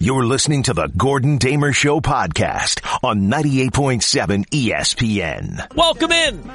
You're 0.00 0.24
listening 0.24 0.62
to 0.62 0.74
the 0.74 0.86
Gordon 0.96 1.38
Damer 1.38 1.72
Show 1.72 1.98
podcast 2.00 2.86
on 3.02 3.22
98.7 3.22 4.46
ESPN. 4.50 5.74
Welcome 5.74 6.12
in. 6.12 6.48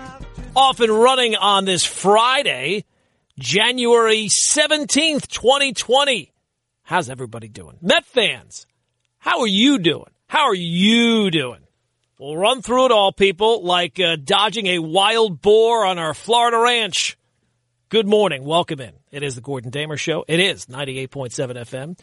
Off 0.55 0.79
and 0.79 0.89
running 0.89 1.35
on 1.35 1.65
this 1.65 1.83
Friday, 1.83 2.85
January 3.37 4.29
17th, 4.55 5.27
2020. 5.27 6.31
How's 6.83 7.09
everybody 7.09 7.49
doing? 7.49 7.75
Met 7.81 8.05
fans, 8.05 8.65
how 9.17 9.41
are 9.41 9.47
you 9.47 9.77
doing? 9.77 10.11
How 10.27 10.45
are 10.45 10.55
you 10.55 11.29
doing? 11.29 11.59
We'll 12.17 12.37
run 12.37 12.61
through 12.61 12.85
it 12.85 12.91
all, 12.93 13.11
people, 13.11 13.61
like 13.61 13.99
uh, 13.99 14.15
dodging 14.23 14.67
a 14.67 14.79
wild 14.79 15.41
boar 15.41 15.85
on 15.85 15.99
our 15.99 16.13
Florida 16.13 16.59
ranch. 16.59 17.17
Good 17.89 18.07
morning. 18.07 18.45
Welcome 18.45 18.79
in. 18.79 18.93
It 19.11 19.21
is 19.21 19.35
the 19.35 19.41
Gordon 19.41 19.69
Damer 19.69 19.97
Show. 19.97 20.23
It 20.29 20.39
is 20.39 20.67
98.7 20.67 21.29
FM. 21.57 21.99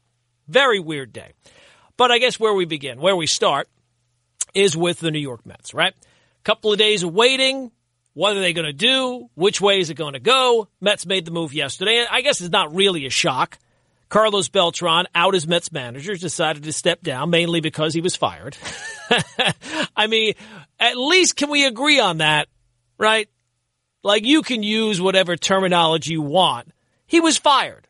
Very 0.48 0.80
weird 0.80 1.12
day. 1.12 1.34
But 1.98 2.12
I 2.12 2.20
guess 2.20 2.40
where 2.40 2.54
we 2.54 2.66
begin, 2.66 3.02
where 3.02 3.16
we 3.16 3.28
start, 3.28 3.68
is 4.54 4.78
with 4.78 5.00
the 5.00 5.12
New 5.12 5.20
York 5.20 5.46
Mets, 5.46 5.74
right? 5.74 5.94
Couple 6.44 6.72
of 6.72 6.80
days 6.80 7.04
of 7.04 7.14
waiting. 7.14 7.72
What 8.14 8.36
are 8.36 8.42
they 8.42 8.54
going 8.54 8.66
to 8.66 8.74
do? 8.74 9.30
Which 9.36 9.62
way 9.62 9.80
is 9.80 9.90
it 9.90 9.96
going 9.96 10.14
to 10.14 10.20
go? 10.20 10.68
Mets 10.82 11.06
made 11.06 11.26
the 11.26 11.32
move 11.32 11.54
yesterday. 11.54 12.06
I 12.10 12.22
guess 12.22 12.42
it's 12.42 12.52
not 12.52 12.76
really 12.76 13.06
a 13.06 13.10
shock. 13.10 13.58
Carlos 14.12 14.50
Beltran, 14.50 15.08
out 15.16 15.36
as 15.36 15.48
Mets 15.48 15.72
manager, 15.72 16.14
decided 16.16 16.64
to 16.64 16.74
step 16.74 17.02
down 17.02 17.30
mainly 17.30 17.62
because 17.62 17.94
he 17.94 18.02
was 18.02 18.14
fired. 18.14 18.58
I 19.96 20.08
mean, 20.08 20.34
at 20.78 20.98
least 20.98 21.38
can 21.38 21.50
we 21.50 21.66
agree 21.66 21.98
on 21.98 22.18
that, 22.18 22.50
right? 22.98 23.30
Like 24.04 24.26
you 24.26 24.42
can 24.42 24.64
use 24.64 25.00
whatever 25.00 25.38
terminology 25.38 26.12
you 26.12 26.22
want. 26.22 26.74
He 27.08 27.22
was 27.22 27.38
fired. 27.38 27.88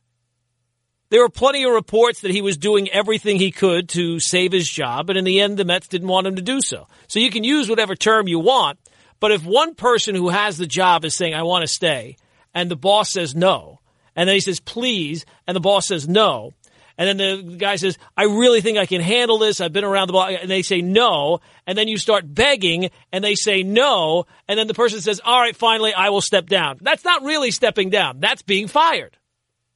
There 1.09 1.21
were 1.21 1.29
plenty 1.29 1.63
of 1.63 1.73
reports 1.73 2.21
that 2.21 2.31
he 2.31 2.43
was 2.43 2.55
doing 2.55 2.87
everything 2.89 3.37
he 3.37 3.49
could 3.49 3.89
to 3.89 4.19
save 4.19 4.51
his 4.51 4.69
job, 4.69 5.09
and 5.09 5.17
in 5.17 5.25
the 5.25 5.41
end, 5.41 5.57
the 5.57 5.65
Mets 5.65 5.87
didn't 5.87 6.07
want 6.07 6.27
him 6.27 6.35
to 6.35 6.41
do 6.43 6.61
so. 6.61 6.87
So 7.07 7.19
you 7.19 7.31
can 7.31 7.43
use 7.43 7.67
whatever 7.67 7.95
term 7.95 8.27
you 8.27 8.37
want, 8.37 8.77
but 9.19 9.31
if 9.31 9.43
one 9.43 9.73
person 9.73 10.13
who 10.13 10.29
has 10.29 10.59
the 10.59 10.67
job 10.67 11.03
is 11.03 11.17
saying, 11.17 11.33
I 11.33 11.41
want 11.41 11.63
to 11.63 11.67
stay, 11.67 12.17
and 12.53 12.69
the 12.69 12.75
boss 12.75 13.11
says 13.11 13.33
no, 13.33 13.80
and 14.15 14.27
then 14.27 14.35
he 14.35 14.41
says, 14.41 14.59
please. 14.59 15.25
And 15.47 15.55
the 15.55 15.61
boss 15.61 15.87
says, 15.87 16.07
no. 16.07 16.53
And 16.97 17.19
then 17.19 17.47
the 17.47 17.55
guy 17.55 17.77
says, 17.77 17.97
I 18.15 18.23
really 18.25 18.61
think 18.61 18.77
I 18.77 18.85
can 18.85 19.01
handle 19.01 19.39
this. 19.39 19.61
I've 19.61 19.73
been 19.73 19.83
around 19.83 20.07
the 20.07 20.13
block. 20.13 20.31
And 20.39 20.51
they 20.51 20.61
say 20.61 20.81
no. 20.81 21.39
And 21.65 21.77
then 21.77 21.87
you 21.87 21.97
start 21.97 22.31
begging 22.31 22.91
and 23.11 23.23
they 23.23 23.35
say 23.35 23.63
no. 23.63 24.25
And 24.47 24.59
then 24.59 24.67
the 24.67 24.73
person 24.73 25.01
says, 25.01 25.21
all 25.23 25.39
right, 25.39 25.55
finally, 25.55 25.93
I 25.93 26.09
will 26.09 26.21
step 26.21 26.47
down. 26.47 26.77
That's 26.81 27.03
not 27.03 27.23
really 27.23 27.51
stepping 27.51 27.89
down. 27.89 28.19
That's 28.19 28.41
being 28.41 28.67
fired. 28.67 29.17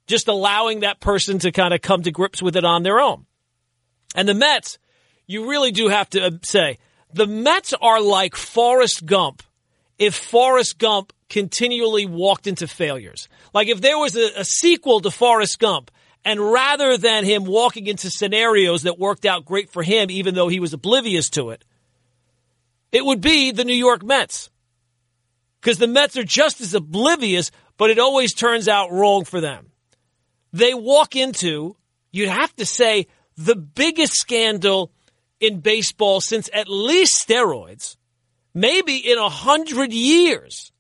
Just 0.08 0.28
allowing 0.28 0.82
that 0.82 1.00
person 1.00 1.40
to 1.40 1.52
kind 1.52 1.74
of 1.74 1.82
come 1.82 2.04
to 2.04 2.12
grips 2.12 2.42
with 2.42 2.56
it 2.56 2.66
on 2.66 2.84
their 2.84 3.00
own. 3.00 3.26
And 4.14 4.30
the 4.30 4.36
Mets, 4.36 4.78
you 5.26 5.50
really 5.50 5.72
do 5.72 5.88
have 5.88 6.10
to 6.12 6.26
uh, 6.26 6.32
say, 6.44 6.78
the 7.12 7.26
Mets 7.26 7.74
are 7.74 8.02
like 8.02 8.36
Forrest 8.36 9.06
Gump 9.06 9.42
if 9.98 10.16
Forrest 10.16 10.78
Gump 10.78 11.14
continually 11.30 12.06
walked 12.06 12.48
into 12.48 12.68
failures. 12.68 13.28
Like 13.54 13.68
if 13.68 13.82
there 13.82 13.98
was 13.98 14.16
a, 14.16 14.40
a, 14.40 14.46
sequel 14.46 15.02
to 15.02 15.12
Forrest 15.12 15.60
Gump, 15.60 15.92
and 16.24 16.40
rather 16.40 16.98
than 16.98 17.24
him 17.24 17.46
walking 17.46 17.88
into 17.88 18.10
scenarios 18.10 18.84
that 18.84 19.00
worked 19.00 19.26
out 19.26 19.46
great 19.46 19.70
for 19.70 19.84
him, 19.84 20.10
even 20.10 20.36
though 20.36 20.48
he 20.48 20.60
was 20.60 20.74
oblivious 20.74 21.30
to 21.32 21.52
it, 21.52 21.64
it 22.92 23.06
would 23.06 23.22
be 23.22 23.52
the 23.52 23.66
New 23.66 23.76
York 23.76 24.04
Mets. 24.04 24.50
Because 25.62 25.78
the 25.78 25.88
Mets 25.88 26.18
are 26.18 26.24
just 26.24 26.62
as 26.62 26.74
oblivious, 26.74 27.52
but 27.78 27.90
it 27.90 28.00
always 28.00 28.34
turns 28.34 28.68
out 28.68 28.92
wrong 28.92 29.24
for 29.26 29.42
them. 29.42 29.72
They 30.54 30.74
walk 30.74 31.16
into, 31.16 31.76
you'd 32.12 32.30
have 32.30 32.56
to 32.56 32.66
say, 32.66 33.08
the 33.36 33.56
biggest 33.56 34.14
scandal 34.14 34.92
in 35.40 35.60
baseball 35.60 36.22
since 36.22 36.50
at 36.54 36.70
least 36.70 37.28
steroids 37.28 37.98
maybe 38.56 38.98
in 38.98 39.20
a 39.20 39.30
hundred 39.30 39.94
years. 39.94 40.72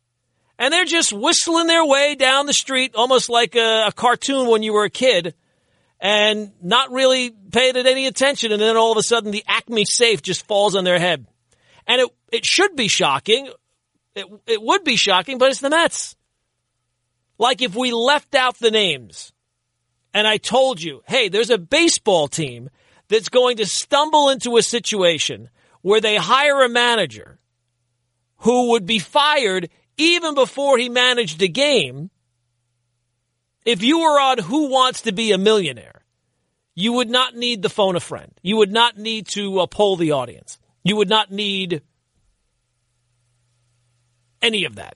And 0.58 0.74
they're 0.74 0.86
just 0.86 1.12
whistling 1.12 1.68
their 1.68 1.86
way 1.86 2.16
down 2.16 2.46
the 2.46 2.54
street, 2.54 2.96
almost 2.96 3.30
like 3.30 3.56
a, 3.56 3.88
a, 3.88 3.92
cartoon 3.92 4.48
when 4.48 4.64
you 4.64 4.72
were 4.72 4.86
a 4.86 4.90
kid, 4.90 5.36
and 6.00 6.54
not 6.64 6.92
really 6.92 7.30
paying 7.52 7.76
it 7.76 7.86
any 7.86 8.08
attention. 8.08 8.54
And 8.54 8.62
then 8.62 8.78
all 8.78 8.94
of 8.94 8.98
a 8.98 9.04
sudden, 9.04 9.32
the 9.32 9.44
Acme 9.48 9.84
safe 9.86 10.22
just 10.22 10.48
falls 10.48 10.76
on 10.76 10.86
their 10.86 10.98
head. 10.98 11.28
And 11.86 12.02
it, 12.02 12.10
it 12.32 12.46
should 12.46 12.76
be 12.78 12.88
shocking. 12.88 13.50
It, 14.16 14.26
it 14.48 14.62
would 14.62 14.86
be 14.86 14.96
shocking, 14.96 15.38
but 15.38 15.52
it's 15.52 15.60
the 15.60 15.70
Mets. 15.70 16.16
Like 17.38 17.62
if 17.62 17.76
we 17.76 17.92
left 17.92 18.34
out 18.34 18.58
the 18.58 18.72
names 18.72 19.34
and 20.14 20.26
I 20.26 20.38
told 20.38 20.82
you, 20.82 21.04
hey, 21.06 21.28
there's 21.28 21.50
a 21.50 21.58
baseball 21.58 22.30
team 22.30 22.70
that's 23.10 23.28
going 23.28 23.58
to 23.58 23.66
stumble 23.66 24.30
into 24.30 24.56
a 24.56 24.64
situation 24.64 25.50
where 25.82 26.00
they 26.00 26.16
hire 26.16 26.64
a 26.64 26.70
manager 26.70 27.40
who 28.38 28.72
would 28.72 28.86
be 28.86 29.00
fired 29.00 29.70
even 29.98 30.36
before 30.36 30.78
he 30.78 30.90
managed 30.90 31.42
a 31.42 31.48
game. 31.48 32.10
If 33.66 33.82
you 33.82 34.00
were 34.00 34.20
on 34.20 34.38
Who 34.38 34.70
Wants 34.70 35.02
to 35.04 35.12
Be 35.12 35.32
a 35.32 35.38
Millionaire, 35.38 36.04
you 36.76 36.94
would 36.94 37.10
not 37.10 37.36
need 37.36 37.64
to 37.64 37.70
phone 37.70 37.96
a 37.96 38.02
friend. 38.02 38.32
You 38.44 38.58
would 38.58 38.72
not 38.72 38.98
need 38.98 39.28
to 39.30 39.62
uh, 39.62 39.66
poll 39.66 39.96
the 39.96 40.12
audience. 40.12 40.60
You 40.84 40.98
would 40.98 41.10
not 41.10 41.32
need 41.32 41.82
any 44.42 44.66
of 44.66 44.76
that. 44.76 44.96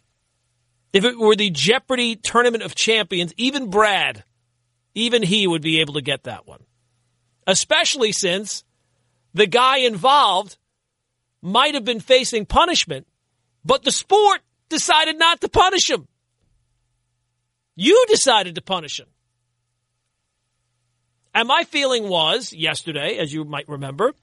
If 0.92 1.06
it 1.06 1.18
were 1.18 1.36
the 1.36 1.50
Jeopardy 1.50 2.16
Tournament 2.16 2.64
of 2.64 2.76
Champions, 2.76 3.34
even 3.38 3.70
Brad, 3.70 4.24
even 4.94 5.24
he 5.24 5.48
would 5.48 5.62
be 5.62 5.80
able 5.82 5.94
to 5.96 6.02
get 6.02 6.24
that 6.24 6.48
one. 6.48 6.64
Especially 7.48 8.12
since 8.12 8.64
the 9.34 9.48
guy 9.48 9.80
involved 9.80 10.58
might 11.42 11.74
have 11.74 11.86
been 11.86 12.00
facing 12.00 12.46
punishment 12.46 13.08
but 13.64 13.84
the 13.84 13.92
sport 13.92 14.42
decided 14.70 15.18
not 15.18 15.42
to 15.42 15.50
punish 15.50 15.90
him. 15.90 16.08
You 17.76 18.06
decided 18.08 18.56
to 18.56 18.62
punish 18.62 19.00
him. 19.00 19.08
And 21.34 21.48
my 21.48 21.64
feeling 21.64 22.10
was 22.10 22.52
yesterday, 22.52 23.18
as 23.18 23.32
you 23.32 23.46
might 23.46 23.70
remember, 23.70 24.14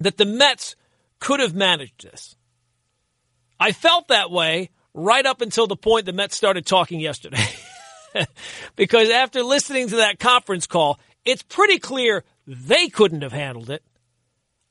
that 0.00 0.16
the 0.16 0.24
Mets 0.24 0.76
could 1.18 1.40
have 1.40 1.54
managed 1.54 2.04
this. 2.04 2.36
I 3.58 3.72
felt 3.72 4.08
that 4.08 4.30
way 4.30 4.70
right 4.92 5.24
up 5.24 5.40
until 5.40 5.66
the 5.66 5.76
point 5.76 6.06
the 6.06 6.12
Mets 6.12 6.36
started 6.36 6.66
talking 6.66 7.00
yesterday. 7.00 7.44
because 8.76 9.10
after 9.10 9.42
listening 9.42 9.88
to 9.88 9.96
that 9.96 10.18
conference 10.18 10.66
call, 10.66 11.00
it's 11.24 11.42
pretty 11.42 11.78
clear 11.78 12.24
they 12.46 12.88
couldn't 12.88 13.22
have 13.22 13.32
handled 13.32 13.70
it. 13.70 13.82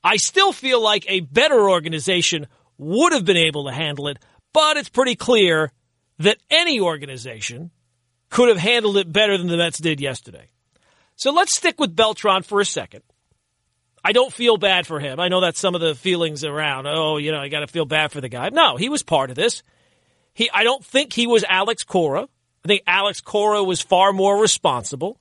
I 0.02 0.16
still 0.16 0.52
feel 0.52 0.80
like 0.82 1.04
a 1.08 1.20
better 1.20 1.68
organization 1.68 2.46
would 2.78 3.12
have 3.12 3.24
been 3.24 3.36
able 3.36 3.64
to 3.64 3.72
handle 3.72 4.08
it, 4.08 4.18
but 4.52 4.76
it's 4.76 4.88
pretty 4.88 5.16
clear 5.16 5.72
that 6.18 6.38
any 6.50 6.80
organization 6.80 7.70
could 8.30 8.48
have 8.48 8.58
handled 8.58 8.96
it 8.96 9.12
better 9.12 9.36
than 9.38 9.46
the 9.46 9.56
Mets 9.56 9.78
did 9.78 10.00
yesterday. 10.00 10.48
So 11.16 11.32
let's 11.32 11.56
stick 11.56 11.78
with 11.78 11.94
Beltran 11.94 12.42
for 12.42 12.60
a 12.60 12.64
second. 12.64 13.02
I 14.04 14.12
don't 14.12 14.32
feel 14.32 14.56
bad 14.56 14.86
for 14.86 15.00
him. 15.00 15.18
I 15.18 15.28
know 15.28 15.40
that's 15.40 15.60
some 15.60 15.74
of 15.74 15.80
the 15.80 15.94
feelings 15.94 16.44
around. 16.44 16.86
Oh, 16.86 17.16
you 17.16 17.32
know, 17.32 17.38
I 17.38 17.48
got 17.48 17.60
to 17.60 17.66
feel 17.66 17.86
bad 17.86 18.12
for 18.12 18.20
the 18.20 18.28
guy. 18.28 18.50
No, 18.50 18.76
he 18.76 18.88
was 18.88 19.02
part 19.02 19.30
of 19.30 19.36
this. 19.36 19.62
He, 20.34 20.50
I 20.52 20.64
don't 20.64 20.84
think 20.84 21.12
he 21.12 21.26
was 21.26 21.44
Alex 21.48 21.84
Cora. 21.84 22.28
I 22.64 22.68
think 22.68 22.82
Alex 22.86 23.20
Cora 23.20 23.62
was 23.62 23.80
far 23.80 24.12
more 24.12 24.38
responsible. 24.40 25.18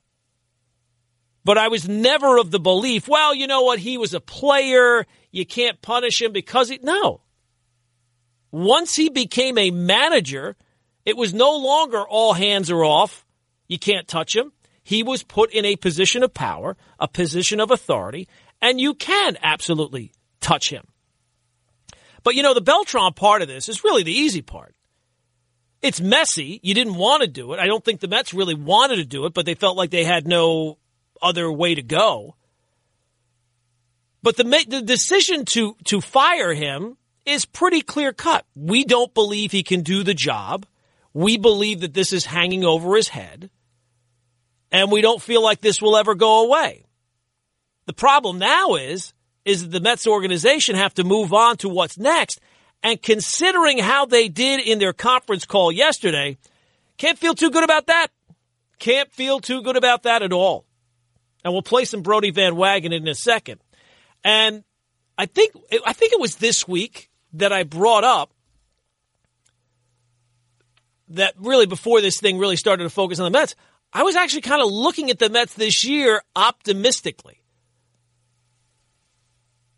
But 1.45 1.57
I 1.57 1.67
was 1.67 1.88
never 1.88 2.38
of 2.38 2.51
the 2.51 2.59
belief, 2.59 3.07
well, 3.07 3.35
you 3.35 3.47
know 3.47 3.63
what? 3.63 3.79
He 3.79 3.97
was 3.97 4.13
a 4.13 4.19
player. 4.19 5.05
You 5.31 5.45
can't 5.45 5.81
punish 5.81 6.21
him 6.21 6.31
because 6.31 6.69
he. 6.69 6.79
No. 6.81 7.21
Once 8.53 8.94
he 8.94 9.09
became 9.09 9.57
a 9.57 9.71
manager, 9.71 10.55
it 11.07 11.17
was 11.17 11.33
no 11.33 11.57
longer 11.57 12.07
all 12.07 12.33
hands 12.33 12.69
are 12.69 12.85
off. 12.85 13.25
You 13.67 13.79
can't 13.79 14.07
touch 14.07 14.35
him. 14.35 14.51
He 14.83 15.01
was 15.01 15.23
put 15.23 15.51
in 15.51 15.65
a 15.65 15.75
position 15.75 16.21
of 16.21 16.35
power, 16.35 16.77
a 17.00 17.07
position 17.07 17.59
of 17.59 17.71
authority, 17.71 18.27
and 18.61 18.79
you 18.79 18.94
can 18.94 19.39
absolutely 19.41 20.11
touch 20.39 20.69
him. 20.69 20.85
But 22.21 22.35
you 22.35 22.44
know, 22.44 22.53
the 22.53 22.61
Beltran 22.61 23.13
part 23.13 23.41
of 23.41 23.47
this 23.47 23.69
is 23.69 23.83
really 23.83 24.03
the 24.03 24.13
easy 24.13 24.44
part. 24.44 24.75
It's 25.81 26.00
messy. 26.00 26.59
You 26.61 26.75
didn't 26.75 26.94
want 26.94 27.23
to 27.23 27.27
do 27.27 27.53
it. 27.53 27.59
I 27.59 27.65
don't 27.65 27.83
think 27.83 28.01
the 28.01 28.07
Mets 28.07 28.35
really 28.35 28.53
wanted 28.53 28.97
to 28.97 29.05
do 29.05 29.25
it, 29.25 29.33
but 29.33 29.47
they 29.47 29.55
felt 29.55 29.77
like 29.77 29.89
they 29.89 30.03
had 30.03 30.27
no 30.27 30.77
other 31.23 31.51
way 31.51 31.73
to 31.73 31.81
go. 31.81 32.35
But 34.21 34.38
the, 34.38 34.44
the 34.44 34.83
decision 34.83 35.44
to, 35.53 35.75
to 35.85 36.01
fire 36.01 36.53
him 36.53 36.97
is 37.25 37.45
pretty 37.45 37.81
clear 37.81 38.13
cut. 38.13 38.45
We 38.55 38.83
don't 38.83 39.13
believe 39.13 39.51
he 39.51 39.63
can 39.63 39.81
do 39.81 40.03
the 40.03 40.13
job. 40.13 40.65
We 41.13 41.37
believe 41.37 41.81
that 41.81 41.93
this 41.93 42.11
is 42.11 42.25
hanging 42.25 42.65
over 42.65 42.95
his 42.95 43.09
head. 43.09 43.49
And 44.71 44.91
we 44.91 45.01
don't 45.01 45.21
feel 45.21 45.43
like 45.43 45.61
this 45.61 45.81
will 45.81 45.95
ever 45.95 46.15
go 46.15 46.45
away. 46.45 46.85
The 47.85 47.93
problem 47.93 48.39
now 48.39 48.75
is, 48.75 49.13
is 49.45 49.63
that 49.63 49.71
the 49.71 49.79
Mets 49.79 50.07
organization 50.07 50.75
have 50.75 50.93
to 50.95 51.03
move 51.03 51.33
on 51.33 51.57
to 51.57 51.69
what's 51.69 51.97
next. 51.97 52.39
And 52.81 53.01
considering 53.01 53.77
how 53.77 54.05
they 54.05 54.27
did 54.27 54.59
in 54.59 54.79
their 54.79 54.93
conference 54.93 55.45
call 55.45 55.71
yesterday, 55.71 56.37
can't 56.97 57.19
feel 57.19 57.35
too 57.35 57.51
good 57.51 57.63
about 57.63 57.87
that. 57.87 58.07
Can't 58.79 59.11
feel 59.11 59.39
too 59.39 59.61
good 59.61 59.77
about 59.77 60.03
that 60.03 60.23
at 60.23 60.33
all. 60.33 60.65
And 61.43 61.53
we'll 61.53 61.61
play 61.61 61.85
some 61.85 62.01
Brodie 62.01 62.31
Van 62.31 62.53
Wagenen 62.53 63.01
in 63.01 63.07
a 63.07 63.15
second. 63.15 63.61
And 64.23 64.63
I 65.17 65.25
think 65.25 65.53
I 65.85 65.93
think 65.93 66.13
it 66.13 66.19
was 66.19 66.37
this 66.37 66.67
week 66.67 67.09
that 67.33 67.51
I 67.51 67.63
brought 67.63 68.03
up 68.03 68.31
that 71.09 71.35
really 71.38 71.65
before 71.65 72.01
this 72.01 72.19
thing 72.19 72.38
really 72.38 72.56
started 72.56 72.83
to 72.83 72.89
focus 72.89 73.19
on 73.19 73.31
the 73.31 73.38
Mets, 73.38 73.56
I 73.91 74.03
was 74.03 74.15
actually 74.15 74.41
kind 74.41 74.62
of 74.62 74.71
looking 74.71 75.09
at 75.09 75.19
the 75.19 75.30
Mets 75.30 75.53
this 75.53 75.85
year 75.85 76.21
optimistically. 76.35 77.39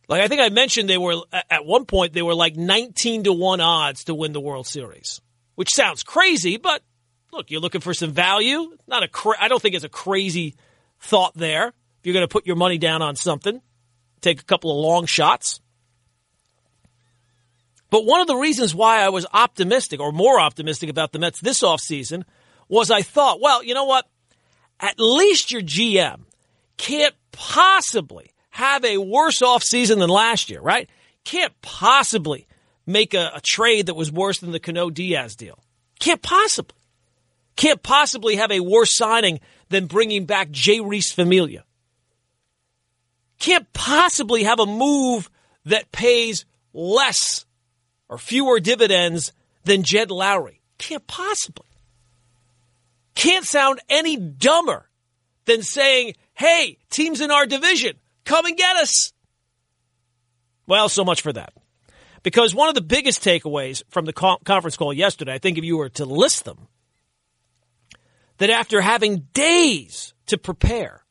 Like 0.08 0.22
I 0.22 0.28
think 0.28 0.42
I 0.42 0.50
mentioned 0.50 0.90
they 0.90 0.98
were 0.98 1.16
at 1.50 1.66
one 1.66 1.86
point 1.86 2.14
they 2.14 2.22
were 2.22 2.36
like 2.36 2.56
19 2.56 3.24
to 3.24 3.34
1 3.34 3.60
odds 3.60 4.06
to 4.06 4.16
win 4.16 4.34
the 4.34 4.40
World 4.40 4.68
Series, 4.68 5.20
which 5.56 5.72
sounds 5.72 6.04
crazy, 6.04 6.58
but 6.58 6.82
look, 7.32 7.50
you're 7.52 7.62
looking 7.62 7.82
for 7.82 7.94
some 7.94 8.12
value. 8.12 8.78
Not 8.88 9.04
a 9.04 9.08
cra- 9.08 9.38
I 9.40 9.48
don't 9.48 9.62
think 9.62 9.76
it's 9.76 9.84
a 9.84 9.90
crazy 9.90 10.56
thought 11.00 11.34
there. 11.36 11.68
If 11.68 11.74
you're 12.04 12.14
going 12.14 12.28
to 12.28 12.32
put 12.32 12.46
your 12.46 12.56
money 12.56 12.78
down 12.78 13.02
on 13.02 13.16
something, 13.16 13.62
take 14.22 14.40
a 14.40 14.46
couple 14.46 14.72
of 14.72 14.78
long 14.78 15.06
shots. 15.08 15.60
But 17.90 18.06
one 18.06 18.22
of 18.22 18.28
the 18.28 18.36
reasons 18.36 18.74
why 18.74 19.02
I 19.02 19.10
was 19.10 19.26
optimistic 19.32 20.00
or 20.00 20.12
more 20.12 20.40
optimistic 20.40 20.90
about 20.90 21.12
the 21.12 21.20
Mets 21.20 21.40
this 21.40 21.62
offseason 21.62 22.24
was 22.68 22.90
I 22.90 23.02
thought, 23.02 23.42
well, 23.42 23.64
you 23.64 23.74
know 23.74 23.86
what? 23.86 24.08
At 24.80 24.96
least 25.00 25.52
your 25.52 25.62
GM 25.62 26.22
can't 26.78 27.16
possibly 27.32 28.32
have 28.50 28.84
a 28.84 28.98
worse 28.98 29.42
offseason 29.42 30.00
than 30.00 30.10
last 30.10 30.50
year, 30.50 30.62
right? 30.62 30.90
Can't 31.24 31.54
possibly 31.62 32.48
make 32.86 33.14
a, 33.14 33.32
a 33.36 33.42
trade 33.42 33.88
that 33.88 33.96
was 33.96 34.12
worse 34.12 34.40
than 34.40 34.52
the 34.52 34.60
Cano 34.60 34.90
Diaz 34.90 35.36
deal. 35.36 35.60
Can't 36.00 36.22
possibly. 36.22 36.78
Can't 37.56 37.82
possibly 37.82 38.36
have 38.36 38.52
a 38.52 38.60
worse 38.60 38.96
signing 38.96 39.40
than 39.70 39.88
bringing 39.88 40.26
back 40.26 40.50
Jeurys 40.50 41.14
Familia. 41.14 41.64
Can't 43.40 43.72
possibly 43.74 44.44
have 44.44 44.60
a 44.60 44.66
move 44.66 45.30
that 45.66 45.92
pays 45.92 46.46
less 46.74 47.45
or 48.10 48.18
fewer 48.18 48.60
dividends 48.60 49.32
than 49.64 49.84
Jed 49.84 50.10
Lowrie. 50.10 50.62
Can't 50.78 51.06
possibly. 51.08 51.66
Can't 53.16 53.46
sound 53.46 53.80
any 53.90 54.18
dumber 54.18 54.90
than 55.46 55.62
saying, 55.62 56.16
hey, 56.34 56.78
teams 56.90 57.22
in 57.22 57.32
our 57.32 57.46
division, 57.46 57.96
come 58.26 58.46
and 58.46 58.58
get 58.58 58.76
us. 58.76 59.14
Well, 60.68 60.90
so 60.90 61.06
much 61.06 61.22
for 61.22 61.32
that. 61.34 61.54
Because 62.24 62.56
one 62.56 62.70
of 62.70 62.76
the 62.76 62.82
biggest 62.82 63.24
takeaways 63.24 63.84
from 63.90 64.06
the 64.06 64.14
conference 64.14 64.78
call 64.78 64.92
yesterday, 64.92 65.34
I 65.34 65.38
think 65.38 65.58
if 65.58 65.64
you 65.64 65.78
were 65.78 65.90
to 65.90 66.06
list 66.06 66.44
them, 66.44 66.68
that 68.38 68.50
after 68.50 68.82
having 68.82 69.28
days 69.34 70.14
to 70.26 70.38
prepare, 70.38 71.06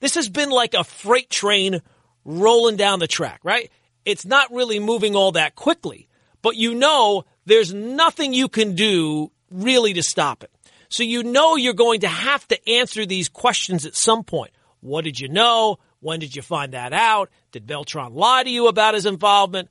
this 0.00 0.14
has 0.14 0.28
been 0.28 0.50
like 0.50 0.74
a 0.74 0.82
freight 0.82 1.30
train 1.30 1.82
rolling 2.24 2.76
down 2.76 2.98
the 2.98 3.06
track, 3.06 3.40
right? 3.44 3.70
It's 4.06 4.24
not 4.24 4.52
really 4.52 4.78
moving 4.80 5.14
all 5.14 5.32
that 5.32 5.54
quickly, 5.54 6.08
but 6.44 6.56
you 6.56 6.74
know 6.74 7.24
there's 7.46 7.72
nothing 7.72 8.34
you 8.34 8.48
can 8.48 8.74
do 8.74 9.32
really 9.50 9.94
to 9.94 10.02
stop 10.02 10.44
it. 10.44 10.50
So 10.90 11.02
you 11.02 11.22
know 11.22 11.56
you're 11.56 11.72
going 11.72 12.00
to 12.00 12.08
have 12.08 12.46
to 12.48 12.68
answer 12.68 13.06
these 13.06 13.30
questions 13.30 13.86
at 13.86 13.96
some 13.96 14.24
point. 14.24 14.50
What 14.80 15.04
did 15.04 15.18
you 15.18 15.28
know? 15.28 15.78
When 16.00 16.20
did 16.20 16.36
you 16.36 16.42
find 16.42 16.74
that 16.74 16.92
out? 16.92 17.30
Did 17.50 17.66
Beltran 17.66 18.12
lie 18.12 18.42
to 18.42 18.50
you 18.50 18.68
about 18.68 18.92
his 18.92 19.06
involvement? 19.06 19.70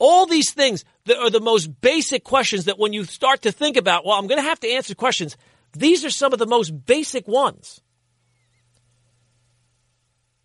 All 0.00 0.26
these 0.26 0.52
things 0.52 0.84
that 1.04 1.18
are 1.18 1.30
the 1.30 1.40
most 1.40 1.80
basic 1.80 2.24
questions 2.24 2.64
that 2.64 2.80
when 2.80 2.92
you 2.92 3.04
start 3.04 3.42
to 3.42 3.52
think 3.52 3.76
about, 3.76 4.04
well, 4.04 4.18
I'm 4.18 4.26
going 4.26 4.42
to 4.42 4.48
have 4.48 4.60
to 4.60 4.68
answer 4.68 4.96
questions. 4.96 5.36
These 5.72 6.04
are 6.04 6.10
some 6.10 6.32
of 6.32 6.40
the 6.40 6.46
most 6.46 6.84
basic 6.84 7.28
ones. 7.28 7.80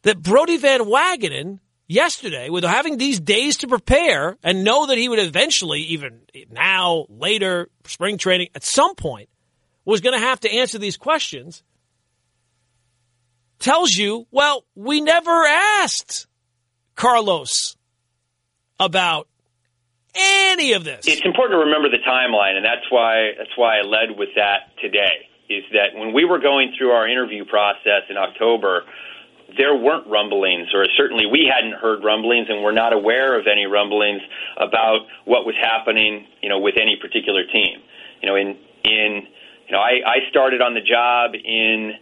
That 0.04 0.22
Brodie 0.22 0.58
Van 0.58 0.82
Wagenen 0.82 1.60
yesterday, 1.94 2.50
with 2.50 2.64
having 2.64 2.98
these 2.98 3.20
days 3.20 3.58
to 3.58 3.68
prepare 3.68 4.38
and 4.44 4.64
know 4.64 4.88
that 4.88 4.98
he 4.98 5.08
would 5.08 5.20
eventually, 5.20 5.82
even 5.82 6.22
now, 6.52 7.06
later, 7.10 7.70
spring 7.86 8.18
training, 8.18 8.50
at 8.56 8.64
some 8.64 8.96
point, 8.96 9.30
was 9.86 10.02
going 10.02 10.20
to 10.20 10.26
have 10.26 10.40
to 10.42 10.52
answer 10.52 10.80
these 10.80 10.98
questions, 10.98 11.64
tells 13.60 13.92
you, 13.92 14.26
well, 14.32 14.66
we 14.76 15.02
never 15.02 15.46
asked 15.46 16.28
Carlos 16.96 17.76
about 18.80 19.28
any 20.16 20.74
of 20.74 20.84
this. 20.84 21.08
It's 21.08 21.26
important 21.26 21.60
to 21.60 21.66
remember 21.66 21.90
the 21.90 22.04
timeline, 22.08 22.56
and 22.56 22.66
that's 22.66 22.90
why 22.90 23.32
that's 23.38 23.56
why 23.56 23.80
I 23.80 23.82
led 23.82 24.18
with 24.18 24.30
that 24.36 24.78
today. 24.82 25.30
Is 25.50 25.64
that 25.74 25.98
when 25.98 26.14
we 26.14 26.26
were 26.26 26.40
going 26.40 26.74
through 26.78 26.92
our 26.92 27.08
interview 27.08 27.46
process 27.46 28.04
in 28.10 28.18
October, 28.18 28.84
there 29.58 29.76
weren't 29.76 30.08
rumblings, 30.08 30.68
or 30.74 30.86
certainly 30.98 31.26
we 31.26 31.50
hadn't 31.52 31.80
heard 31.80 32.04
rumblings, 32.04 32.48
and 32.50 32.64
we're 32.64 32.74
not 32.74 32.94
aware 32.94 33.40
of 33.40 33.48
any 33.48 33.66
rumblings 33.66 34.22
about 34.58 35.06
what 35.26 35.46
was 35.46 35.56
happening, 35.62 36.26
you 36.42 36.50
know, 36.50 36.60
with 36.60 36.76
any 36.82 36.98
particular 37.00 37.44
team. 37.46 37.82
You 38.22 38.30
know, 38.30 38.36
in 38.36 38.58
in 38.84 39.28
you 39.68 39.72
know, 39.72 39.80
I, 39.80 40.02
I 40.06 40.30
started 40.30 40.62
on 40.62 40.74
the 40.74 40.82
job 40.82 41.32
in 41.34 41.94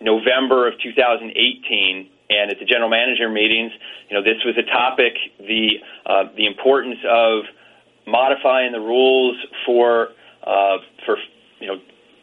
November 0.00 0.68
of 0.68 0.74
2018 0.82 2.10
and 2.28 2.50
at 2.50 2.58
the 2.58 2.64
general 2.64 2.90
manager 2.90 3.28
meetings, 3.28 3.72
you 4.10 4.16
know, 4.16 4.22
this 4.22 4.42
was 4.44 4.56
a 4.58 4.66
topic 4.66 5.14
the 5.38 5.78
uh, 6.04 6.24
the 6.36 6.46
importance 6.46 6.98
of 7.08 7.44
modifying 8.06 8.72
the 8.72 8.80
rules 8.80 9.36
for 9.64 10.08
uh, 10.42 10.78
for 11.04 11.16
you 11.60 11.68
know 11.68 11.76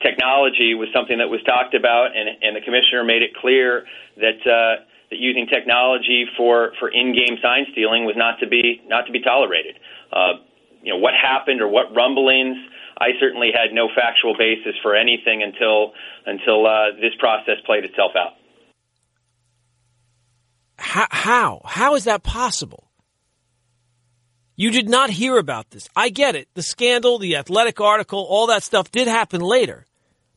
technology 0.03 0.75
was 0.75 0.89
something 0.93 1.17
that 1.17 1.29
was 1.29 1.41
talked 1.43 1.73
about, 1.73 2.15
and 2.15 2.29
and 2.41 2.55
the 2.55 2.61
commissioner 2.61 3.03
made 3.03 3.21
it 3.23 3.35
clear 3.35 3.85
that. 4.17 4.39
Uh, 4.45 4.85
that 5.09 5.19
using 5.19 5.45
technology 5.45 6.25
for, 6.37 6.71
for 6.79 6.89
in-game 6.89 7.37
sign 7.41 7.65
stealing 7.71 8.05
was 8.05 8.15
not 8.17 8.39
to 8.39 8.47
be 8.47 8.81
not 8.87 9.05
to 9.05 9.11
be 9.11 9.21
tolerated. 9.21 9.75
Uh, 10.11 10.41
you 10.81 10.91
know 10.91 10.97
what 10.97 11.13
happened 11.13 11.61
or 11.61 11.67
what 11.67 11.93
rumblings. 11.95 12.57
I 12.97 13.09
certainly 13.19 13.51
had 13.53 13.73
no 13.73 13.89
factual 13.93 14.35
basis 14.37 14.75
for 14.81 14.95
anything 14.95 15.43
until 15.43 15.93
until 16.25 16.65
uh, 16.65 16.95
this 16.99 17.13
process 17.19 17.55
played 17.65 17.85
itself 17.85 18.11
out. 18.17 18.33
How, 20.77 21.07
how? 21.11 21.61
How 21.65 21.95
is 21.95 22.05
that 22.05 22.23
possible? 22.23 22.89
You 24.55 24.69
did 24.69 24.89
not 24.89 25.09
hear 25.09 25.37
about 25.37 25.71
this. 25.71 25.87
I 25.95 26.09
get 26.09 26.35
it. 26.35 26.47
The 26.53 26.61
scandal, 26.61 27.17
the 27.17 27.35
athletic 27.37 27.81
article, 27.81 28.19
all 28.19 28.47
that 28.47 28.63
stuff 28.63 28.91
did 28.91 29.07
happen 29.07 29.41
later. 29.41 29.85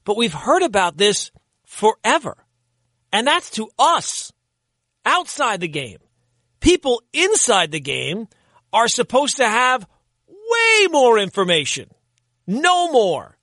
But 0.07 0.17
we've 0.17 0.33
heard 0.33 0.63
about 0.63 0.97
this 0.97 1.31
forever. 1.67 2.39
And 3.13 3.27
that's 3.27 3.51
to 3.51 3.69
us 3.79 4.33
outside 5.05 5.61
the 5.61 5.69
game. 5.69 5.99
People 6.61 7.03
inside 7.13 7.73
the 7.73 7.81
game 7.81 8.29
are 8.73 8.89
supposed 8.89 9.37
to 9.37 9.47
have 9.47 9.87
way 10.27 10.87
more 10.91 11.19
information. 11.19 11.91
No 12.47 12.91
more. 12.91 13.37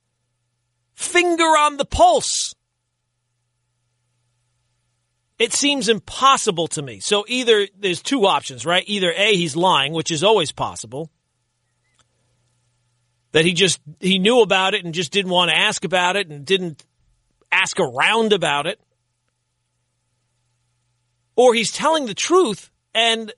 Finger 0.94 1.44
on 1.44 1.76
the 1.76 1.84
pulse 1.84 2.54
it 5.38 5.52
seems 5.52 5.88
impossible 5.88 6.68
to 6.68 6.82
me. 6.82 7.00
So 7.00 7.24
either 7.28 7.66
there's 7.78 8.02
two 8.02 8.26
options, 8.26 8.64
right? 8.64 8.84
Either 8.86 9.12
A, 9.16 9.34
he's 9.34 9.56
lying, 9.56 9.92
which 9.92 10.10
is 10.10 10.22
always 10.22 10.52
possible. 10.52 11.10
That 13.34 13.44
he 13.44 13.52
just 13.52 13.80
he 13.98 14.20
knew 14.20 14.42
about 14.42 14.74
it 14.74 14.84
and 14.84 14.94
just 14.94 15.10
didn't 15.10 15.32
want 15.32 15.50
to 15.50 15.56
ask 15.56 15.84
about 15.84 16.14
it 16.14 16.28
and 16.28 16.46
didn't 16.46 16.84
ask 17.50 17.80
around 17.80 18.32
about 18.32 18.68
it. 18.68 18.80
Or 21.34 21.52
he's 21.52 21.72
telling 21.72 22.06
the 22.06 22.14
truth 22.14 22.70
and 22.94 23.32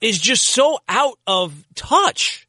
is 0.00 0.18
just 0.18 0.44
so 0.46 0.78
out 0.88 1.18
of 1.26 1.62
touch 1.74 2.48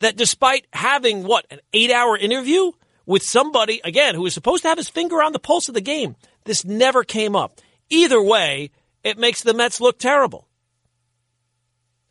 that 0.00 0.16
despite 0.16 0.66
having 0.72 1.22
what 1.22 1.46
an 1.50 1.60
8-hour 1.72 2.16
interview 2.16 2.72
with 3.06 3.22
somebody, 3.22 3.80
again, 3.84 4.16
who 4.16 4.22
was 4.22 4.34
supposed 4.34 4.62
to 4.62 4.68
have 4.68 4.78
his 4.78 4.88
finger 4.88 5.22
on 5.22 5.32
the 5.32 5.38
pulse 5.38 5.68
of 5.68 5.74
the 5.74 5.80
game. 5.80 6.16
This 6.42 6.64
never 6.64 7.04
came 7.04 7.36
up. 7.36 7.60
Either 7.88 8.20
way, 8.20 8.72
it 9.04 9.16
makes 9.16 9.44
the 9.44 9.54
Mets 9.54 9.80
look 9.80 10.00
terrible. 10.00 10.48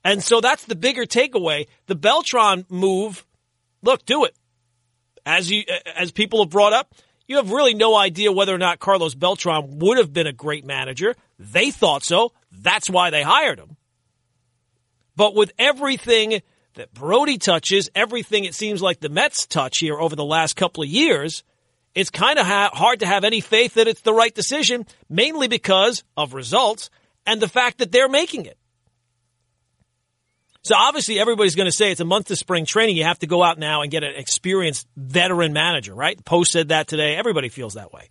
And 0.08 0.24
so 0.24 0.40
that's 0.40 0.64
the 0.64 0.76
bigger 0.76 1.04
takeaway. 1.04 1.68
The 1.88 1.96
Beltran 1.96 2.66
move, 2.70 3.26
look, 3.82 4.06
do 4.06 4.24
it. 4.24 4.34
As 5.26 5.52
you, 5.52 5.64
as 5.98 6.14
people 6.14 6.40
have 6.40 6.50
brought 6.50 6.72
up, 6.72 6.96
you 7.28 7.36
have 7.36 7.52
really 7.52 7.74
no 7.74 7.94
idea 7.94 8.32
whether 8.32 8.56
or 8.56 8.58
not 8.58 8.80
Carlos 8.80 9.16
Beltran 9.16 9.80
would 9.80 9.98
have 9.98 10.14
been 10.14 10.26
a 10.26 10.32
great 10.32 10.64
manager. 10.64 11.14
They 11.38 11.72
thought 11.72 12.06
so. 12.06 12.32
That's 12.54 12.90
why 12.90 13.10
they 13.10 13.22
hired 13.22 13.60
him. 13.60 13.76
But 15.18 15.36
with 15.36 15.52
everything 15.60 16.42
that 16.76 16.94
Brodie 16.94 17.38
touches, 17.38 17.90
everything 17.94 18.46
it 18.46 18.56
seems 18.56 18.82
like 18.82 19.02
the 19.02 19.10
Mets 19.10 19.46
touch 19.46 19.80
here 19.80 20.00
over 20.00 20.16
the 20.16 20.24
last 20.24 20.56
couple 20.56 20.84
of 20.84 20.90
years, 20.90 21.44
it's 21.94 22.12
kind 22.12 22.40
of 22.40 22.46
ha- 22.46 22.72
hard 22.72 23.02
to 23.02 23.06
have 23.06 23.26
any 23.26 23.42
faith 23.42 23.74
that 23.74 23.90
it's 23.90 24.04
the 24.04 24.14
right 24.14 24.34
decision, 24.34 24.86
mainly 25.10 25.50
because 25.50 26.06
of 26.16 26.34
results 26.34 26.90
and 27.26 27.42
the 27.42 27.50
fact 27.50 27.80
that 27.80 27.92
they're 27.92 28.08
making 28.08 28.46
it. 28.46 28.58
So 30.68 30.76
obviously 30.76 31.18
everybody's 31.18 31.56
going 31.56 31.70
to 31.70 31.72
say 31.72 31.92
it's 31.92 32.02
a 32.02 32.06
month 32.06 32.30
of 32.30 32.38
spring 32.38 32.66
training. 32.66 32.98
You 32.98 33.06
have 33.06 33.20
to 33.20 33.26
go 33.26 33.42
out 33.42 33.58
now 33.58 33.84
and 33.84 33.90
get 33.90 34.04
an 34.04 34.16
experienced 34.18 34.86
veteran 34.98 35.54
manager, 35.54 35.96
right? 35.96 36.22
Post 36.26 36.52
said 36.52 36.68
that 36.68 36.90
today. 36.90 37.16
Everybody 37.16 37.48
feels 37.48 37.76
that 37.76 37.94
way. 37.94 38.10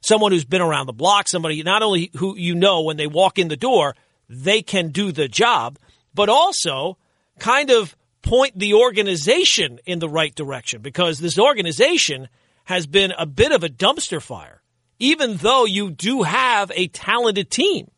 Someone 0.00 0.30
who's 0.30 0.44
been 0.44 0.60
around 0.60 0.86
the 0.86 0.92
block, 0.92 1.26
somebody 1.26 1.60
not 1.64 1.82
only 1.82 2.12
who 2.14 2.36
you 2.36 2.54
know 2.54 2.82
when 2.82 2.96
they 2.96 3.08
walk 3.08 3.40
in 3.40 3.48
the 3.48 3.56
door, 3.56 3.96
they 4.28 4.62
can 4.62 4.90
do 4.92 5.10
the 5.10 5.26
job, 5.26 5.80
but 6.14 6.28
also 6.28 6.96
kind 7.40 7.70
of 7.72 7.96
point 8.22 8.56
the 8.56 8.74
organization 8.74 9.80
in 9.84 9.98
the 9.98 10.08
right 10.08 10.36
direction 10.36 10.82
because 10.82 11.18
this 11.18 11.40
organization 11.40 12.28
has 12.66 12.86
been 12.86 13.12
a 13.18 13.26
bit 13.26 13.50
of 13.50 13.64
a 13.64 13.68
dumpster 13.68 14.22
fire, 14.22 14.62
even 15.00 15.38
though 15.38 15.64
you 15.64 15.90
do 15.90 16.22
have 16.22 16.70
a 16.72 16.86
talented 16.86 17.50
team. 17.50 17.90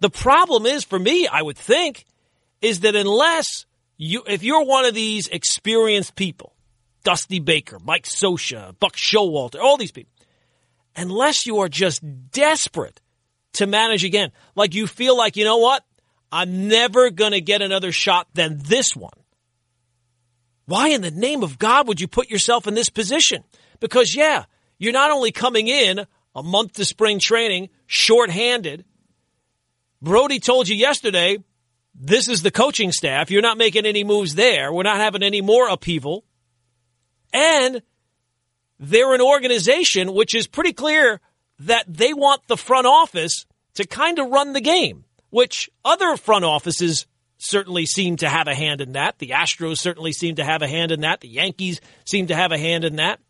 The 0.00 0.10
problem 0.10 0.66
is 0.66 0.84
for 0.84 0.98
me, 0.98 1.26
I 1.26 1.42
would 1.42 1.58
think, 1.58 2.04
is 2.60 2.80
that 2.80 2.96
unless 2.96 3.66
you, 3.96 4.22
if 4.26 4.42
you're 4.42 4.64
one 4.64 4.84
of 4.86 4.94
these 4.94 5.28
experienced 5.28 6.16
people, 6.16 6.54
Dusty 7.04 7.38
Baker, 7.38 7.78
Mike 7.78 8.04
Scioscia, 8.04 8.78
Buck 8.78 8.96
Showalter, 8.96 9.60
all 9.60 9.76
these 9.76 9.92
people, 9.92 10.12
unless 10.96 11.46
you 11.46 11.58
are 11.58 11.68
just 11.68 12.02
desperate 12.30 13.00
to 13.54 13.66
manage 13.66 14.04
again, 14.04 14.32
like 14.54 14.74
you 14.74 14.86
feel 14.86 15.16
like, 15.16 15.36
you 15.36 15.44
know 15.44 15.58
what? 15.58 15.84
I'm 16.32 16.68
never 16.68 17.10
going 17.10 17.32
to 17.32 17.40
get 17.40 17.62
another 17.62 17.92
shot 17.92 18.28
than 18.34 18.58
this 18.58 18.94
one. 18.94 19.12
Why 20.66 20.88
in 20.90 21.02
the 21.02 21.10
name 21.10 21.42
of 21.42 21.58
God 21.58 21.88
would 21.88 22.00
you 22.00 22.06
put 22.06 22.30
yourself 22.30 22.66
in 22.66 22.74
this 22.74 22.90
position? 22.90 23.42
Because, 23.80 24.14
yeah, 24.14 24.44
you're 24.78 24.92
not 24.92 25.10
only 25.10 25.32
coming 25.32 25.66
in 25.66 26.06
a 26.34 26.42
month 26.42 26.74
to 26.74 26.84
spring 26.84 27.18
training 27.18 27.70
shorthanded. 27.86 28.84
Brodie 30.02 30.40
told 30.40 30.68
you 30.68 30.76
yesterday, 30.76 31.38
this 31.94 32.28
is 32.28 32.42
the 32.42 32.50
coaching 32.50 32.92
staff. 32.92 33.30
You're 33.30 33.42
not 33.42 33.58
making 33.58 33.86
any 33.86 34.04
moves 34.04 34.34
there. 34.34 34.72
We're 34.72 34.82
not 34.82 34.98
having 34.98 35.22
any 35.22 35.40
more 35.40 35.68
upheaval. 35.68 36.24
And 37.32 37.82
they're 38.78 39.14
an 39.14 39.20
organization 39.20 40.14
which 40.14 40.34
is 40.34 40.46
pretty 40.46 40.72
clear 40.72 41.20
that 41.60 41.84
they 41.86 42.14
want 42.14 42.46
the 42.46 42.56
front 42.56 42.86
office 42.86 43.44
to 43.74 43.86
kind 43.86 44.18
of 44.18 44.30
run 44.30 44.52
the 44.52 44.60
game 44.60 45.04
which 45.30 45.70
other 45.84 46.16
front 46.16 46.44
offices 46.44 47.06
certainly 47.38 47.86
seem 47.86 48.16
to 48.16 48.28
have 48.28 48.48
a 48.48 48.54
hand 48.54 48.80
in 48.80 48.92
that. 48.92 49.18
The 49.18 49.30
Astros 49.30 49.78
certainly 49.78 50.12
seem 50.12 50.34
to 50.36 50.44
have 50.44 50.60
a 50.60 50.68
hand 50.68 50.92
in 50.92 51.00
that. 51.00 51.20
The 51.20 51.28
Yankees 51.28 51.80
seem 52.04 52.26
to 52.26 52.34
have 52.34 52.52
a 52.52 52.58
hand 52.58 52.84
in 52.84 52.96
that, 52.96 53.20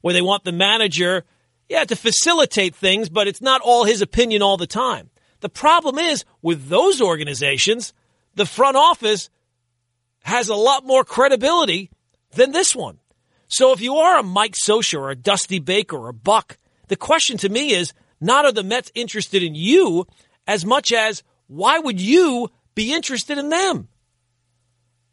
where 0.00 0.14
they 0.14 0.22
want 0.22 0.44
the 0.44 0.52
manager, 0.52 1.24
yeah, 1.68 1.84
to 1.84 1.96
facilitate 1.96 2.76
things, 2.76 3.08
but 3.08 3.26
it's 3.26 3.40
not 3.40 3.60
all 3.62 3.84
his 3.84 4.00
opinion 4.00 4.42
all 4.42 4.56
the 4.56 4.66
time. 4.66 5.10
The 5.40 5.48
problem 5.48 5.98
is 5.98 6.24
with 6.42 6.68
those 6.68 7.00
organizations, 7.00 7.92
the 8.34 8.46
front 8.46 8.76
office 8.76 9.30
has 10.22 10.48
a 10.48 10.54
lot 10.54 10.84
more 10.84 11.04
credibility 11.04 11.90
than 12.32 12.52
this 12.52 12.74
one. 12.74 12.98
So 13.48 13.72
if 13.72 13.80
you 13.80 13.96
are 13.96 14.18
a 14.18 14.22
Mike 14.22 14.54
Scioscia 14.54 14.98
or 14.98 15.10
a 15.10 15.16
Dusty 15.16 15.58
Baker 15.58 15.96
or 15.96 16.08
a 16.08 16.14
Buck, 16.14 16.58
the 16.88 16.96
question 16.96 17.38
to 17.38 17.48
me 17.48 17.72
is 17.72 17.92
not 18.20 18.44
are 18.44 18.52
the 18.52 18.62
Mets 18.62 18.90
interested 18.94 19.42
in 19.42 19.54
you 19.54 20.06
as 20.46 20.64
much 20.64 20.92
as 20.92 21.22
why 21.46 21.78
would 21.78 22.00
you 22.00 22.50
be 22.74 22.92
interested 22.92 23.38
in 23.38 23.48
them? 23.48 23.88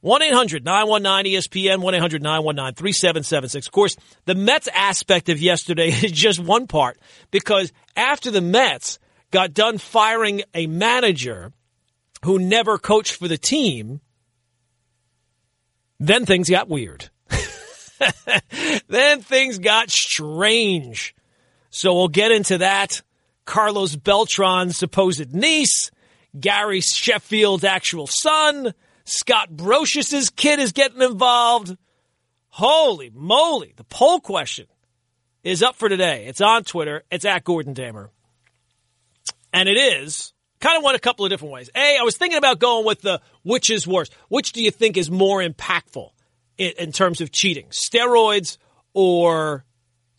1 0.02 0.22
800 0.22 0.64
919 0.64 1.34
ESPN, 1.34 1.82
1 1.82 1.96
800 1.96 2.22
919 2.22 2.76
3776. 2.76 3.68
Of 3.68 3.72
course, 3.72 3.96
the 4.26 4.36
Mets 4.36 4.68
aspect 4.68 5.30
of 5.30 5.42
yesterday 5.42 5.88
is 6.04 6.12
just 6.12 6.40
one 6.40 6.68
part 6.68 7.00
because 7.32 7.72
after 7.96 8.30
the 8.30 8.42
Mets 8.42 9.00
got 9.36 9.54
done 9.54 9.78
firing 9.78 10.44
a 10.54 10.66
manager 10.66 11.52
who 12.24 12.40
never 12.40 12.78
coached 12.78 13.18
for 13.18 13.28
the 13.28 13.38
team, 13.38 14.00
then 16.00 16.26
things 16.26 16.50
got 16.50 16.70
weird. 16.70 17.10
then 18.88 19.20
things 19.20 19.60
got 19.60 19.92
strange. 19.92 21.14
So 21.70 21.94
we'll 21.94 22.08
get 22.08 22.32
into 22.32 22.60
that. 22.60 23.02
Carlos 23.44 23.98
Beltran's 23.98 24.78
supposed 24.78 25.34
niece, 25.34 25.92
Gary 26.40 26.80
Sheffield's 26.80 27.66
actual 27.66 28.08
son. 28.08 28.74
Scott 29.04 29.50
Brosius's 29.52 30.30
kid 30.30 30.60
is 30.60 30.72
getting 30.72 31.02
involved. 31.02 31.76
Holy 32.48 33.12
moly. 33.14 33.74
The 33.76 33.84
poll 33.84 34.22
question 34.22 34.68
is 35.44 35.62
up 35.62 35.76
for 35.76 35.90
today. 35.90 36.26
It's 36.26 36.40
on 36.40 36.64
Twitter. 36.64 37.04
It's 37.12 37.26
at 37.26 37.44
Gordon 37.44 37.74
Damer. 37.74 38.12
And 39.56 39.70
it 39.70 39.78
is 39.78 40.34
kind 40.60 40.78
of 40.78 40.84
went 40.84 40.98
a 40.98 41.00
couple 41.00 41.26
of 41.26 41.32
different 41.32 41.54
ways. 41.54 41.70
A, 41.74 41.98
I 41.98 42.04
was 42.04 42.18
thinking 42.18 42.38
about 42.38 42.60
going 42.60 42.86
with 42.86 43.02
the 43.02 43.22
which 43.44 43.70
is 43.70 43.88
worse. 43.88 44.10
Which 44.28 44.52
do 44.52 44.62
you 44.62 44.70
think 44.70 44.98
is 44.98 45.10
more 45.10 45.42
impactful 45.42 46.10
in, 46.58 46.74
in 46.78 46.92
terms 46.92 47.22
of 47.22 47.32
cheating? 47.32 47.68
Steroids 47.70 48.58
or 48.94 49.64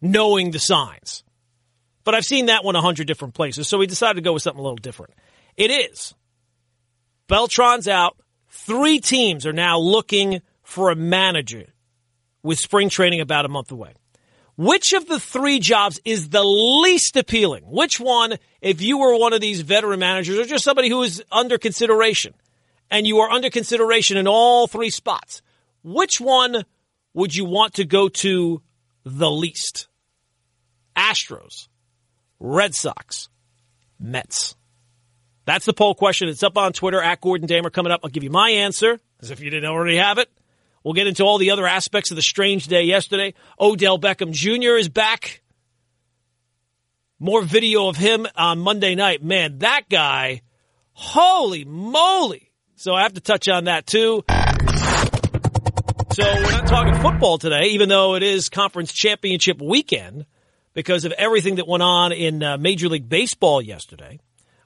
knowing 0.00 0.52
the 0.52 0.58
signs? 0.58 1.22
But 2.02 2.14
I've 2.14 2.24
seen 2.24 2.46
that 2.46 2.64
one 2.64 2.76
a 2.76 2.80
hundred 2.80 3.08
different 3.08 3.34
places, 3.34 3.68
so 3.68 3.76
we 3.76 3.86
decided 3.86 4.14
to 4.14 4.22
go 4.22 4.32
with 4.32 4.42
something 4.42 4.60
a 4.60 4.62
little 4.62 4.76
different. 4.76 5.12
It 5.54 5.70
is. 5.70 6.14
Beltran's 7.28 7.88
out. 7.88 8.16
Three 8.48 9.00
teams 9.00 9.44
are 9.44 9.52
now 9.52 9.78
looking 9.78 10.40
for 10.62 10.90
a 10.90 10.96
manager 10.96 11.66
with 12.42 12.58
spring 12.58 12.88
training 12.88 13.20
about 13.20 13.44
a 13.44 13.48
month 13.48 13.70
away. 13.70 13.92
Which 14.56 14.94
of 14.94 15.06
the 15.06 15.20
three 15.20 15.58
jobs 15.58 16.00
is 16.04 16.30
the 16.30 16.42
least 16.42 17.16
appealing? 17.16 17.64
Which 17.64 18.00
one, 18.00 18.36
if 18.62 18.80
you 18.80 18.98
were 18.98 19.18
one 19.18 19.34
of 19.34 19.40
these 19.40 19.60
veteran 19.60 20.00
managers 20.00 20.38
or 20.38 20.44
just 20.44 20.64
somebody 20.64 20.88
who 20.88 21.02
is 21.02 21.22
under 21.30 21.58
consideration 21.58 22.32
and 22.90 23.06
you 23.06 23.18
are 23.18 23.30
under 23.30 23.50
consideration 23.50 24.16
in 24.16 24.26
all 24.26 24.66
three 24.66 24.90
spots, 24.90 25.42
which 25.82 26.20
one 26.20 26.64
would 27.12 27.34
you 27.34 27.44
want 27.44 27.74
to 27.74 27.84
go 27.84 28.08
to 28.08 28.62
the 29.04 29.30
least? 29.30 29.88
Astros, 30.96 31.68
Red 32.40 32.74
Sox, 32.74 33.28
Mets. 34.00 34.56
That's 35.44 35.66
the 35.66 35.74
poll 35.74 35.94
question. 35.94 36.28
It's 36.28 36.42
up 36.42 36.56
on 36.56 36.72
Twitter 36.72 37.00
at 37.00 37.20
Gordon 37.20 37.46
Damer 37.46 37.70
coming 37.70 37.92
up. 37.92 38.00
I'll 38.02 38.10
give 38.10 38.24
you 38.24 38.30
my 38.30 38.50
answer, 38.50 38.98
as 39.20 39.30
if 39.30 39.40
you 39.40 39.50
didn't 39.50 39.70
already 39.70 39.98
have 39.98 40.18
it. 40.18 40.30
We'll 40.86 40.92
get 40.92 41.08
into 41.08 41.24
all 41.24 41.38
the 41.38 41.50
other 41.50 41.66
aspects 41.66 42.12
of 42.12 42.14
the 42.14 42.22
strange 42.22 42.68
day 42.68 42.84
yesterday. 42.84 43.34
Odell 43.58 43.98
Beckham 43.98 44.30
Jr. 44.30 44.76
is 44.76 44.88
back. 44.88 45.42
More 47.18 47.42
video 47.42 47.88
of 47.88 47.96
him 47.96 48.24
on 48.36 48.60
Monday 48.60 48.94
night. 48.94 49.20
Man, 49.20 49.58
that 49.58 49.88
guy, 49.90 50.42
holy 50.92 51.64
moly. 51.64 52.52
So 52.76 52.94
I 52.94 53.02
have 53.02 53.14
to 53.14 53.20
touch 53.20 53.48
on 53.48 53.64
that 53.64 53.88
too. 53.88 54.22
So 56.12 56.22
we're 56.22 56.52
not 56.52 56.68
talking 56.68 56.94
football 57.02 57.38
today, 57.38 57.70
even 57.70 57.88
though 57.88 58.14
it 58.14 58.22
is 58.22 58.48
conference 58.48 58.92
championship 58.92 59.60
weekend 59.60 60.24
because 60.72 61.04
of 61.04 61.10
everything 61.10 61.56
that 61.56 61.66
went 61.66 61.82
on 61.82 62.12
in 62.12 62.44
uh, 62.44 62.58
Major 62.58 62.88
League 62.88 63.08
Baseball 63.08 63.60
yesterday 63.60 64.20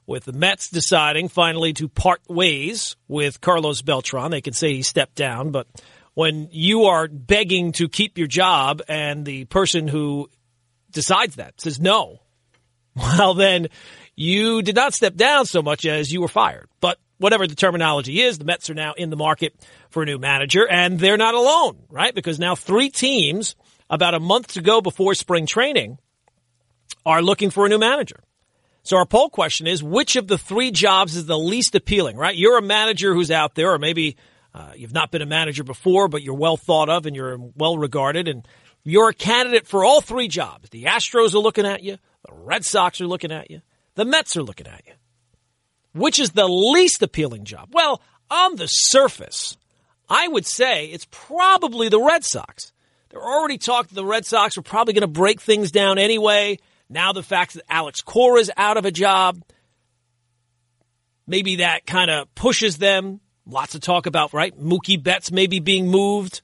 with 0.05 0.25
the 0.25 0.33
Mets 0.33 0.69
deciding 0.69 1.29
finally 1.29 1.73
to 1.73 1.87
part 1.87 2.21
ways 2.29 2.95
with 3.07 3.41
Carlos 3.41 3.81
Beltran. 3.81 4.29
They 4.29 4.41
can 4.41 4.53
say 4.53 4.75
he 4.75 4.83
stepped 4.83 5.15
down, 5.15 5.49
but 5.49 5.65
when 6.13 6.49
you 6.51 6.85
are 6.85 7.07
begging 7.07 7.71
to 7.73 7.87
keep 7.87 8.17
your 8.17 8.27
job 8.27 8.81
and 8.87 9.25
the 9.25 9.45
person 9.45 9.87
who 9.87 10.29
decides 10.91 11.35
that, 11.35 11.59
says 11.59 11.79
no, 11.79 12.19
well, 12.95 13.33
then 13.33 13.67
you 14.15 14.61
did 14.61 14.75
not 14.75 14.93
step 14.93 15.15
down 15.15 15.45
so 15.45 15.61
much 15.61 15.85
as 15.85 16.11
you 16.11 16.21
were 16.21 16.27
fired. 16.27 16.67
But 16.79 16.97
whatever 17.17 17.47
the 17.47 17.55
terminology 17.55 18.21
is, 18.21 18.37
the 18.37 18.45
Mets 18.45 18.69
are 18.69 18.73
now 18.73 18.93
in 18.93 19.09
the 19.09 19.15
market 19.15 19.55
for 19.89 20.03
a 20.03 20.05
new 20.05 20.17
manager, 20.17 20.67
and 20.67 20.99
they're 20.99 21.17
not 21.17 21.35
alone, 21.35 21.83
right? 21.89 22.13
Because 22.13 22.39
now 22.39 22.55
three 22.55 22.89
teams, 22.89 23.55
about 23.89 24.13
a 24.13 24.19
month 24.19 24.53
to 24.53 24.61
go 24.61 24.81
before 24.81 25.13
spring 25.15 25.45
training, 25.45 25.97
are 27.05 27.21
looking 27.21 27.49
for 27.49 27.65
a 27.65 27.69
new 27.69 27.79
manager. 27.79 28.19
So 28.83 28.97
our 28.97 29.05
poll 29.05 29.29
question 29.29 29.67
is, 29.67 29.83
which 29.83 30.15
of 30.15 30.27
the 30.27 30.37
three 30.37 30.71
jobs 30.71 31.15
is 31.15 31.25
the 31.25 31.37
least 31.37 31.75
appealing, 31.75 32.17
right? 32.17 32.35
You're 32.35 32.57
a 32.57 32.63
manager 32.63 33.13
who's 33.13 33.31
out 33.31 33.55
there, 33.55 33.73
or 33.73 33.79
maybe 33.79 34.17
uh, 34.53 34.71
you've 34.75 34.93
not 34.93 35.11
been 35.11 35.21
a 35.21 35.27
manager 35.27 35.63
before, 35.63 36.07
but 36.07 36.21
you're 36.21 36.33
well 36.33 36.57
thought 36.57 36.89
of 36.89 37.05
and 37.05 37.15
you're 37.15 37.37
well 37.55 37.77
regarded, 37.77 38.27
and 38.27 38.47
you're 38.83 39.09
a 39.09 39.13
candidate 39.13 39.67
for 39.67 39.85
all 39.85 40.01
three 40.01 40.27
jobs. 40.27 40.69
The 40.69 40.85
Astros 40.85 41.33
are 41.33 41.39
looking 41.39 41.65
at 41.65 41.83
you. 41.83 41.97
The 42.27 42.33
Red 42.33 42.65
Sox 42.65 42.99
are 43.01 43.07
looking 43.07 43.31
at 43.31 43.49
you. 43.49 43.61
The 43.95 44.05
Mets 44.05 44.35
are 44.37 44.43
looking 44.43 44.67
at 44.67 44.81
you. 44.85 44.93
Which 45.93 46.19
is 46.19 46.31
the 46.31 46.47
least 46.47 47.01
appealing 47.01 47.45
job? 47.45 47.69
Well, 47.71 48.01
on 48.29 48.55
the 48.55 48.67
surface, 48.67 49.57
I 50.09 50.27
would 50.27 50.45
say 50.45 50.85
it's 50.87 51.07
probably 51.11 51.89
the 51.89 52.01
Red 52.01 52.23
Sox. 52.23 52.71
They're 53.09 53.21
already 53.21 53.57
talking 53.57 53.95
the 53.95 54.05
Red 54.05 54.25
Sox 54.25 54.57
are 54.57 54.61
probably 54.61 54.93
going 54.93 55.01
to 55.01 55.07
break 55.07 55.41
things 55.41 55.71
down 55.71 55.97
anyway. 55.97 56.59
Now 56.89 57.13
the 57.13 57.23
fact 57.23 57.53
that 57.53 57.63
Alex 57.69 58.01
Cora 58.01 58.39
is 58.39 58.51
out 58.55 58.77
of 58.77 58.85
a 58.85 58.91
job, 58.91 59.41
maybe 61.27 61.57
that 61.57 61.85
kind 61.85 62.09
of 62.09 62.33
pushes 62.35 62.77
them. 62.77 63.19
Lots 63.51 63.75
of 63.75 63.81
talk 63.81 64.05
about, 64.05 64.33
right? 64.33 64.57
Mookie 64.57 65.01
Betts 65.01 65.29
maybe 65.29 65.59
being 65.59 65.89
moved 65.89 66.41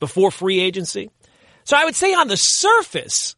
before 0.00 0.32
free 0.32 0.58
agency. 0.58 1.10
So 1.62 1.76
I 1.76 1.84
would 1.84 1.94
say 1.94 2.12
on 2.12 2.26
the 2.26 2.36
surface, 2.36 3.36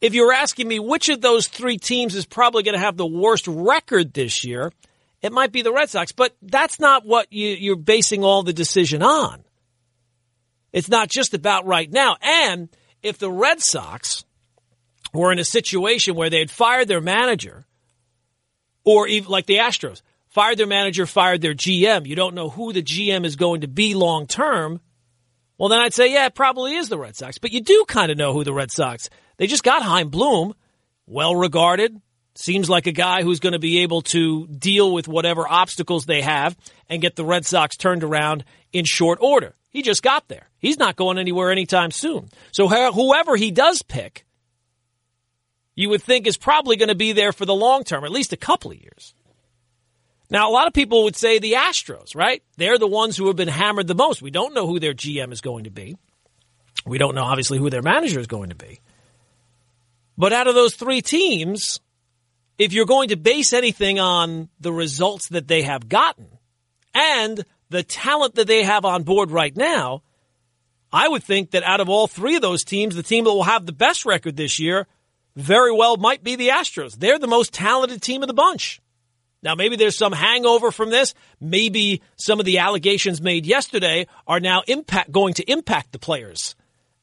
if 0.00 0.14
you're 0.14 0.32
asking 0.32 0.68
me 0.68 0.78
which 0.78 1.08
of 1.08 1.20
those 1.20 1.48
three 1.48 1.76
teams 1.76 2.14
is 2.14 2.26
probably 2.26 2.62
going 2.62 2.76
to 2.76 2.80
have 2.80 2.96
the 2.96 3.04
worst 3.04 3.48
record 3.48 4.14
this 4.14 4.44
year, 4.44 4.72
it 5.20 5.32
might 5.32 5.50
be 5.50 5.62
the 5.62 5.72
Red 5.72 5.90
Sox. 5.90 6.12
But 6.12 6.36
that's 6.40 6.78
not 6.78 7.04
what 7.04 7.32
you, 7.32 7.72
are 7.72 7.76
basing 7.76 8.22
all 8.22 8.44
the 8.44 8.52
decision 8.52 9.02
on. 9.02 9.42
It's 10.72 10.88
not 10.88 11.08
just 11.08 11.34
about 11.34 11.66
right 11.66 11.90
now. 11.90 12.18
And 12.22 12.68
if 13.02 13.18
the 13.18 13.32
Red 13.32 13.60
Sox 13.60 14.24
were 15.12 15.32
in 15.32 15.40
a 15.40 15.44
situation 15.44 16.14
where 16.14 16.30
they 16.30 16.38
had 16.38 16.52
fired 16.52 16.86
their 16.86 17.00
manager, 17.00 17.66
or 18.84 19.08
even 19.08 19.28
like 19.28 19.46
the 19.46 19.56
Astros, 19.56 20.02
fired 20.38 20.56
their 20.56 20.68
manager, 20.68 21.04
fired 21.04 21.40
their 21.40 21.52
GM, 21.52 22.06
you 22.06 22.14
don't 22.14 22.36
know 22.36 22.48
who 22.48 22.72
the 22.72 22.80
GM 22.80 23.24
is 23.24 23.34
going 23.34 23.62
to 23.62 23.66
be 23.66 23.96
long 23.96 24.24
term. 24.24 24.80
Well, 25.58 25.68
then 25.68 25.80
I'd 25.80 25.92
say, 25.92 26.12
yeah, 26.12 26.26
it 26.26 26.36
probably 26.36 26.76
is 26.76 26.88
the 26.88 26.96
Red 26.96 27.16
Sox. 27.16 27.38
But 27.38 27.50
you 27.50 27.60
do 27.60 27.84
kind 27.88 28.12
of 28.12 28.16
know 28.16 28.32
who 28.32 28.44
the 28.44 28.52
Red 28.52 28.70
Sox 28.70 29.10
they 29.38 29.48
just 29.48 29.64
got 29.64 29.82
Chaim 29.82 30.10
Bloom, 30.10 30.54
well 31.08 31.34
regarded, 31.34 32.00
seems 32.36 32.70
like 32.70 32.86
a 32.86 32.92
guy 32.92 33.24
who's 33.24 33.40
going 33.40 33.54
to 33.54 33.58
be 33.58 33.80
able 33.80 34.02
to 34.02 34.46
deal 34.46 34.92
with 34.92 35.08
whatever 35.08 35.44
obstacles 35.48 36.06
they 36.06 36.22
have 36.22 36.56
and 36.88 37.02
get 37.02 37.16
the 37.16 37.24
Red 37.24 37.44
Sox 37.44 37.76
turned 37.76 38.04
around 38.04 38.44
in 38.72 38.84
short 38.84 39.18
order. 39.20 39.56
He 39.70 39.82
just 39.82 40.04
got 40.04 40.28
there. 40.28 40.48
He's 40.60 40.78
not 40.78 40.94
going 40.94 41.18
anywhere 41.18 41.50
anytime 41.50 41.90
soon. 41.90 42.28
So 42.52 42.68
whoever 42.68 43.34
he 43.34 43.50
does 43.50 43.82
pick, 43.82 44.24
you 45.74 45.88
would 45.88 46.02
think 46.02 46.28
is 46.28 46.36
probably 46.36 46.76
going 46.76 46.90
to 46.90 46.94
be 46.94 47.10
there 47.10 47.32
for 47.32 47.44
the 47.44 47.56
long 47.56 47.82
term, 47.82 48.04
at 48.04 48.12
least 48.12 48.32
a 48.32 48.36
couple 48.36 48.70
of 48.70 48.76
years. 48.76 49.14
Now, 50.30 50.50
a 50.50 50.52
lot 50.52 50.66
of 50.66 50.74
people 50.74 51.04
would 51.04 51.16
say 51.16 51.38
the 51.38 51.52
Astros, 51.52 52.14
right? 52.14 52.42
They're 52.56 52.78
the 52.78 52.86
ones 52.86 53.16
who 53.16 53.28
have 53.28 53.36
been 53.36 53.48
hammered 53.48 53.86
the 53.86 53.94
most. 53.94 54.20
We 54.20 54.30
don't 54.30 54.54
know 54.54 54.66
who 54.66 54.78
their 54.78 54.92
GM 54.92 55.32
is 55.32 55.40
going 55.40 55.64
to 55.64 55.70
be. 55.70 55.96
We 56.84 56.98
don't 56.98 57.14
know, 57.14 57.24
obviously, 57.24 57.58
who 57.58 57.70
their 57.70 57.82
manager 57.82 58.20
is 58.20 58.26
going 58.26 58.50
to 58.50 58.54
be. 58.54 58.80
But 60.18 60.32
out 60.32 60.46
of 60.46 60.54
those 60.54 60.74
three 60.74 61.00
teams, 61.00 61.80
if 62.58 62.72
you're 62.72 62.86
going 62.86 63.10
to 63.10 63.16
base 63.16 63.52
anything 63.52 63.98
on 63.98 64.48
the 64.60 64.72
results 64.72 65.28
that 65.28 65.48
they 65.48 65.62
have 65.62 65.88
gotten 65.88 66.26
and 66.94 67.44
the 67.70 67.82
talent 67.82 68.34
that 68.34 68.46
they 68.46 68.64
have 68.64 68.84
on 68.84 69.04
board 69.04 69.30
right 69.30 69.56
now, 69.56 70.02
I 70.92 71.08
would 71.08 71.22
think 71.22 71.52
that 71.52 71.62
out 71.62 71.80
of 71.80 71.88
all 71.88 72.06
three 72.06 72.36
of 72.36 72.42
those 72.42 72.64
teams, 72.64 72.96
the 72.96 73.02
team 73.02 73.24
that 73.24 73.30
will 73.30 73.44
have 73.44 73.66
the 73.66 73.72
best 73.72 74.04
record 74.04 74.36
this 74.36 74.58
year 74.58 74.86
very 75.36 75.72
well 75.72 75.96
might 75.96 76.24
be 76.24 76.36
the 76.36 76.48
Astros. 76.48 76.98
They're 76.98 77.18
the 77.18 77.26
most 77.26 77.52
talented 77.52 78.02
team 78.02 78.22
of 78.22 78.26
the 78.26 78.34
bunch. 78.34 78.80
Now, 79.42 79.54
maybe 79.54 79.76
there's 79.76 79.96
some 79.96 80.12
hangover 80.12 80.72
from 80.72 80.90
this. 80.90 81.14
Maybe 81.40 82.02
some 82.16 82.40
of 82.40 82.46
the 82.46 82.58
allegations 82.58 83.20
made 83.20 83.46
yesterday 83.46 84.06
are 84.26 84.40
now 84.40 84.62
impact, 84.66 85.12
going 85.12 85.34
to 85.34 85.50
impact 85.50 85.92
the 85.92 85.98
players 85.98 86.56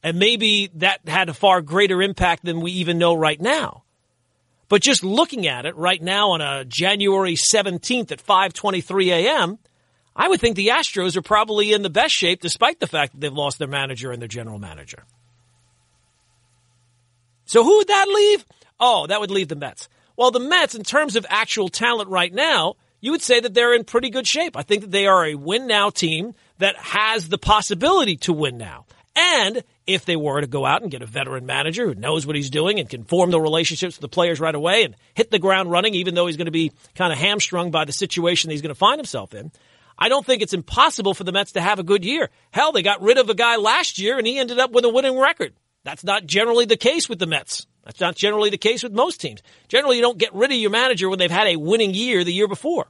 and 0.06 0.20
maybe 0.20 0.70
that 0.74 1.00
had 1.08 1.28
a 1.28 1.34
far 1.34 1.60
greater 1.60 2.00
impact 2.00 2.44
than 2.44 2.60
we 2.60 2.70
even 2.70 2.96
know 2.96 3.12
right 3.12 3.40
now. 3.40 3.82
But 4.68 4.80
just 4.80 5.02
looking 5.02 5.48
at 5.48 5.66
it 5.66 5.74
right 5.74 6.00
now 6.00 6.30
on 6.30 6.40
a 6.40 6.64
January 6.64 7.34
17th 7.34 8.12
at 8.12 8.24
5:23 8.24 9.08
a.m., 9.08 9.58
I 10.14 10.28
would 10.28 10.40
think 10.40 10.54
the 10.54 10.68
Astros 10.68 11.16
are 11.16 11.22
probably 11.22 11.72
in 11.72 11.82
the 11.82 11.90
best 11.90 12.14
shape 12.14 12.40
despite 12.40 12.78
the 12.78 12.86
fact 12.86 13.14
that 13.14 13.20
they've 13.20 13.32
lost 13.32 13.58
their 13.58 13.66
manager 13.66 14.12
and 14.12 14.22
their 14.22 14.28
general 14.28 14.60
manager. 14.60 15.02
So 17.44 17.64
who 17.64 17.78
would 17.78 17.88
that 17.88 18.06
leave? 18.08 18.46
Oh, 18.78 19.08
that 19.08 19.20
would 19.20 19.32
leave 19.32 19.48
the 19.48 19.56
Mets. 19.56 19.88
Well, 20.16 20.30
the 20.30 20.40
Mets 20.40 20.74
in 20.74 20.82
terms 20.82 21.16
of 21.16 21.26
actual 21.28 21.68
talent 21.68 22.08
right 22.08 22.32
now, 22.32 22.76
you 23.00 23.10
would 23.10 23.22
say 23.22 23.40
that 23.40 23.54
they're 23.54 23.74
in 23.74 23.84
pretty 23.84 24.10
good 24.10 24.26
shape. 24.26 24.56
I 24.56 24.62
think 24.62 24.82
that 24.82 24.90
they 24.90 25.06
are 25.06 25.26
a 25.26 25.34
win 25.34 25.66
now 25.66 25.90
team 25.90 26.34
that 26.58 26.76
has 26.76 27.28
the 27.28 27.38
possibility 27.38 28.16
to 28.18 28.32
win 28.32 28.56
now. 28.56 28.86
And 29.14 29.62
if 29.86 30.04
they 30.04 30.16
were 30.16 30.40
to 30.40 30.46
go 30.46 30.66
out 30.66 30.82
and 30.82 30.90
get 30.90 31.02
a 31.02 31.06
veteran 31.06 31.46
manager 31.46 31.86
who 31.86 31.94
knows 31.94 32.26
what 32.26 32.36
he's 32.36 32.50
doing 32.50 32.78
and 32.78 32.88
can 32.88 33.04
form 33.04 33.30
the 33.30 33.40
relationships 33.40 33.96
with 33.96 34.02
the 34.02 34.08
players 34.08 34.40
right 34.40 34.54
away 34.54 34.84
and 34.84 34.94
hit 35.14 35.30
the 35.30 35.38
ground 35.38 35.70
running, 35.70 35.94
even 35.94 36.14
though 36.14 36.26
he's 36.26 36.36
going 36.36 36.46
to 36.46 36.50
be 36.50 36.72
kind 36.94 37.12
of 37.12 37.18
hamstrung 37.18 37.70
by 37.70 37.84
the 37.84 37.92
situation 37.92 38.48
that 38.48 38.54
he's 38.54 38.62
going 38.62 38.74
to 38.74 38.78
find 38.78 38.98
himself 38.98 39.34
in, 39.34 39.50
I 39.98 40.10
don't 40.10 40.26
think 40.26 40.42
it's 40.42 40.52
impossible 40.52 41.14
for 41.14 41.24
the 41.24 41.32
Mets 41.32 41.52
to 41.52 41.62
have 41.62 41.78
a 41.78 41.82
good 41.82 42.04
year. 42.04 42.28
Hell, 42.50 42.72
they 42.72 42.82
got 42.82 43.00
rid 43.00 43.16
of 43.16 43.30
a 43.30 43.34
guy 43.34 43.56
last 43.56 43.98
year 43.98 44.18
and 44.18 44.26
he 44.26 44.38
ended 44.38 44.58
up 44.58 44.70
with 44.72 44.84
a 44.84 44.90
winning 44.90 45.18
record. 45.18 45.54
That's 45.84 46.04
not 46.04 46.26
generally 46.26 46.66
the 46.66 46.76
case 46.76 47.08
with 47.08 47.18
the 47.18 47.26
Mets. 47.26 47.66
That's 47.86 48.00
not 48.00 48.16
generally 48.16 48.50
the 48.50 48.58
case 48.58 48.82
with 48.82 48.92
most 48.92 49.20
teams. 49.20 49.42
Generally, 49.68 49.96
you 49.96 50.02
don't 50.02 50.18
get 50.18 50.34
rid 50.34 50.50
of 50.50 50.56
your 50.56 50.70
manager 50.70 51.08
when 51.08 51.20
they've 51.20 51.30
had 51.30 51.46
a 51.46 51.56
winning 51.56 51.94
year 51.94 52.24
the 52.24 52.32
year 52.32 52.48
before. 52.48 52.88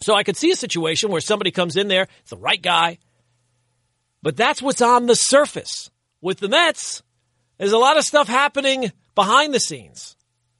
So 0.00 0.14
I 0.14 0.22
could 0.22 0.36
see 0.36 0.52
a 0.52 0.56
situation 0.56 1.10
where 1.10 1.20
somebody 1.20 1.50
comes 1.50 1.76
in 1.76 1.88
there, 1.88 2.06
it's 2.20 2.30
the 2.30 2.36
right 2.36 2.62
guy, 2.62 2.98
but 4.22 4.36
that's 4.36 4.62
what's 4.62 4.80
on 4.80 5.06
the 5.06 5.16
surface. 5.16 5.90
With 6.20 6.38
the 6.38 6.48
Mets, 6.48 7.02
there's 7.58 7.72
a 7.72 7.78
lot 7.78 7.98
of 7.98 8.04
stuff 8.04 8.28
happening 8.28 8.92
behind 9.16 9.52
the 9.52 9.60
scenes. 9.60 10.16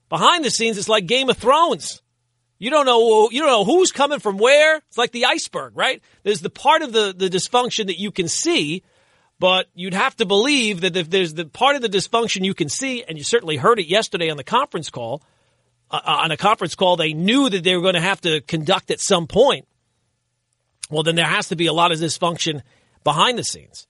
Behind 0.09 0.45
the 0.45 0.51
scenes, 0.51 0.77
it's 0.77 0.89
like 0.89 1.07
Game 1.07 1.31
of 1.31 1.37
Thrones. 1.37 2.03
You 2.59 2.71
don't 2.71 2.87
know 2.87 3.31
you 3.31 3.41
don't 3.41 3.51
know 3.51 3.65
who's 3.65 3.93
coming 3.93 4.19
from 4.19 4.39
where. 4.39 4.77
It's 4.77 4.99
like 4.99 5.13
the 5.13 5.27
iceberg, 5.27 5.77
right? 5.77 6.03
There's 6.25 6.41
the 6.41 6.51
part 6.51 6.83
of 6.83 6.93
the, 6.93 7.15
the 7.17 7.29
dysfunction 7.29 7.87
that 7.87 8.01
you 8.01 8.11
can 8.11 8.27
see, 8.27 8.83
but 9.39 9.67
you'd 9.75 9.95
have 9.95 10.17
to 10.17 10.27
believe 10.27 10.81
that 10.81 10.97
if 10.97 11.11
there's 11.11 11.35
the 11.35 11.45
part 11.45 11.77
of 11.77 11.83
the 11.83 11.89
dysfunction 11.89 12.45
you 12.45 12.55
can 12.55 12.69
see, 12.69 13.05
and 13.05 13.17
you 13.17 13.25
certainly 13.25 13.57
heard 13.57 13.79
it 13.79 13.87
yesterday 13.87 14.31
on 14.31 14.37
the 14.37 14.45
conference 14.45 14.91
call, 14.91 15.23
uh, 15.91 16.01
uh 16.05 16.19
on 16.23 16.31
a 16.31 16.37
conference 16.37 16.75
call 16.75 16.97
they 16.97 17.13
knew 17.13 17.49
that 17.49 17.65
they 17.65 17.77
were 17.77 17.83
going 17.83 17.95
to 17.95 18.01
have 18.01 18.21
to 18.23 18.41
conduct 18.43 18.91
at 18.91 19.01
some 19.01 19.27
point. 19.27 19.67
Well, 20.91 21.03
then 21.03 21.17
there 21.17 21.27
has 21.27 21.49
to 21.49 21.57
be 21.57 21.67
a 21.67 21.73
lot 21.73 21.93
of 21.93 21.99
dysfunction 21.99 22.63
behind 23.05 23.39
the 23.39 23.45
scenes. 23.45 23.87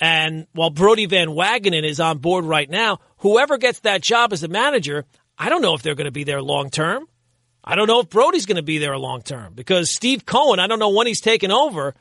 And 0.00 0.46
while 0.52 0.70
Brodie 0.70 1.06
Van 1.06 1.28
Wagenen 1.28 1.84
is 1.84 2.00
on 2.00 2.18
board 2.18 2.44
right 2.44 2.68
now, 2.68 2.98
whoever 3.18 3.58
gets 3.58 3.80
that 3.80 4.00
job 4.00 4.32
as 4.32 4.42
a 4.42 4.48
manager, 4.48 5.04
I 5.36 5.48
don't 5.48 5.62
know 5.62 5.74
if 5.74 5.82
they're 5.82 5.94
going 5.94 6.06
to 6.06 6.12
be 6.12 6.24
there 6.24 6.42
long 6.42 6.70
term. 6.70 7.06
I 7.64 7.74
don't 7.74 7.86
know 7.86 8.00
if 8.00 8.08
Brodie's 8.08 8.46
going 8.46 8.56
to 8.56 8.62
be 8.62 8.78
there 8.78 8.96
long 8.96 9.22
term 9.22 9.54
because 9.54 9.94
Steve 9.94 10.24
Cohen, 10.24 10.60
I 10.60 10.66
don't 10.66 10.78
know 10.78 10.90
when 10.90 11.06
he's 11.06 11.20
taking 11.20 11.50
over, 11.50 11.94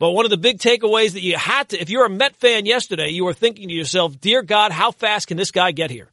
but 0.00 0.12
one 0.12 0.24
of 0.24 0.30
the 0.30 0.38
big 0.38 0.58
takeaways 0.58 1.12
that 1.12 1.20
you 1.20 1.36
had 1.36 1.68
to, 1.68 1.80
if 1.80 1.90
you're 1.90 2.06
a 2.06 2.10
Met 2.10 2.34
fan 2.36 2.64
yesterday, 2.64 3.10
you 3.10 3.26
were 3.26 3.34
thinking 3.34 3.68
to 3.68 3.74
yourself, 3.74 4.18
dear 4.18 4.40
God, 4.40 4.72
how 4.72 4.92
fast 4.92 5.26
can 5.26 5.36
this 5.36 5.50
guy 5.50 5.72
get 5.72 5.90
here? 5.90 6.10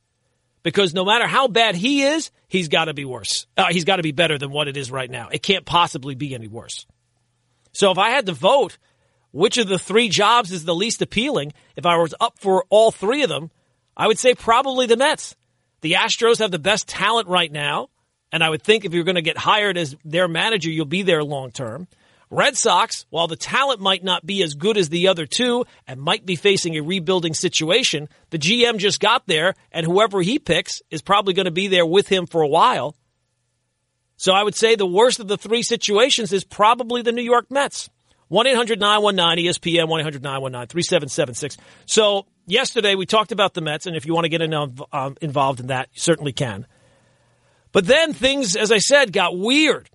Because 0.62 0.94
no 0.94 1.06
matter 1.06 1.26
how 1.26 1.48
bad 1.48 1.74
he 1.74 2.04
is, 2.04 2.30
he's 2.50 2.68
got 2.68 2.86
to 2.86 2.94
be 2.94 3.06
worse. 3.06 3.48
Uh, 3.56 3.68
he's 3.70 3.86
got 3.86 3.96
to 3.96 4.04
be 4.04 4.12
better 4.12 4.38
than 4.38 4.52
what 4.52 4.68
it 4.68 4.76
is 4.76 4.92
right 4.92 5.10
now. 5.10 5.30
It 5.32 5.42
can't 5.42 5.66
possibly 5.66 6.16
be 6.16 6.36
any 6.36 6.50
worse. 6.50 6.86
So 7.72 7.90
if 7.90 7.98
I 7.98 8.10
had 8.10 8.26
to 8.26 8.34
vote, 8.34 8.78
which 9.32 9.58
of 9.58 9.70
the 9.70 9.80
three 9.80 10.10
jobs 10.10 10.52
is 10.52 10.66
the 10.66 10.76
least 10.76 11.02
appealing? 11.02 11.54
If 11.78 11.86
I 11.86 11.96
was 11.96 12.14
up 12.20 12.40
for 12.40 12.66
all 12.70 12.92
three 12.92 13.24
of 13.24 13.30
them, 13.30 13.52
I 13.96 14.08
would 14.08 14.20
say 14.20 14.36
probably 14.36 14.86
the 14.86 14.98
Mets. 14.98 15.38
The 15.80 15.94
Astros 15.94 16.40
have 16.40 16.52
the 16.52 16.60
best 16.60 16.90
talent 16.90 17.30
right 17.30 17.52
now, 17.52 17.88
and 18.34 18.44
I 18.44 18.50
would 18.50 18.64
think 18.64 18.84
if 18.84 18.94
you're 18.94 19.06
going 19.06 19.16
to 19.16 19.22
get 19.22 19.38
hired 19.38 19.78
as 19.78 19.96
their 20.04 20.28
manager, 20.28 20.70
you'll 20.70 20.86
be 20.86 21.04
there 21.04 21.24
long 21.24 21.52
term. 21.52 21.88
Red 22.30 22.58
Sox, 22.58 23.06
while 23.10 23.28
the 23.28 23.38
talent 23.38 23.80
might 23.80 24.04
not 24.04 24.26
be 24.26 24.44
as 24.44 24.54
good 24.54 24.78
as 24.78 24.90
the 24.90 25.08
other 25.08 25.26
two 25.26 25.66
and 25.88 26.02
might 26.02 26.26
be 26.26 26.36
facing 26.36 26.76
a 26.76 26.82
rebuilding 26.82 27.34
situation, 27.34 28.10
the 28.32 28.40
GM 28.40 28.78
just 28.78 29.00
got 29.00 29.28
there, 29.28 29.54
and 29.72 29.86
whoever 29.86 30.22
he 30.22 30.38
picks 30.38 30.82
is 30.92 31.02
probably 31.02 31.34
going 31.34 31.46
to 31.46 31.52
be 31.52 31.68
there 31.68 31.86
with 31.86 32.10
him 32.10 32.26
for 32.26 32.42
a 32.42 32.48
while. 32.48 32.96
So 34.18 34.34
I 34.34 34.44
would 34.44 34.56
say 34.56 34.76
the 34.76 34.86
worst 34.86 35.20
of 35.20 35.28
the 35.28 35.38
three 35.38 35.64
situations 35.64 36.34
is 36.34 36.44
probably 36.44 37.02
the 37.02 37.12
New 37.12 37.24
York 37.24 37.50
Mets. 37.50 37.90
1 38.30 38.46
800 38.46 38.80
919 38.80 39.46
ESPN, 39.46 39.88
1 39.88 40.00
800 40.02 40.22
919 40.22 40.68
3776. 40.68 41.58
So 41.86 42.26
yesterday 42.46 42.96
we 42.96 43.06
talked 43.06 43.32
about 43.32 43.54
the 43.54 43.62
Mets, 43.62 43.86
and 43.86 43.96
if 43.96 44.06
you 44.06 44.14
want 44.14 44.26
to 44.26 44.30
get 44.30 44.42
um, 44.92 45.16
involved 45.22 45.62
in 45.62 45.68
that, 45.68 45.88
you 45.94 46.02
certainly 46.02 46.34
can. 46.34 46.68
But 47.72 47.86
then 47.86 48.12
things, 48.14 48.58
as 48.58 48.72
I 48.72 48.80
said, 48.80 49.14
got 49.14 49.38
weird 49.38 49.90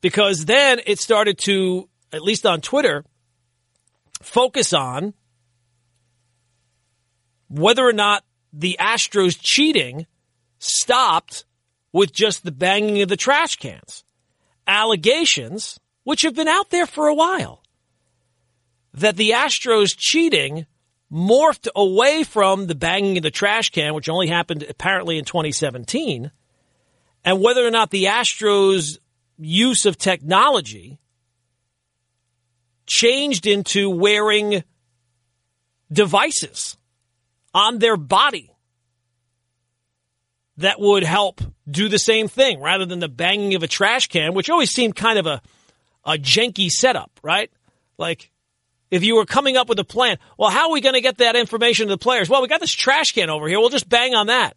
because 0.00 0.44
then 0.44 0.80
it 0.86 0.98
started 0.98 1.38
to, 1.38 1.88
at 2.12 2.22
least 2.22 2.46
on 2.46 2.60
Twitter, 2.60 3.04
focus 4.22 4.72
on 4.72 5.14
whether 7.48 7.86
or 7.86 7.92
not 7.92 8.24
the 8.52 8.76
Astros 8.80 9.38
cheating 9.40 10.06
stopped 10.58 11.44
with 11.92 12.12
just 12.12 12.44
the 12.44 12.52
banging 12.52 13.02
of 13.02 13.08
the 13.08 13.16
trash 13.16 13.56
cans. 13.56 14.04
Allegations, 14.66 15.78
which 16.04 16.22
have 16.22 16.34
been 16.34 16.48
out 16.48 16.70
there 16.70 16.86
for 16.86 17.06
a 17.06 17.14
while, 17.14 17.62
that 18.94 19.16
the 19.16 19.30
Astros 19.30 19.94
cheating 19.96 20.66
morphed 21.12 21.68
away 21.76 22.24
from 22.24 22.66
the 22.66 22.74
banging 22.74 23.16
of 23.16 23.22
the 23.22 23.30
trash 23.30 23.70
can, 23.70 23.94
which 23.94 24.08
only 24.08 24.26
happened 24.26 24.64
apparently 24.68 25.18
in 25.18 25.24
2017, 25.24 26.32
and 27.24 27.40
whether 27.40 27.66
or 27.66 27.70
not 27.70 27.90
the 27.90 28.04
Astros' 28.04 28.98
use 29.38 29.84
of 29.84 29.98
technology 29.98 30.98
changed 32.86 33.46
into 33.46 33.90
wearing 33.90 34.62
devices 35.92 36.76
on 37.54 37.78
their 37.78 37.96
body 37.96 38.52
that 40.58 40.80
would 40.80 41.02
help 41.02 41.40
do 41.68 41.88
the 41.88 41.98
same 41.98 42.28
thing 42.28 42.60
rather 42.60 42.86
than 42.86 42.98
the 42.98 43.08
banging 43.08 43.54
of 43.54 43.62
a 43.62 43.66
trash 43.66 44.06
can, 44.06 44.34
which 44.34 44.48
always 44.48 44.70
seemed 44.70 44.96
kind 44.96 45.18
of 45.18 45.26
a, 45.26 45.42
a 46.04 46.12
janky 46.12 46.70
setup, 46.70 47.10
right? 47.22 47.50
Like, 47.98 48.30
if 48.90 49.02
you 49.02 49.16
were 49.16 49.26
coming 49.26 49.56
up 49.56 49.68
with 49.68 49.78
a 49.78 49.84
plan, 49.84 50.18
well, 50.38 50.50
how 50.50 50.68
are 50.68 50.72
we 50.72 50.80
going 50.80 50.94
to 50.94 51.00
get 51.00 51.18
that 51.18 51.36
information 51.36 51.88
to 51.88 51.94
the 51.94 51.98
players? 51.98 52.28
Well, 52.28 52.40
we 52.40 52.48
got 52.48 52.60
this 52.60 52.72
trash 52.72 53.12
can 53.12 53.30
over 53.30 53.48
here. 53.48 53.58
We'll 53.58 53.68
just 53.68 53.88
bang 53.88 54.14
on 54.14 54.28
that. 54.28 54.56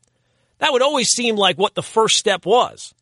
That 0.60 0.72
would 0.72 0.82
always 0.82 1.08
seem 1.08 1.36
like 1.36 1.58
what 1.58 1.74
the 1.74 1.84
first 1.84 2.16
step 2.16 2.46
was. 2.46 2.94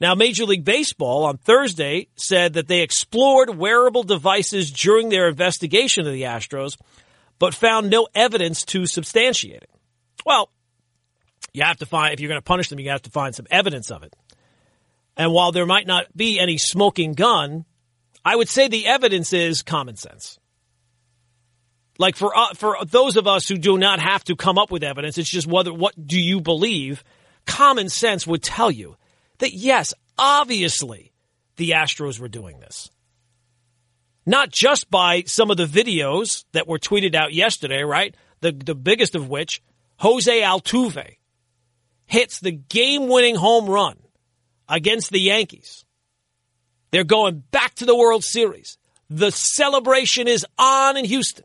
Now, 0.00 0.14
Major 0.14 0.46
League 0.46 0.64
Baseball 0.64 1.24
on 1.24 1.36
Thursday 1.36 2.08
said 2.16 2.54
that 2.54 2.68
they 2.68 2.80
explored 2.80 3.54
wearable 3.54 4.02
devices 4.02 4.70
during 4.70 5.10
their 5.10 5.28
investigation 5.28 6.06
of 6.06 6.12
the 6.12 6.22
Astros, 6.22 6.78
but 7.38 7.54
found 7.54 7.90
no 7.90 8.08
evidence 8.14 8.64
to 8.66 8.86
substantiate 8.86 9.62
it. 9.62 9.70
Well, 10.24 10.50
you 11.52 11.64
have 11.64 11.78
to 11.78 11.86
find, 11.86 12.14
if 12.14 12.20
you're 12.20 12.28
going 12.28 12.40
to 12.40 12.44
punish 12.44 12.68
them, 12.68 12.80
you 12.80 12.90
have 12.90 13.02
to 13.02 13.10
find 13.10 13.34
some 13.34 13.46
evidence 13.50 13.90
of 13.90 14.02
it. 14.02 14.14
And 15.16 15.32
while 15.32 15.52
there 15.52 15.66
might 15.66 15.86
not 15.86 16.06
be 16.16 16.40
any 16.40 16.56
smoking 16.56 17.12
gun, 17.12 17.66
I 18.24 18.36
would 18.36 18.48
say 18.48 18.68
the 18.68 18.86
evidence 18.86 19.34
is 19.34 19.62
common 19.62 19.96
sense. 19.96 20.38
Like 21.98 22.16
for 22.16 22.34
uh, 22.34 22.54
for 22.54 22.78
those 22.86 23.18
of 23.18 23.26
us 23.26 23.46
who 23.46 23.58
do 23.58 23.76
not 23.76 24.00
have 24.00 24.24
to 24.24 24.36
come 24.36 24.56
up 24.56 24.70
with 24.70 24.82
evidence, 24.82 25.18
it's 25.18 25.28
just 25.28 25.46
whether 25.46 25.74
what 25.74 25.94
do 26.06 26.18
you 26.18 26.40
believe? 26.40 27.04
Common 27.44 27.90
sense 27.90 28.26
would 28.26 28.42
tell 28.42 28.70
you 28.70 28.96
that 29.40 29.52
yes, 29.52 29.92
obviously 30.16 31.12
the 31.56 31.70
Astros 31.70 32.18
were 32.18 32.28
doing 32.28 32.60
this. 32.60 32.90
Not 34.24 34.50
just 34.50 34.90
by 34.90 35.24
some 35.26 35.50
of 35.50 35.56
the 35.58 35.66
videos 35.66 36.44
that 36.52 36.68
were 36.68 36.78
tweeted 36.78 37.14
out 37.14 37.34
yesterday, 37.34 37.82
right? 37.82 38.14
The 38.40 38.52
the 38.52 38.74
biggest 38.74 39.14
of 39.14 39.28
which, 39.28 39.60
Jose 39.98 40.40
Altuve 40.40 41.16
hits 42.06 42.40
the 42.40 42.52
game-winning 42.52 43.34
home 43.34 43.68
run 43.68 43.98
against 44.68 45.10
the 45.10 45.20
Yankees 45.20 45.84
they're 46.90 47.04
going 47.04 47.42
back 47.50 47.74
to 47.76 47.86
the 47.86 47.96
World 47.96 48.24
Series. 48.24 48.78
The 49.08 49.30
celebration 49.30 50.28
is 50.28 50.46
on 50.58 50.96
in 50.96 51.04
Houston. 51.04 51.44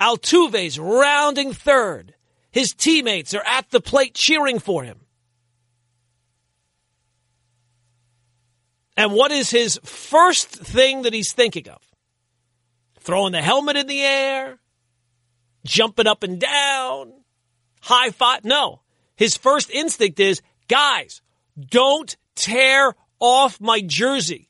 Altuve's 0.00 0.78
rounding 0.78 1.52
third. 1.52 2.14
His 2.50 2.72
teammates 2.76 3.34
are 3.34 3.44
at 3.46 3.70
the 3.70 3.80
plate 3.80 4.14
cheering 4.14 4.58
for 4.58 4.82
him. 4.82 5.00
And 9.02 9.10
what 9.10 9.32
is 9.32 9.50
his 9.50 9.80
first 9.82 10.46
thing 10.46 11.02
that 11.02 11.12
he's 11.12 11.32
thinking 11.32 11.68
of? 11.68 11.82
Throwing 13.00 13.32
the 13.32 13.42
helmet 13.42 13.74
in 13.74 13.88
the 13.88 14.00
air, 14.00 14.60
jumping 15.66 16.06
up 16.06 16.22
and 16.22 16.38
down, 16.38 17.12
high 17.80 18.10
five. 18.10 18.44
No. 18.44 18.82
His 19.16 19.36
first 19.36 19.72
instinct 19.72 20.20
is, 20.20 20.40
guys, 20.68 21.20
don't 21.58 22.16
tear 22.36 22.94
off 23.18 23.60
my 23.60 23.80
jersey. 23.84 24.48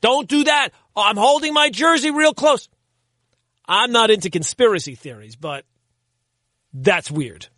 Don't 0.00 0.26
do 0.26 0.44
that. 0.44 0.70
Oh, 0.96 1.02
I'm 1.02 1.18
holding 1.18 1.52
my 1.52 1.68
jersey 1.68 2.10
real 2.10 2.32
close. 2.32 2.70
I'm 3.68 3.92
not 3.92 4.10
into 4.10 4.30
conspiracy 4.30 4.94
theories, 4.94 5.36
but 5.36 5.66
that's 6.72 7.10
weird. 7.10 7.48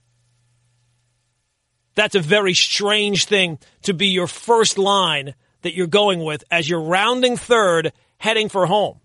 That's 1.94 2.16
a 2.16 2.20
very 2.20 2.54
strange 2.54 3.26
thing 3.26 3.60
to 3.82 3.94
be 3.94 4.08
your 4.08 4.26
first 4.26 4.78
line 4.78 5.36
that 5.64 5.74
you're 5.74 5.86
going 5.86 6.22
with 6.22 6.44
as 6.50 6.68
you're 6.68 6.80
rounding 6.80 7.36
third 7.36 7.92
heading 8.18 8.48
for 8.48 8.66
home. 8.66 9.00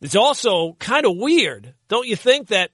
It's 0.00 0.16
also 0.16 0.74
kind 0.78 1.04
of 1.04 1.16
weird, 1.16 1.74
don't 1.88 2.06
you 2.06 2.16
think, 2.16 2.48
that 2.48 2.70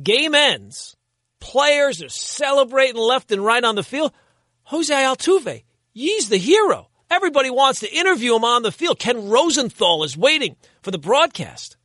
game 0.00 0.34
ends, 0.34 0.96
players 1.40 2.02
are 2.02 2.08
celebrating 2.08 2.96
left 2.96 3.32
and 3.32 3.44
right 3.44 3.62
on 3.62 3.74
the 3.74 3.82
field. 3.82 4.12
Jose 4.64 4.94
Altuve, 4.94 5.64
he's 5.92 6.28
the 6.28 6.36
hero. 6.36 6.88
Everybody 7.10 7.50
wants 7.50 7.80
to 7.80 7.92
interview 7.92 8.36
him 8.36 8.44
on 8.44 8.62
the 8.62 8.70
field. 8.70 8.98
Ken 8.98 9.28
Rosenthal 9.28 10.04
is 10.04 10.16
waiting 10.16 10.56
for 10.82 10.90
the 10.90 10.98
broadcast. 10.98 11.76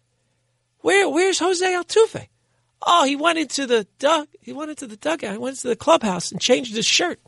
Where, 0.79 1.09
where's 1.09 1.39
Jose 1.39 1.65
Altuve? 1.65 2.27
Oh, 2.85 3.05
he 3.05 3.15
went 3.15 3.39
into 3.39 3.65
the 3.65 3.87
dug. 3.97 4.27
He 4.41 4.53
went 4.53 4.69
into 4.69 4.85
the 4.85 4.97
dugout. 4.97 5.31
He 5.31 5.37
went 5.37 5.55
into 5.55 5.69
the 5.69 5.75
clubhouse 5.75 6.31
and 6.31 6.41
changed 6.41 6.75
his 6.75 6.85
shirt. 6.85 7.19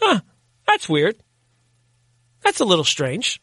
Huh? 0.00 0.20
That's 0.66 0.88
weird. 0.88 1.16
That's 2.42 2.60
a 2.60 2.64
little 2.64 2.84
strange. 2.84 3.40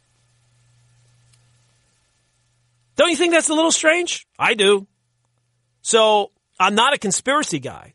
Don't 2.96 3.10
you 3.10 3.16
think 3.16 3.34
that's 3.34 3.50
a 3.50 3.54
little 3.54 3.72
strange? 3.72 4.28
I 4.38 4.54
do. 4.54 4.88
So 5.82 6.32
I'm 6.60 6.76
not 6.76 6.94
a 6.94 6.98
conspiracy 6.98 7.60
guy, 7.60 7.94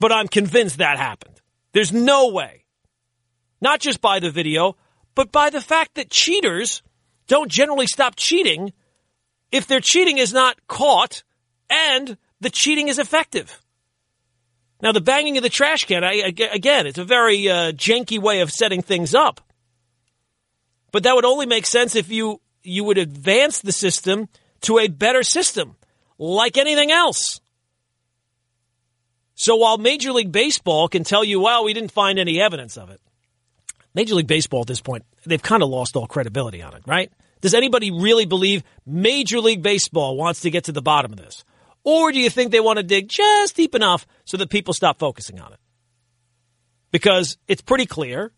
but 0.00 0.12
I'm 0.12 0.28
convinced 0.28 0.78
that 0.78 0.98
happened. 0.98 1.40
There's 1.72 1.92
no 1.92 2.28
way, 2.30 2.64
not 3.60 3.80
just 3.80 4.00
by 4.00 4.18
the 4.18 4.30
video, 4.30 4.76
but 5.14 5.30
by 5.30 5.50
the 5.50 5.60
fact 5.60 5.94
that 5.94 6.10
cheaters 6.10 6.82
don't 7.26 7.50
generally 7.50 7.86
stop 7.86 8.14
cheating 8.16 8.72
if 9.52 9.66
their 9.66 9.80
cheating 9.80 10.18
is 10.18 10.32
not 10.32 10.58
caught 10.66 11.22
and 11.70 12.16
the 12.40 12.50
cheating 12.50 12.88
is 12.88 12.98
effective. 12.98 13.60
Now, 14.80 14.92
the 14.92 15.00
banging 15.00 15.36
of 15.36 15.42
the 15.42 15.48
trash 15.48 15.84
can, 15.84 16.04
I, 16.04 16.32
again, 16.52 16.86
it's 16.86 16.98
a 16.98 17.04
very 17.04 17.48
uh, 17.48 17.72
janky 17.72 18.18
way 18.18 18.40
of 18.40 18.50
setting 18.50 18.82
things 18.82 19.14
up. 19.14 19.40
But 20.92 21.02
that 21.02 21.14
would 21.14 21.24
only 21.24 21.46
make 21.46 21.66
sense 21.66 21.96
if 21.96 22.10
you 22.10 22.40
you 22.62 22.84
would 22.84 22.98
advance 22.98 23.60
the 23.60 23.72
system 23.72 24.28
to 24.62 24.78
a 24.78 24.88
better 24.88 25.22
system, 25.22 25.76
like 26.18 26.56
anything 26.56 26.90
else. 26.90 27.40
So 29.34 29.56
while 29.56 29.78
Major 29.78 30.12
League 30.12 30.32
Baseball 30.32 30.88
can 30.88 31.04
tell 31.04 31.24
you, 31.24 31.40
well, 31.40 31.64
we 31.64 31.72
didn't 31.72 31.92
find 31.92 32.18
any 32.18 32.40
evidence 32.40 32.76
of 32.76 32.90
it, 32.90 33.00
Major 33.94 34.16
League 34.16 34.26
Baseball 34.26 34.62
at 34.62 34.66
this 34.66 34.80
point, 34.80 35.04
they've 35.24 35.42
kind 35.42 35.62
of 35.62 35.68
lost 35.68 35.96
all 35.96 36.06
credibility 36.06 36.60
on 36.62 36.74
it, 36.74 36.82
right? 36.86 37.12
Does 37.40 37.54
anybody 37.54 37.90
really 37.90 38.26
believe 38.26 38.64
Major 38.84 39.40
League 39.40 39.62
Baseball 39.62 40.16
wants 40.16 40.40
to 40.40 40.50
get 40.50 40.64
to 40.64 40.72
the 40.72 40.82
bottom 40.82 41.12
of 41.12 41.18
this? 41.18 41.44
Or 41.84 42.12
do 42.12 42.18
you 42.18 42.30
think 42.30 42.52
they 42.52 42.60
want 42.60 42.78
to 42.78 42.82
dig 42.82 43.08
just 43.08 43.56
deep 43.56 43.74
enough 43.74 44.06
so 44.24 44.36
that 44.36 44.50
people 44.50 44.74
stop 44.74 44.98
focusing 44.98 45.40
on 45.40 45.52
it? 45.52 45.58
Because 46.90 47.38
it's 47.46 47.62
pretty 47.62 47.86
clear. 47.86 48.32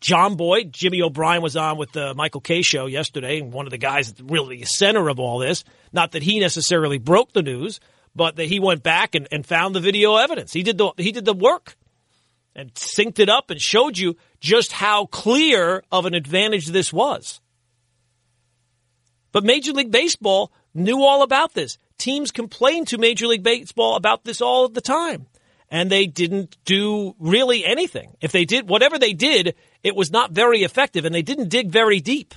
Jomboy, 0.00 0.70
Jimmy 0.70 1.02
O'Brien 1.02 1.42
was 1.42 1.56
on 1.56 1.78
with 1.78 1.92
the 1.92 2.14
Michael 2.14 2.40
Kay 2.40 2.62
show 2.62 2.86
yesterday, 2.86 3.40
and 3.40 3.52
one 3.52 3.66
of 3.66 3.70
the 3.70 3.78
guys 3.78 4.12
that's 4.12 4.20
really 4.20 4.58
the 4.58 4.66
center 4.66 5.08
of 5.08 5.18
all 5.18 5.38
this. 5.38 5.64
Not 5.92 6.12
that 6.12 6.22
he 6.22 6.38
necessarily 6.38 6.98
broke 6.98 7.32
the 7.32 7.42
news, 7.42 7.80
but 8.14 8.36
that 8.36 8.46
he 8.46 8.60
went 8.60 8.82
back 8.82 9.14
and, 9.14 9.26
and 9.32 9.44
found 9.44 9.74
the 9.74 9.80
video 9.80 10.16
evidence. 10.16 10.52
He 10.52 10.62
did 10.62 10.78
the 10.78 10.92
he 10.96 11.12
did 11.12 11.24
the 11.24 11.34
work 11.34 11.76
and 12.54 12.72
synced 12.74 13.18
it 13.18 13.28
up 13.28 13.50
and 13.50 13.60
showed 13.60 13.98
you 13.98 14.16
just 14.40 14.72
how 14.72 15.06
clear 15.06 15.82
of 15.92 16.06
an 16.06 16.14
advantage 16.14 16.66
this 16.68 16.92
was. 16.92 17.40
But 19.32 19.44
Major 19.44 19.72
League 19.72 19.90
Baseball 19.90 20.50
knew 20.72 21.02
all 21.02 21.22
about 21.22 21.52
this. 21.52 21.76
Teams 21.98 22.30
complained 22.30 22.88
to 22.88 22.98
Major 22.98 23.26
League 23.26 23.42
Baseball 23.42 23.96
about 23.96 24.24
this 24.24 24.40
all 24.40 24.68
the 24.68 24.80
time. 24.80 25.26
And 25.68 25.90
they 25.90 26.06
didn't 26.06 26.56
do 26.64 27.14
really 27.18 27.64
anything. 27.64 28.16
If 28.20 28.30
they 28.30 28.44
did, 28.44 28.68
whatever 28.68 28.98
they 28.98 29.12
did, 29.12 29.56
it 29.82 29.96
was 29.96 30.12
not 30.12 30.30
very 30.30 30.62
effective 30.62 31.04
and 31.04 31.14
they 31.14 31.22
didn't 31.22 31.48
dig 31.48 31.70
very 31.70 32.00
deep. 32.00 32.34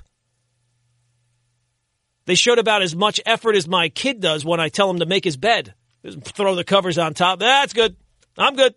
They 2.25 2.35
showed 2.35 2.59
about 2.59 2.81
as 2.81 2.95
much 2.95 3.19
effort 3.25 3.55
as 3.55 3.67
my 3.67 3.89
kid 3.89 4.19
does 4.19 4.45
when 4.45 4.59
I 4.59 4.69
tell 4.69 4.89
him 4.89 4.99
to 4.99 5.05
make 5.05 5.23
his 5.23 5.37
bed. 5.37 5.73
Just 6.05 6.23
throw 6.23 6.55
the 6.55 6.63
covers 6.63 6.97
on 6.97 7.13
top. 7.13 7.39
That's 7.39 7.73
good. 7.73 7.95
I'm 8.37 8.55
good. 8.55 8.73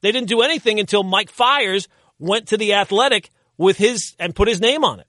They 0.00 0.12
didn't 0.12 0.28
do 0.28 0.42
anything 0.42 0.80
until 0.80 1.02
Mike 1.02 1.30
Fiers 1.30 1.88
went 2.18 2.48
to 2.48 2.56
the 2.56 2.74
athletic 2.74 3.30
with 3.56 3.76
his 3.76 4.14
and 4.18 4.34
put 4.34 4.48
his 4.48 4.60
name 4.60 4.84
on 4.84 5.00
it. 5.00 5.06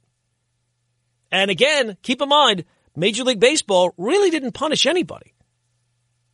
And 1.31 1.49
again, 1.49 1.97
keep 2.03 2.21
in 2.21 2.29
mind, 2.29 2.65
Major 2.95 3.23
League 3.23 3.39
Baseball 3.39 3.93
really 3.97 4.29
didn't 4.29 4.53
punish 4.53 4.85
anybody. 4.85 5.33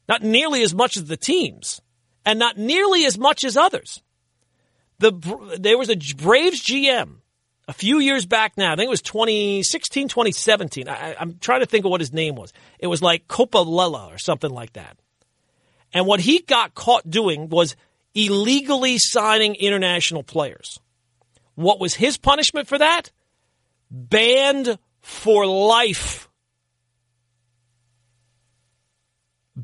Not 0.08 0.24
nearly 0.24 0.64
as 0.64 0.74
much 0.74 0.98
as 0.98 1.06
the 1.06 1.18
teams, 1.18 1.82
and 2.26 2.40
not 2.40 2.58
nearly 2.58 3.06
as 3.06 3.18
much 3.18 3.44
as 3.44 3.56
others. 3.56 4.02
The, 5.00 5.12
there 5.60 5.78
was 5.78 5.90
a 5.90 5.96
Braves 5.96 6.64
GM 6.64 7.18
a 7.68 7.74
few 7.74 8.00
years 8.00 8.26
back 8.26 8.58
now. 8.58 8.74
I 8.74 8.76
think 8.76 8.88
it 8.88 8.90
was 8.90 9.02
2016, 9.02 10.08
2017. 10.10 10.90
I, 10.90 11.16
am 11.20 11.38
trying 11.40 11.60
to 11.60 11.66
think 11.68 11.86
of 11.86 11.92
what 11.92 12.02
his 12.02 12.12
name 12.12 12.36
was. 12.36 12.52
It 12.80 12.88
was 12.88 13.02
like 13.02 13.28
Coppolella 13.28 14.12
or 14.14 14.18
something 14.18 14.50
like 14.50 14.74
that. 14.74 14.98
And 15.94 16.06
what 16.06 16.20
he 16.20 16.40
got 16.40 16.76
caught 16.76 17.10
doing 17.10 17.50
was 17.50 17.76
illegally 18.14 18.98
signing 18.98 19.56
international 19.56 20.24
players. 20.24 20.80
What 21.56 21.80
was 21.80 21.94
his 21.94 22.18
punishment 22.18 22.68
for 22.68 22.78
that? 22.78 23.12
Banned 23.92 24.78
for 25.02 25.46
life. 25.46 26.29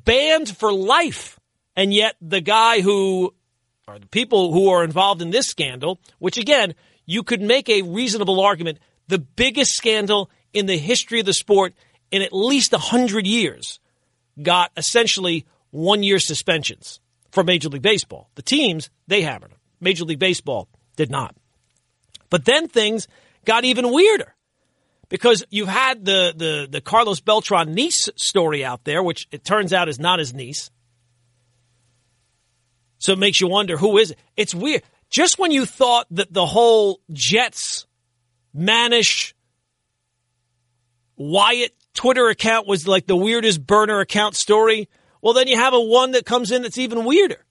Banned 0.04 0.56
for 0.56 0.74
life. 0.74 1.40
And 1.76 1.94
yet 1.94 2.16
the 2.22 2.42
guy 2.42 2.82
who, 2.82 3.34
or 3.88 4.00
the 4.00 4.08
people 4.08 4.52
who 4.52 4.70
are 4.70 4.84
involved 4.84 5.22
in 5.22 5.30
this 5.30 5.48
scandal, 5.48 6.00
which 6.20 6.38
again, 6.38 6.76
you 7.06 7.24
could 7.24 7.42
make 7.42 7.70
a 7.70 7.82
reasonable 7.82 8.40
argument, 8.42 8.80
the 9.08 9.20
biggest 9.20 9.72
scandal 9.72 10.30
in 10.54 10.66
the 10.66 10.78
history 10.78 11.20
of 11.20 11.26
the 11.26 11.34
sport 11.34 11.74
in 12.12 12.22
at 12.22 12.34
least 12.34 12.74
a 12.74 12.78
hundred 12.78 13.26
years, 13.26 13.80
got 14.42 14.72
essentially 14.78 15.46
one 15.72 16.04
year 16.04 16.20
suspensions 16.20 17.00
for 17.32 17.44
Major 17.44 17.70
League 17.70 17.82
Baseball. 17.82 18.30
The 18.36 18.42
teams, 18.42 18.90
they 19.08 19.22
hammered 19.22 19.52
them. 19.52 19.60
Major 19.80 20.06
League 20.06 20.20
Baseball 20.20 20.68
did 20.96 21.10
not. 21.10 21.36
But 22.30 22.46
then 22.46 22.68
things 22.68 23.08
got 23.46 23.66
even 23.66 23.92
weirder 23.92 24.35
because 25.16 25.46
you've 25.50 25.70
had 25.70 26.04
the, 26.04 26.34
the, 26.36 26.68
the 26.70 26.82
Carlos 26.82 27.22
Beltran 27.22 27.74
niece 27.74 28.10
story 28.18 28.66
out 28.66 28.84
there, 28.84 29.02
which 29.02 29.30
it 29.32 29.46
turns 29.46 29.72
out 29.72 29.88
is 29.88 29.98
not 29.98 30.20
his 30.20 30.34
niece. 30.34 30.70
So 32.98 33.14
it 33.14 33.20
makes 33.20 33.40
you 33.40 33.48
wonder 33.48 33.78
who 33.78 33.98
is 33.98 34.12
it? 34.12 34.20
It's 34.36 34.54
weird. 34.54 34.84
Just 35.10 35.40
when 35.40 35.52
you 35.52 35.66
thought 35.66 36.06
that 36.12 36.34
the 36.34 36.46
whole 36.46 37.00
Jets, 37.14 37.88
Manish, 38.54 39.32
Wyatt 41.16 41.74
Twitter 41.94 42.28
account 42.28 42.68
was 42.68 42.86
like 42.86 43.08
the 43.08 43.16
weirdest 43.16 43.66
burner 43.66 44.02
account 44.02 44.36
story, 44.36 44.90
well, 45.22 45.34
then 45.34 45.48
you 45.48 45.56
have 45.56 45.74
a 45.74 45.80
one 45.80 46.12
that 46.12 46.26
comes 46.26 46.52
in 46.52 46.64
that's 46.64 46.78
even 46.78 47.06
weirder. 47.06 47.46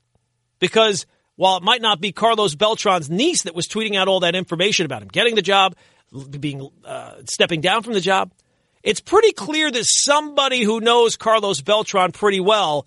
Because 0.59 1.07
while 1.37 1.57
it 1.57 1.63
might 1.63 1.81
not 1.81 1.99
be 1.99 2.13
Carlos 2.13 2.57
Beltran's 2.57 3.09
niece 3.09 3.45
that 3.45 3.55
was 3.55 3.69
tweeting 3.69 3.97
out 3.97 4.07
all 4.07 4.21
that 4.21 4.35
information 4.35 4.85
about 4.85 5.01
him 5.01 5.09
getting 5.09 5.35
the 5.35 5.41
job, 5.41 5.75
being 6.41 6.69
uh, 6.85 7.15
stepping 7.29 7.61
down 7.61 7.83
from 7.83 7.95
the 7.95 8.01
job, 8.01 8.33
it's 8.83 9.01
pretty 9.01 9.33
clear 9.33 9.71
that 9.71 9.85
somebody 9.85 10.63
who 10.63 10.81
knows 10.81 11.17
Carlos 11.17 11.61
Beltran 11.61 12.13
pretty 12.13 12.41
well 12.41 12.87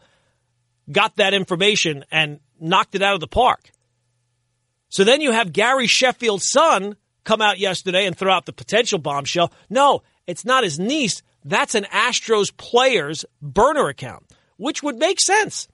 got 0.92 1.16
that 1.18 1.34
information 1.34 2.06
and 2.12 2.40
knocked 2.60 2.96
it 2.96 3.02
out 3.02 3.16
of 3.16 3.20
the 3.20 3.28
park. 3.28 3.72
So 4.90 5.04
then 5.04 5.22
you 5.22 5.32
have 5.32 5.52
Gary 5.52 5.88
Sheffield's 5.88 6.50
son 6.50 6.96
come 7.24 7.42
out 7.42 7.60
yesterday 7.60 8.06
and 8.06 8.18
throw 8.18 8.32
out 8.32 8.46
the 8.46 8.54
potential 8.54 9.00
bombshell. 9.00 9.52
No, 9.70 10.04
it's 10.28 10.46
not 10.46 10.64
his 10.64 10.80
niece. 10.80 11.24
That's 11.44 11.76
an 11.76 11.86
Astros 11.86 12.56
player's 12.56 13.26
burner 13.42 13.90
account 13.90 14.24
which 14.58 14.84
would 14.84 14.98
make 14.98 15.20
sense. 15.22 15.68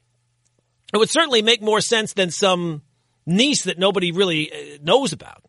It 0.94 0.98
would 0.98 1.10
certainly 1.10 1.42
make 1.42 1.62
more 1.62 1.82
sense 1.82 2.14
than 2.14 2.30
some 2.30 2.84
niece 3.26 3.64
that 3.64 3.80
nobody 3.80 4.12
really 4.12 4.52
uh, 4.52 4.78
knows 4.84 5.14
about. 5.14 5.44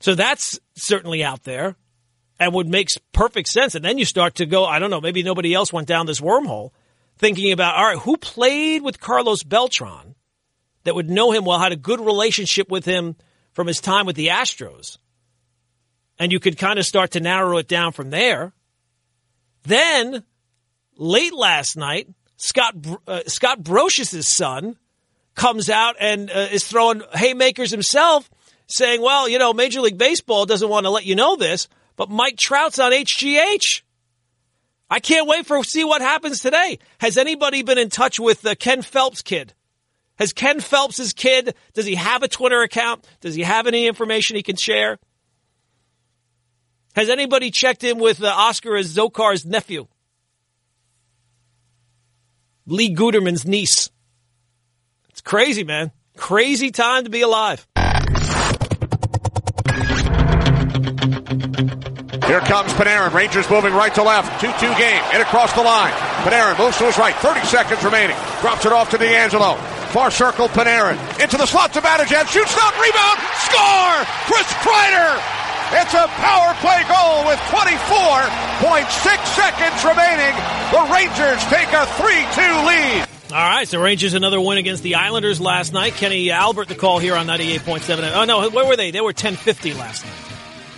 So 0.00 0.14
that's 0.14 0.58
certainly 0.74 1.22
out 1.22 1.44
there 1.44 1.76
and 2.38 2.54
would 2.54 2.68
make 2.68 2.88
perfect 3.12 3.48
sense. 3.48 3.74
And 3.74 3.84
then 3.84 3.98
you 3.98 4.04
start 4.04 4.36
to 4.36 4.46
go, 4.46 4.64
I 4.64 4.78
don't 4.78 4.90
know, 4.90 5.00
maybe 5.00 5.22
nobody 5.22 5.54
else 5.54 5.72
went 5.72 5.86
down 5.86 6.06
this 6.06 6.20
wormhole 6.20 6.70
thinking 7.18 7.52
about, 7.52 7.76
all 7.76 7.84
right, 7.84 7.98
who 7.98 8.16
played 8.16 8.82
with 8.82 8.98
Carlos 8.98 9.42
Beltran 9.42 10.14
that 10.84 10.94
would 10.94 11.10
know 11.10 11.32
him 11.32 11.44
well, 11.44 11.58
had 11.58 11.72
a 11.72 11.76
good 11.76 12.00
relationship 12.00 12.70
with 12.70 12.86
him 12.86 13.14
from 13.52 13.66
his 13.66 13.80
time 13.80 14.06
with 14.06 14.16
the 14.16 14.28
Astros? 14.28 14.96
And 16.18 16.32
you 16.32 16.40
could 16.40 16.56
kind 16.56 16.78
of 16.78 16.86
start 16.86 17.12
to 17.12 17.20
narrow 17.20 17.58
it 17.58 17.68
down 17.68 17.92
from 17.92 18.10
there. 18.10 18.52
Then 19.64 20.24
late 20.96 21.34
last 21.34 21.76
night, 21.76 22.08
Scott 22.36 22.74
uh, 23.06 23.20
Scott 23.26 23.62
Brosius' 23.62 24.24
son 24.24 24.76
comes 25.34 25.68
out 25.68 25.96
and 26.00 26.30
uh, 26.30 26.48
is 26.50 26.64
throwing 26.64 27.02
haymakers 27.12 27.70
himself, 27.70 28.30
saying, 28.72 29.00
"Well, 29.02 29.28
you 29.28 29.38
know, 29.38 29.52
Major 29.52 29.80
League 29.80 29.98
Baseball 29.98 30.46
doesn't 30.46 30.68
want 30.68 30.84
to 30.84 30.90
let 30.90 31.06
you 31.06 31.14
know 31.14 31.36
this, 31.36 31.68
but 31.96 32.10
Mike 32.10 32.36
Trout's 32.38 32.78
on 32.78 32.92
HGH." 32.92 33.82
I 34.92 34.98
can't 34.98 35.28
wait 35.28 35.46
for 35.46 35.62
see 35.62 35.84
what 35.84 36.02
happens 36.02 36.40
today. 36.40 36.80
Has 36.98 37.16
anybody 37.16 37.62
been 37.62 37.78
in 37.78 37.90
touch 37.90 38.18
with 38.18 38.42
the 38.42 38.56
Ken 38.56 38.82
Phelps 38.82 39.22
kid? 39.22 39.54
Has 40.18 40.34
Ken 40.34 40.60
Phelps' 40.60 41.14
kid, 41.14 41.54
does 41.72 41.86
he 41.86 41.94
have 41.94 42.22
a 42.22 42.28
Twitter 42.28 42.60
account? 42.60 43.06
Does 43.20 43.34
he 43.34 43.42
have 43.42 43.66
any 43.66 43.86
information 43.86 44.36
he 44.36 44.42
can 44.42 44.56
share? 44.56 44.98
Has 46.94 47.08
anybody 47.08 47.50
checked 47.50 47.84
in 47.84 47.98
with 47.98 48.22
uh, 48.22 48.26
Oscar 48.26 48.72
Azocar's 48.72 49.46
nephew? 49.46 49.86
Lee 52.66 52.94
Guetterman's 52.94 53.46
niece. 53.46 53.90
It's 55.08 55.22
crazy, 55.22 55.64
man. 55.64 55.92
Crazy 56.16 56.70
time 56.70 57.04
to 57.04 57.10
be 57.10 57.22
alive. 57.22 57.66
Here 62.30 62.38
comes 62.38 62.70
Panarin. 62.74 63.12
Rangers 63.12 63.50
moving 63.50 63.74
right 63.74 63.92
to 63.96 64.04
left. 64.04 64.40
2-2 64.40 64.78
game. 64.78 65.02
In 65.12 65.20
across 65.20 65.52
the 65.52 65.62
line. 65.62 65.90
Panarin 66.22 66.56
moves 66.62 66.78
to 66.78 66.84
his 66.84 66.96
right. 66.96 67.12
30 67.16 67.44
seconds 67.44 67.82
remaining. 67.82 68.14
Drops 68.40 68.64
it 68.64 68.72
off 68.72 68.88
to 68.90 68.98
DeAngelo. 68.98 69.58
Far 69.90 70.12
circle 70.12 70.46
Panarin. 70.46 70.94
Into 71.20 71.36
the 71.36 71.46
slot 71.46 71.72
to 71.72 71.80
Zibanejad. 71.80 72.30
Shoots 72.30 72.54
up. 72.54 72.70
Rebound. 72.78 73.18
Score! 73.34 73.98
Chris 74.30 74.46
Kreider 74.62 75.18
it's 75.72 75.94
a 75.94 76.06
power 76.06 76.54
play 76.54 76.82
goal 76.86 77.26
with 77.26 77.38
24.6 77.50 79.26
seconds 79.34 79.84
remaining. 79.84 80.34
The 80.70 80.82
Rangers 80.92 81.44
take 81.46 81.68
a 81.68 81.86
3-2 81.98 82.66
lead. 82.66 83.06
All 83.32 83.38
right, 83.38 83.68
so 83.68 83.80
Rangers 83.80 84.14
another 84.14 84.40
win 84.40 84.58
against 84.58 84.82
the 84.82 84.96
Islanders 84.96 85.40
last 85.40 85.72
night. 85.72 85.94
Kenny 85.94 86.30
Albert 86.32 86.66
the 86.68 86.74
call 86.74 86.98
here 86.98 87.14
on 87.14 87.26
98.7. 87.26 88.12
Oh 88.14 88.24
no, 88.24 88.50
where 88.50 88.66
were 88.66 88.76
they? 88.76 88.90
They 88.90 89.00
were 89.00 89.12
10-50 89.12 89.76
last 89.76 90.04
night. 90.04 90.29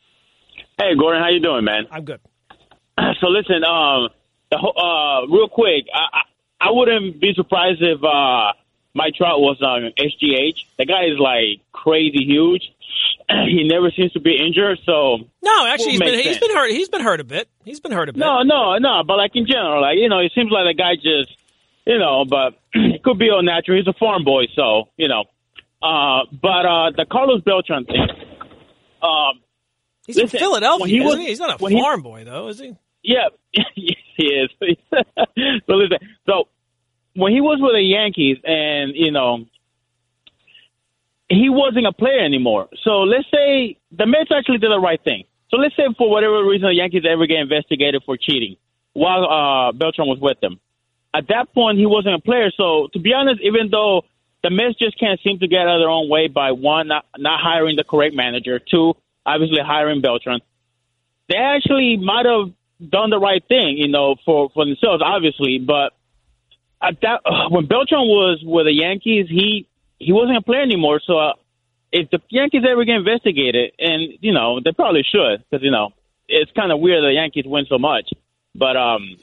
Hey, 0.79 0.95
Gordon, 0.99 1.23
how 1.23 1.31
you 1.31 1.41
doing, 1.41 1.65
man? 1.65 1.87
I'm 1.91 2.05
good. 2.05 2.21
So 3.21 3.29
listen, 3.29 3.65
um, 3.65 4.09
uh, 4.57 5.27
real 5.27 5.49
quick, 5.49 5.87
I, 5.93 5.99
I, 5.99 6.69
I 6.69 6.71
wouldn't 6.71 7.21
be 7.21 7.33
surprised 7.35 7.83
if 7.83 8.03
uh, 8.03 8.53
Mike 8.95 9.15
Trout 9.15 9.41
was 9.41 9.61
on 9.62 9.93
SGH. 9.99 10.65
The 10.79 10.87
guy 10.87 11.05
is 11.07 11.19
like 11.19 11.61
crazy 11.73 12.25
huge. 12.25 12.73
he 13.29 13.67
never 13.67 13.91
seems 13.91 14.12
to 14.12 14.21
be 14.21 14.37
injured. 14.37 14.79
So 14.85 15.19
no, 15.43 15.67
actually, 15.67 15.93
he's 15.93 16.01
been 16.01 16.15
sense. 16.15 16.27
he's 16.27 16.38
been 16.38 16.55
hurt. 16.55 16.71
He's 16.71 16.88
been 16.88 17.01
hurt 17.01 17.21
a 17.21 17.25
bit. 17.25 17.49
He's 17.65 17.81
been 17.81 17.93
hurt 17.93 18.09
a 18.09 18.12
bit. 18.12 18.21
No, 18.21 18.43
no, 18.43 18.79
no. 18.79 19.03
But 19.07 19.17
like 19.17 19.33
in 19.35 19.47
general, 19.47 19.81
like 19.81 19.99
you 19.99 20.09
know, 20.09 20.19
it 20.19 20.33
seems 20.35 20.51
like 20.51 20.65
the 20.69 20.75
guy 20.75 20.97
just 20.97 21.37
you 21.87 21.99
know, 21.99 22.25
but 22.25 22.55
it 22.73 23.03
could 23.03 23.19
be 23.19 23.31
all 23.31 23.43
natural. 23.43 23.79
He's 23.79 23.87
a 23.87 23.99
farm 23.99 24.25
boy, 24.25 24.45
so 24.55 24.88
you 24.97 25.09
know. 25.09 25.25
Uh, 25.83 26.27
but 26.31 26.65
uh, 26.65 26.91
the 26.97 27.07
Carlos 27.11 27.43
Beltran 27.43 27.85
thing. 27.87 28.07
Um, 29.03 29.41
he's 30.07 30.17
listen, 30.17 30.29
from 30.29 30.38
Philadelphia. 30.38 30.87
He 30.87 31.01
was, 31.01 31.17
he? 31.19 31.27
He's 31.27 31.41
not 31.41 31.57
a 31.57 31.59
farm 31.59 32.01
he, 32.01 32.03
boy, 32.03 32.25
though, 32.25 32.49
is 32.49 32.61
he? 32.61 32.77
Yeah, 33.03 33.29
he 33.75 33.97
is. 34.25 34.51
so 35.67 35.75
listen, 35.75 35.99
so 36.27 36.49
when 37.15 37.33
he 37.33 37.41
was 37.41 37.59
with 37.61 37.73
the 37.73 37.83
Yankees, 37.83 38.38
and 38.45 38.93
you 38.95 39.11
know, 39.11 39.45
he 41.29 41.49
wasn't 41.49 41.87
a 41.87 41.93
player 41.93 42.21
anymore. 42.21 42.69
So 42.83 43.01
let's 43.01 43.27
say 43.33 43.79
the 43.91 44.07
Mets 44.07 44.31
actually 44.35 44.59
did 44.59 44.71
the 44.71 44.81
right 44.81 45.03
thing. 45.03 45.25
So 45.51 45.59
let's 45.59 45.77
say 45.77 45.85
for 45.99 46.09
whatever 46.09 46.45
reason 46.45 46.69
the 46.69 46.75
Yankees 46.75 47.03
ever 47.09 47.27
get 47.27 47.38
investigated 47.41 48.03
for 48.05 48.17
cheating 48.17 48.57
while 48.95 49.25
uh, 49.25 49.73
Beltran 49.73 50.09
was 50.09 50.19
with 50.21 50.41
them. 50.41 50.61
At 51.15 51.29
that 51.29 51.53
point, 51.53 51.79
he 51.79 51.87
wasn't 51.87 52.15
a 52.15 52.19
player. 52.19 52.51
So 52.57 52.88
to 52.93 52.99
be 52.99 53.12
honest, 53.12 53.41
even 53.43 53.69
though 53.71 54.03
the 54.43 54.51
Mets 54.51 54.79
just 54.79 54.99
can't 54.99 55.21
seem 55.23 55.38
to 55.41 55.49
get 55.49 55.61
out 55.61 55.77
of 55.77 55.81
their 55.81 55.91
own 55.91 56.09
way 56.09 56.29
by 56.29 56.53
one, 56.53 56.88
not, 56.88 57.05
not 57.19 57.41
hiring 57.41 57.77
the 57.77 57.85
correct 57.85 58.15
manager, 58.15 58.59
two, 58.59 58.95
obviously 59.27 59.59
hiring 59.62 60.01
Beltran, 60.01 60.41
they 61.29 61.37
actually 61.37 61.97
might 61.99 62.27
have 62.27 62.53
done 62.90 63.11
the 63.11 63.18
right 63.18 63.42
thing, 63.47 63.77
you 63.79 63.88
know, 63.88 64.16
for 64.25 64.51
for 64.55 64.64
themselves, 64.64 65.03
obviously. 65.05 65.59
But 65.59 65.92
at 66.83 67.01
that 67.03 67.21
when 67.51 67.66
Beltran 67.66 68.07
was 68.07 68.40
with 68.45 68.66
the 68.66 68.73
Yankees, 68.75 69.27
he 69.29 69.66
he 69.99 70.12
wasn't 70.12 70.38
a 70.38 70.42
player 70.42 70.62
anymore. 70.62 71.01
So 71.07 71.18
uh, 71.18 71.33
if 71.92 72.11
the 72.11 72.21
Yankees 72.31 72.62
ever 72.68 72.85
get 72.85 72.97
investigated, 72.97 73.73
and 73.79 74.18
you 74.21 74.33
know 74.33 74.61
they 74.62 74.73
probably 74.73 75.03
should, 75.03 75.45
because 75.49 75.64
you 75.64 75.71
know 75.71 75.90
it's 76.29 76.51
kind 76.53 76.73
of 76.73 76.81
weird 76.81 77.03
the 77.03 77.12
Yankees 77.12 77.45
win 77.47 77.66
so 77.68 77.79
much. 77.79 78.11
But 78.55 78.77
um, 78.77 79.16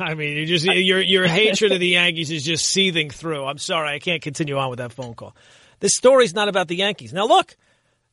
I 0.00 0.14
mean, 0.14 0.36
you 0.36 0.46
just 0.46 0.64
your 0.66 1.00
your 1.00 1.26
hatred 1.26 1.72
of 1.72 1.80
the 1.80 1.88
Yankees 1.88 2.30
is 2.30 2.44
just 2.44 2.66
seething 2.66 3.10
through. 3.10 3.44
I'm 3.44 3.58
sorry, 3.58 3.94
I 3.94 3.98
can't 3.98 4.22
continue 4.22 4.56
on 4.56 4.70
with 4.70 4.78
that 4.78 4.92
phone 4.92 5.14
call. 5.14 5.34
This 5.80 5.92
story's 5.94 6.34
not 6.34 6.48
about 6.48 6.68
the 6.68 6.76
Yankees. 6.76 7.12
Now, 7.12 7.26
look, 7.26 7.56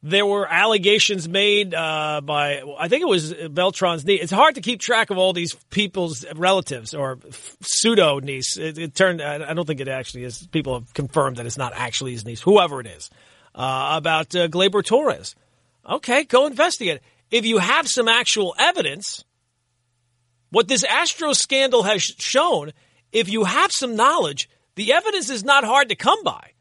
there 0.06 0.26
were 0.26 0.46
allegations 0.46 1.30
made 1.30 1.74
uh, 1.74 2.20
by 2.22 2.62
I 2.78 2.90
think 2.90 3.04
it 3.04 3.08
was 3.08 3.34
Beltran's 3.34 4.04
niece. 4.04 4.22
It's 4.22 4.32
hard 4.34 4.56
to 4.56 4.62
keep 4.62 4.82
track 4.82 5.10
of 5.10 5.18
all 5.18 5.32
these 5.32 5.56
people's 5.70 6.26
relatives 6.36 6.94
or 6.94 7.20
pseudo 7.62 8.20
niece. 8.20 8.58
It, 8.58 8.78
it, 8.78 8.96
turned. 8.96 9.22
I 9.22 9.54
don't 9.54 9.66
think 9.66 9.80
it 9.80 9.88
actually 9.88 10.26
is. 10.26 10.46
People 10.48 10.74
have 10.74 10.94
confirmed 10.94 11.38
that 11.38 11.46
it's 11.46 11.58
not 11.58 11.72
actually 11.74 12.12
his 12.12 12.26
niece, 12.26 12.42
whoever 12.42 12.82
it 12.82 12.88
is, 12.88 13.10
uh, 13.56 13.94
about 13.96 14.36
uh, 14.36 14.50
Gleyber 14.50 14.84
Torres. 14.84 15.36
Okay, 15.90 16.26
go 16.26 16.48
investigate. 16.48 17.00
If 17.32 17.46
you 17.46 17.58
have 17.60 17.88
some 17.88 18.10
actual 18.10 18.54
evidence, 18.60 19.24
what 20.50 20.68
this 20.68 20.84
Astro 20.84 21.32
scandal 21.32 21.84
has 21.84 22.02
shown, 22.02 22.74
if 23.14 23.30
you 23.30 23.46
have 23.46 23.72
some 23.72 23.96
knowledge, 23.96 24.50
the 24.76 24.94
evidence 24.94 25.30
is 25.30 25.46
not 25.46 25.64
hard 25.64 25.90
to 25.90 25.96
come 25.96 26.24
by. 26.24 26.53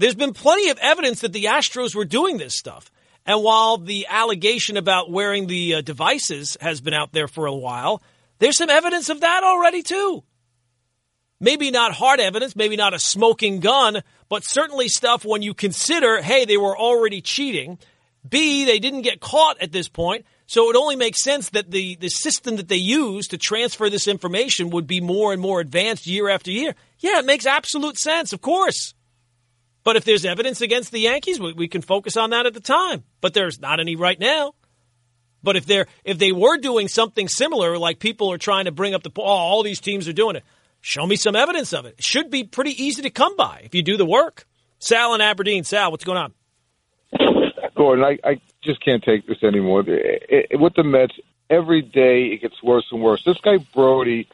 There's 0.00 0.14
been 0.14 0.32
plenty 0.32 0.70
of 0.70 0.78
evidence 0.78 1.20
that 1.20 1.34
the 1.34 1.44
Astros 1.44 1.94
were 1.94 2.06
doing 2.06 2.38
this 2.38 2.56
stuff. 2.56 2.90
And 3.26 3.42
while 3.42 3.76
the 3.76 4.06
allegation 4.08 4.78
about 4.78 5.10
wearing 5.10 5.46
the 5.46 5.74
uh, 5.74 5.80
devices 5.82 6.56
has 6.58 6.80
been 6.80 6.94
out 6.94 7.12
there 7.12 7.28
for 7.28 7.44
a 7.44 7.54
while, 7.54 8.02
there's 8.38 8.56
some 8.56 8.70
evidence 8.70 9.10
of 9.10 9.20
that 9.20 9.44
already 9.44 9.82
too. 9.82 10.24
Maybe 11.38 11.70
not 11.70 11.92
hard 11.92 12.18
evidence, 12.18 12.56
maybe 12.56 12.76
not 12.76 12.94
a 12.94 12.98
smoking 12.98 13.60
gun, 13.60 14.02
but 14.30 14.42
certainly 14.42 14.88
stuff 14.88 15.26
when 15.26 15.42
you 15.42 15.52
consider, 15.52 16.22
hey, 16.22 16.46
they 16.46 16.56
were 16.56 16.78
already 16.78 17.20
cheating. 17.20 17.78
B, 18.26 18.64
they 18.64 18.78
didn't 18.78 19.02
get 19.02 19.20
caught 19.20 19.60
at 19.60 19.70
this 19.70 19.90
point. 19.90 20.24
So 20.46 20.70
it 20.70 20.76
only 20.76 20.96
makes 20.96 21.22
sense 21.22 21.50
that 21.50 21.70
the, 21.70 21.96
the 21.96 22.08
system 22.08 22.56
that 22.56 22.68
they 22.68 22.76
use 22.76 23.28
to 23.28 23.36
transfer 23.36 23.90
this 23.90 24.08
information 24.08 24.70
would 24.70 24.86
be 24.86 25.02
more 25.02 25.34
and 25.34 25.42
more 25.42 25.60
advanced 25.60 26.06
year 26.06 26.30
after 26.30 26.50
year. 26.50 26.74
Yeah, 27.00 27.18
it 27.18 27.26
makes 27.26 27.44
absolute 27.44 27.98
sense, 27.98 28.32
of 28.32 28.40
course. 28.40 28.94
But 29.82 29.96
if 29.96 30.04
there's 30.04 30.24
evidence 30.24 30.60
against 30.60 30.92
the 30.92 31.00
Yankees, 31.00 31.40
we, 31.40 31.52
we 31.52 31.68
can 31.68 31.82
focus 31.82 32.16
on 32.16 32.30
that 32.30 32.46
at 32.46 32.54
the 32.54 32.60
time. 32.60 33.04
But 33.20 33.34
there's 33.34 33.60
not 33.60 33.80
any 33.80 33.96
right 33.96 34.18
now. 34.18 34.54
But 35.42 35.56
if 35.56 35.64
they're 35.64 35.86
if 36.04 36.18
they 36.18 36.32
were 36.32 36.58
doing 36.58 36.88
something 36.88 37.28
similar, 37.28 37.78
like 37.78 37.98
people 37.98 38.30
are 38.32 38.38
trying 38.38 38.66
to 38.66 38.72
bring 38.72 38.94
up 38.94 39.02
the 39.02 39.10
oh, 39.16 39.22
all 39.22 39.62
these 39.62 39.80
teams 39.80 40.06
are 40.06 40.12
doing 40.12 40.36
it, 40.36 40.44
show 40.80 41.06
me 41.06 41.16
some 41.16 41.34
evidence 41.34 41.72
of 41.72 41.86
it. 41.86 41.94
It 41.98 42.04
should 42.04 42.30
be 42.30 42.44
pretty 42.44 42.82
easy 42.82 43.02
to 43.02 43.10
come 43.10 43.36
by 43.36 43.62
if 43.64 43.74
you 43.74 43.82
do 43.82 43.96
the 43.96 44.04
work. 44.04 44.46
Sal 44.78 45.14
in 45.14 45.20
Aberdeen, 45.20 45.64
Sal, 45.64 45.90
what's 45.90 46.04
going 46.04 46.18
on? 46.18 46.34
Gordon, 47.74 48.04
I, 48.04 48.18
I 48.28 48.40
just 48.62 48.84
can't 48.84 49.02
take 49.02 49.26
this 49.26 49.42
anymore. 49.42 49.82
It, 49.86 50.46
it, 50.50 50.60
with 50.60 50.74
the 50.74 50.84
Mets, 50.84 51.14
every 51.48 51.82
day 51.82 52.26
it 52.26 52.42
gets 52.42 52.62
worse 52.62 52.86
and 52.92 53.02
worse. 53.02 53.22
This 53.24 53.38
guy 53.42 53.56
Brodie, 53.74 54.28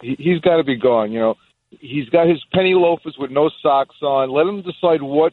he's 0.00 0.40
got 0.40 0.56
to 0.56 0.64
be 0.64 0.76
gone. 0.76 1.12
You 1.12 1.20
know, 1.20 1.34
He's 1.80 2.08
got 2.08 2.28
his 2.28 2.42
penny 2.52 2.74
loafers 2.74 3.16
with 3.18 3.30
no 3.30 3.50
socks 3.62 3.96
on. 4.02 4.30
Let 4.30 4.46
him 4.46 4.62
decide 4.62 5.02
what 5.02 5.32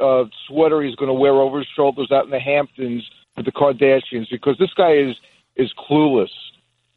uh, 0.00 0.24
sweater 0.46 0.82
he's 0.82 0.94
going 0.94 1.08
to 1.08 1.14
wear 1.14 1.32
over 1.34 1.58
his 1.58 1.68
shoulders 1.74 2.10
out 2.10 2.24
in 2.24 2.30
the 2.30 2.40
Hamptons 2.40 3.08
with 3.36 3.46
the 3.46 3.52
Kardashians 3.52 4.28
because 4.30 4.58
this 4.58 4.72
guy 4.74 4.92
is 4.92 5.16
is 5.56 5.72
clueless. 5.78 6.30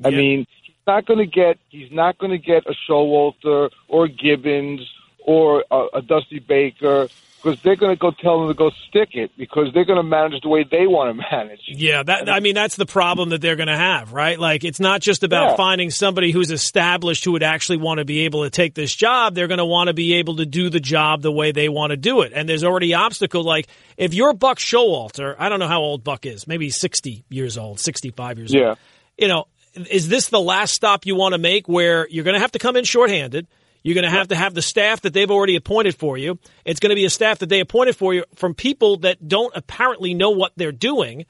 I 0.03 0.11
mean, 0.11 0.45
he's 0.61 0.75
not 0.85 1.05
going 1.05 1.19
to 1.19 1.25
get 1.25 1.57
he's 1.69 1.91
not 1.91 2.17
going 2.17 2.31
to 2.31 2.37
get 2.37 2.65
a 2.67 2.73
Showalter 2.89 3.69
or 3.87 4.05
a 4.05 4.09
Gibbons 4.09 4.81
or 5.19 5.65
a, 5.71 5.87
a 5.95 6.01
Dusty 6.01 6.39
Baker 6.39 7.09
because 7.47 7.63
they're 7.63 7.75
going 7.77 7.95
to 7.95 7.99
go 7.99 8.11
tell 8.11 8.39
them 8.39 8.49
to 8.49 8.53
go 8.53 8.71
stick 8.89 9.09
it 9.13 9.31
because 9.37 9.67
they're 9.73 9.85
going 9.85 9.97
to 9.97 10.03
manage 10.03 10.41
the 10.41 10.49
way 10.49 10.65
they 10.69 10.85
want 10.85 11.15
to 11.15 11.25
manage. 11.31 11.61
Yeah, 11.67 12.03
that 12.03 12.29
I 12.29 12.41
mean 12.41 12.55
that's 12.55 12.75
the 12.75 12.85
problem 12.85 13.29
that 13.29 13.41
they're 13.41 13.55
going 13.55 13.67
to 13.67 13.77
have, 13.77 14.11
right? 14.11 14.37
Like 14.37 14.65
it's 14.65 14.79
not 14.79 15.01
just 15.01 15.23
about 15.23 15.51
yeah. 15.51 15.55
finding 15.55 15.89
somebody 15.89 16.31
who's 16.31 16.51
established 16.51 17.23
who 17.23 17.31
would 17.33 17.43
actually 17.43 17.77
want 17.77 17.99
to 17.99 18.05
be 18.05 18.25
able 18.25 18.43
to 18.43 18.49
take 18.49 18.73
this 18.73 18.93
job. 18.93 19.33
They're 19.33 19.47
going 19.47 19.59
to 19.59 19.65
want 19.65 19.87
to 19.87 19.93
be 19.93 20.15
able 20.15 20.37
to 20.37 20.45
do 20.45 20.69
the 20.69 20.79
job 20.79 21.21
the 21.21 21.31
way 21.31 21.51
they 21.51 21.69
want 21.69 21.91
to 21.91 21.97
do 21.97 22.21
it. 22.21 22.33
And 22.35 22.49
there's 22.49 22.63
already 22.63 22.93
obstacles 22.93 23.45
like 23.45 23.67
if 23.95 24.13
you're 24.13 24.33
Buck 24.33 24.57
Showalter, 24.57 25.35
I 25.39 25.47
don't 25.47 25.59
know 25.59 25.67
how 25.67 25.79
old 25.79 26.03
Buck 26.03 26.25
is, 26.25 26.47
maybe 26.47 26.69
60 26.69 27.23
years 27.29 27.57
old, 27.57 27.79
65 27.79 28.37
years 28.37 28.53
old. 28.53 28.61
yeah. 28.61 28.69
old. 28.69 28.77
You 29.17 29.27
know, 29.29 29.45
is 29.89 30.07
this 30.07 30.27
the 30.27 30.39
last 30.39 30.73
stop 30.73 31.05
you 31.05 31.15
want 31.15 31.33
to 31.33 31.39
make 31.39 31.67
where 31.67 32.07
you're 32.09 32.23
going 32.23 32.35
to 32.35 32.39
have 32.39 32.51
to 32.51 32.59
come 32.59 32.75
in 32.75 32.83
shorthanded? 32.83 33.47
You're 33.87 33.93
going 33.93 34.03
to 34.03 34.09
have 34.09 34.27
to 34.27 34.35
have 34.35 34.53
the 34.53 34.61
staff 34.61 34.99
that 35.03 35.13
they've 35.13 35.31
already 35.31 35.55
appointed 35.55 35.95
for 35.95 36.17
you. 36.17 36.39
It's 36.65 36.81
going 36.81 36.89
to 36.89 36.95
be 36.95 37.05
a 37.05 37.09
staff 37.09 37.39
that 37.39 37.47
they 37.47 37.61
appointed 37.61 37.95
for 37.95 38.13
you 38.13 38.25
from 38.35 38.53
people 38.53 38.97
that 38.97 39.29
don't 39.29 39.55
apparently 39.55 40.13
know 40.13 40.31
what 40.31 40.51
they're 40.57 40.73
doing. 40.73 41.25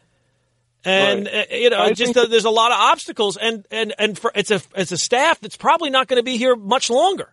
And 0.84 1.28
right. 1.28 1.48
uh, 1.52 1.56
you 1.56 1.70
know, 1.70 1.78
I 1.78 1.94
just 1.94 2.18
uh, 2.18 2.26
there's 2.26 2.46
a 2.46 2.50
lot 2.50 2.72
of 2.72 2.80
obstacles, 2.80 3.38
and 3.38 3.64
and 3.70 3.94
and 4.00 4.18
for, 4.18 4.32
it's 4.34 4.50
a 4.50 4.60
it's 4.76 4.92
a 4.92 4.98
staff 4.98 5.40
that's 5.40 5.56
probably 5.56 5.92
not 5.92 6.08
going 6.08 6.18
to 6.18 6.24
be 6.24 6.38
here 6.38 6.56
much 6.56 6.90
longer. 6.90 7.32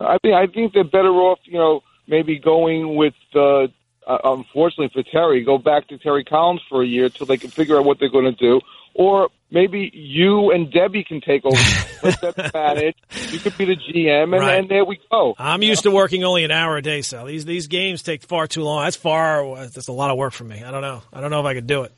I 0.00 0.16
think 0.22 0.32
I 0.32 0.46
think 0.46 0.72
they're 0.72 0.84
better 0.84 1.12
off, 1.12 1.40
you 1.44 1.58
know, 1.58 1.82
maybe 2.08 2.38
going 2.38 2.96
with. 2.96 3.12
Uh, 3.34 3.66
uh, 4.06 4.18
unfortunately 4.24 4.90
for 4.92 5.08
Terry, 5.10 5.42
go 5.44 5.58
back 5.58 5.88
to 5.88 5.98
Terry 5.98 6.24
Collins 6.24 6.62
for 6.68 6.82
a 6.82 6.86
year 6.86 7.08
till 7.08 7.26
they 7.26 7.36
can 7.36 7.50
figure 7.50 7.76
out 7.78 7.84
what 7.84 7.98
they're 7.98 8.08
going 8.08 8.24
to 8.24 8.32
do, 8.32 8.60
or 8.94 9.30
maybe 9.50 9.90
you 9.92 10.52
and 10.52 10.72
Debbie 10.72 11.04
can 11.04 11.20
take 11.20 11.44
over. 11.44 11.56
Let 12.22 12.36
them 12.36 12.50
manage. 12.54 12.96
You 13.30 13.38
could 13.38 13.56
be 13.58 13.64
the 13.64 13.76
GM, 13.76 14.22
and, 14.22 14.32
right. 14.32 14.58
and 14.58 14.68
there 14.68 14.84
we 14.84 15.00
go. 15.10 15.34
I'm 15.38 15.62
used 15.62 15.82
to 15.82 15.90
working 15.90 16.24
only 16.24 16.44
an 16.44 16.50
hour 16.50 16.76
a 16.76 16.82
day, 16.82 17.02
so 17.02 17.26
these 17.26 17.44
these 17.44 17.66
games 17.66 18.02
take 18.02 18.22
far 18.22 18.46
too 18.46 18.62
long. 18.62 18.84
That's 18.84 18.96
far. 18.96 19.56
That's 19.56 19.88
a 19.88 19.92
lot 19.92 20.10
of 20.10 20.16
work 20.16 20.32
for 20.32 20.44
me. 20.44 20.62
I 20.62 20.70
don't 20.70 20.82
know. 20.82 21.02
I 21.12 21.20
don't 21.20 21.30
know 21.30 21.40
if 21.40 21.46
I 21.46 21.54
could 21.54 21.66
do 21.66 21.82
it. 21.82 21.92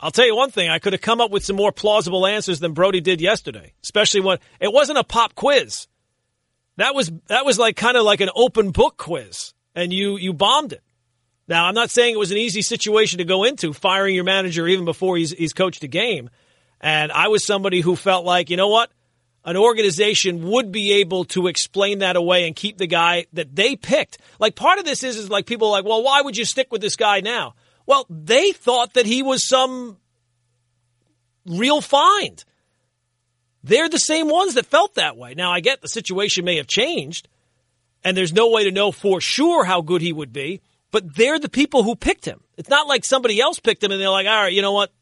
I'll 0.00 0.10
tell 0.10 0.26
you 0.26 0.34
one 0.34 0.50
thing. 0.50 0.70
I 0.70 0.78
could 0.78 0.94
have 0.94 1.02
come 1.02 1.20
up 1.20 1.30
with 1.30 1.44
some 1.44 1.56
more 1.56 1.72
plausible 1.72 2.26
answers 2.26 2.58
than 2.58 2.72
Brodie 2.72 3.02
did 3.02 3.20
yesterday, 3.20 3.74
especially 3.82 4.22
when 4.22 4.38
it 4.58 4.72
wasn't 4.72 4.98
a 4.98 5.04
pop 5.04 5.34
quiz. 5.34 5.86
That 6.76 6.94
was 6.94 7.12
that 7.28 7.44
was 7.44 7.58
like 7.58 7.76
kind 7.76 7.96
of 7.96 8.04
like 8.04 8.20
an 8.20 8.30
open 8.34 8.70
book 8.70 8.96
quiz, 8.96 9.52
and 9.74 9.92
you 9.92 10.16
you 10.16 10.32
bombed 10.32 10.72
it. 10.72 10.82
Now, 11.50 11.66
I'm 11.66 11.74
not 11.74 11.90
saying 11.90 12.14
it 12.14 12.18
was 12.18 12.30
an 12.30 12.38
easy 12.38 12.62
situation 12.62 13.18
to 13.18 13.24
go 13.24 13.42
into, 13.42 13.72
firing 13.72 14.14
your 14.14 14.22
manager 14.22 14.68
even 14.68 14.84
before 14.84 15.16
he's, 15.16 15.32
he's 15.32 15.52
coached 15.52 15.82
a 15.82 15.88
game. 15.88 16.30
And 16.80 17.10
I 17.10 17.26
was 17.26 17.44
somebody 17.44 17.80
who 17.80 17.96
felt 17.96 18.24
like, 18.24 18.50
you 18.50 18.56
know 18.56 18.68
what? 18.68 18.88
An 19.44 19.56
organization 19.56 20.48
would 20.48 20.70
be 20.70 20.92
able 21.00 21.24
to 21.24 21.48
explain 21.48 21.98
that 21.98 22.14
away 22.14 22.46
and 22.46 22.54
keep 22.54 22.78
the 22.78 22.86
guy 22.86 23.26
that 23.32 23.56
they 23.56 23.74
picked. 23.74 24.18
Like 24.38 24.54
part 24.54 24.78
of 24.78 24.84
this 24.84 25.02
is, 25.02 25.16
is 25.16 25.28
like 25.28 25.46
people 25.46 25.66
are 25.66 25.72
like, 25.72 25.84
well, 25.84 26.04
why 26.04 26.22
would 26.22 26.36
you 26.36 26.44
stick 26.44 26.70
with 26.70 26.82
this 26.82 26.94
guy 26.94 27.18
now? 27.18 27.54
Well, 27.84 28.06
they 28.08 28.52
thought 28.52 28.94
that 28.94 29.06
he 29.06 29.24
was 29.24 29.48
some 29.48 29.96
real 31.46 31.80
find. 31.80 32.44
They're 33.64 33.88
the 33.88 33.98
same 33.98 34.28
ones 34.28 34.54
that 34.54 34.66
felt 34.66 34.94
that 34.94 35.16
way. 35.16 35.34
Now, 35.34 35.50
I 35.50 35.58
get 35.58 35.80
the 35.80 35.88
situation 35.88 36.44
may 36.44 36.58
have 36.58 36.68
changed, 36.68 37.26
and 38.04 38.16
there's 38.16 38.32
no 38.32 38.50
way 38.50 38.64
to 38.64 38.70
know 38.70 38.92
for 38.92 39.20
sure 39.20 39.64
how 39.64 39.80
good 39.80 40.00
he 40.00 40.12
would 40.12 40.32
be, 40.32 40.60
but 40.90 41.14
they're 41.14 41.38
the 41.38 41.48
people 41.48 41.82
who 41.82 41.96
picked 41.96 42.24
him. 42.24 42.40
It's 42.56 42.68
not 42.68 42.86
like 42.86 43.04
somebody 43.04 43.40
else 43.40 43.58
picked 43.58 43.82
him 43.82 43.92
and 43.92 44.00
they're 44.00 44.10
like, 44.10 44.26
all 44.26 44.42
right, 44.42 44.52
you 44.52 44.62
know 44.62 44.72
what? 44.72 44.92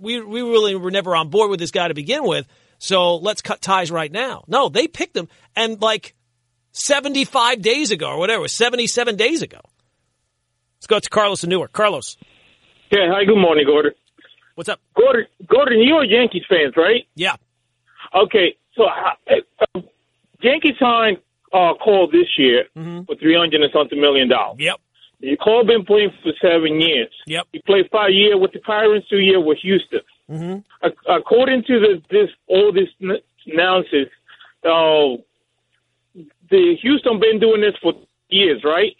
we 0.00 0.20
we 0.20 0.42
really 0.42 0.74
were 0.74 0.90
never 0.90 1.16
on 1.16 1.28
board 1.28 1.50
with 1.50 1.60
this 1.60 1.70
guy 1.70 1.88
to 1.88 1.94
begin 1.94 2.24
with. 2.24 2.46
So 2.78 3.16
let's 3.16 3.42
cut 3.42 3.60
ties 3.60 3.90
right 3.90 4.10
now. 4.10 4.44
No, 4.46 4.68
they 4.68 4.86
picked 4.86 5.16
him, 5.16 5.28
and 5.56 5.80
like 5.82 6.14
75 6.72 7.60
days 7.60 7.90
ago 7.90 8.08
or 8.08 8.18
whatever, 8.18 8.46
77 8.46 9.16
days 9.16 9.42
ago. 9.42 9.60
Let's 10.76 10.86
go 10.86 11.00
to 11.00 11.10
Carlos 11.10 11.42
in 11.42 11.50
Newark. 11.50 11.72
Carlos. 11.72 12.16
Yeah. 12.92 13.10
Hi. 13.10 13.24
Good 13.24 13.36
morning, 13.36 13.66
Gordon. 13.66 13.92
What's 14.54 14.68
up, 14.68 14.80
Gordon? 14.94 15.26
Gordon, 15.46 15.82
you're 15.82 16.02
a 16.02 16.08
Yankees 16.08 16.44
fans, 16.48 16.74
right? 16.76 17.06
Yeah. 17.14 17.36
Okay. 18.14 18.56
So 18.76 18.84
uh, 18.84 19.80
Yankees 20.40 20.74
signed 20.78 21.18
uh, 21.52 21.74
Cole 21.82 22.08
this 22.12 22.28
year 22.36 22.64
mm-hmm. 22.76 23.02
for 23.02 23.16
three 23.16 23.36
hundred 23.36 23.62
and 23.62 23.72
something 23.72 24.00
million 24.00 24.28
dollars. 24.28 24.58
Yep. 24.60 24.80
Cole 25.42 25.64
been 25.64 25.84
playing 25.84 26.12
for 26.22 26.32
seven 26.40 26.80
years. 26.80 27.10
Yep. 27.26 27.46
He 27.52 27.58
played 27.60 27.88
five 27.90 28.10
years 28.10 28.36
with 28.38 28.52
the 28.52 28.60
Pirates, 28.60 29.08
two 29.08 29.18
years 29.18 29.42
with 29.44 29.58
Houston. 29.58 30.00
Mm-hmm. 30.30 30.88
according 31.10 31.64
to 31.64 31.80
the, 31.80 32.02
this 32.10 32.28
all 32.48 32.70
this 32.70 32.90
analysis, 33.46 34.08
uh, 34.62 35.16
the 36.50 36.76
Houston 36.82 37.18
been 37.18 37.40
doing 37.40 37.62
this 37.62 37.74
for 37.80 37.94
years, 38.28 38.62
right? 38.62 38.94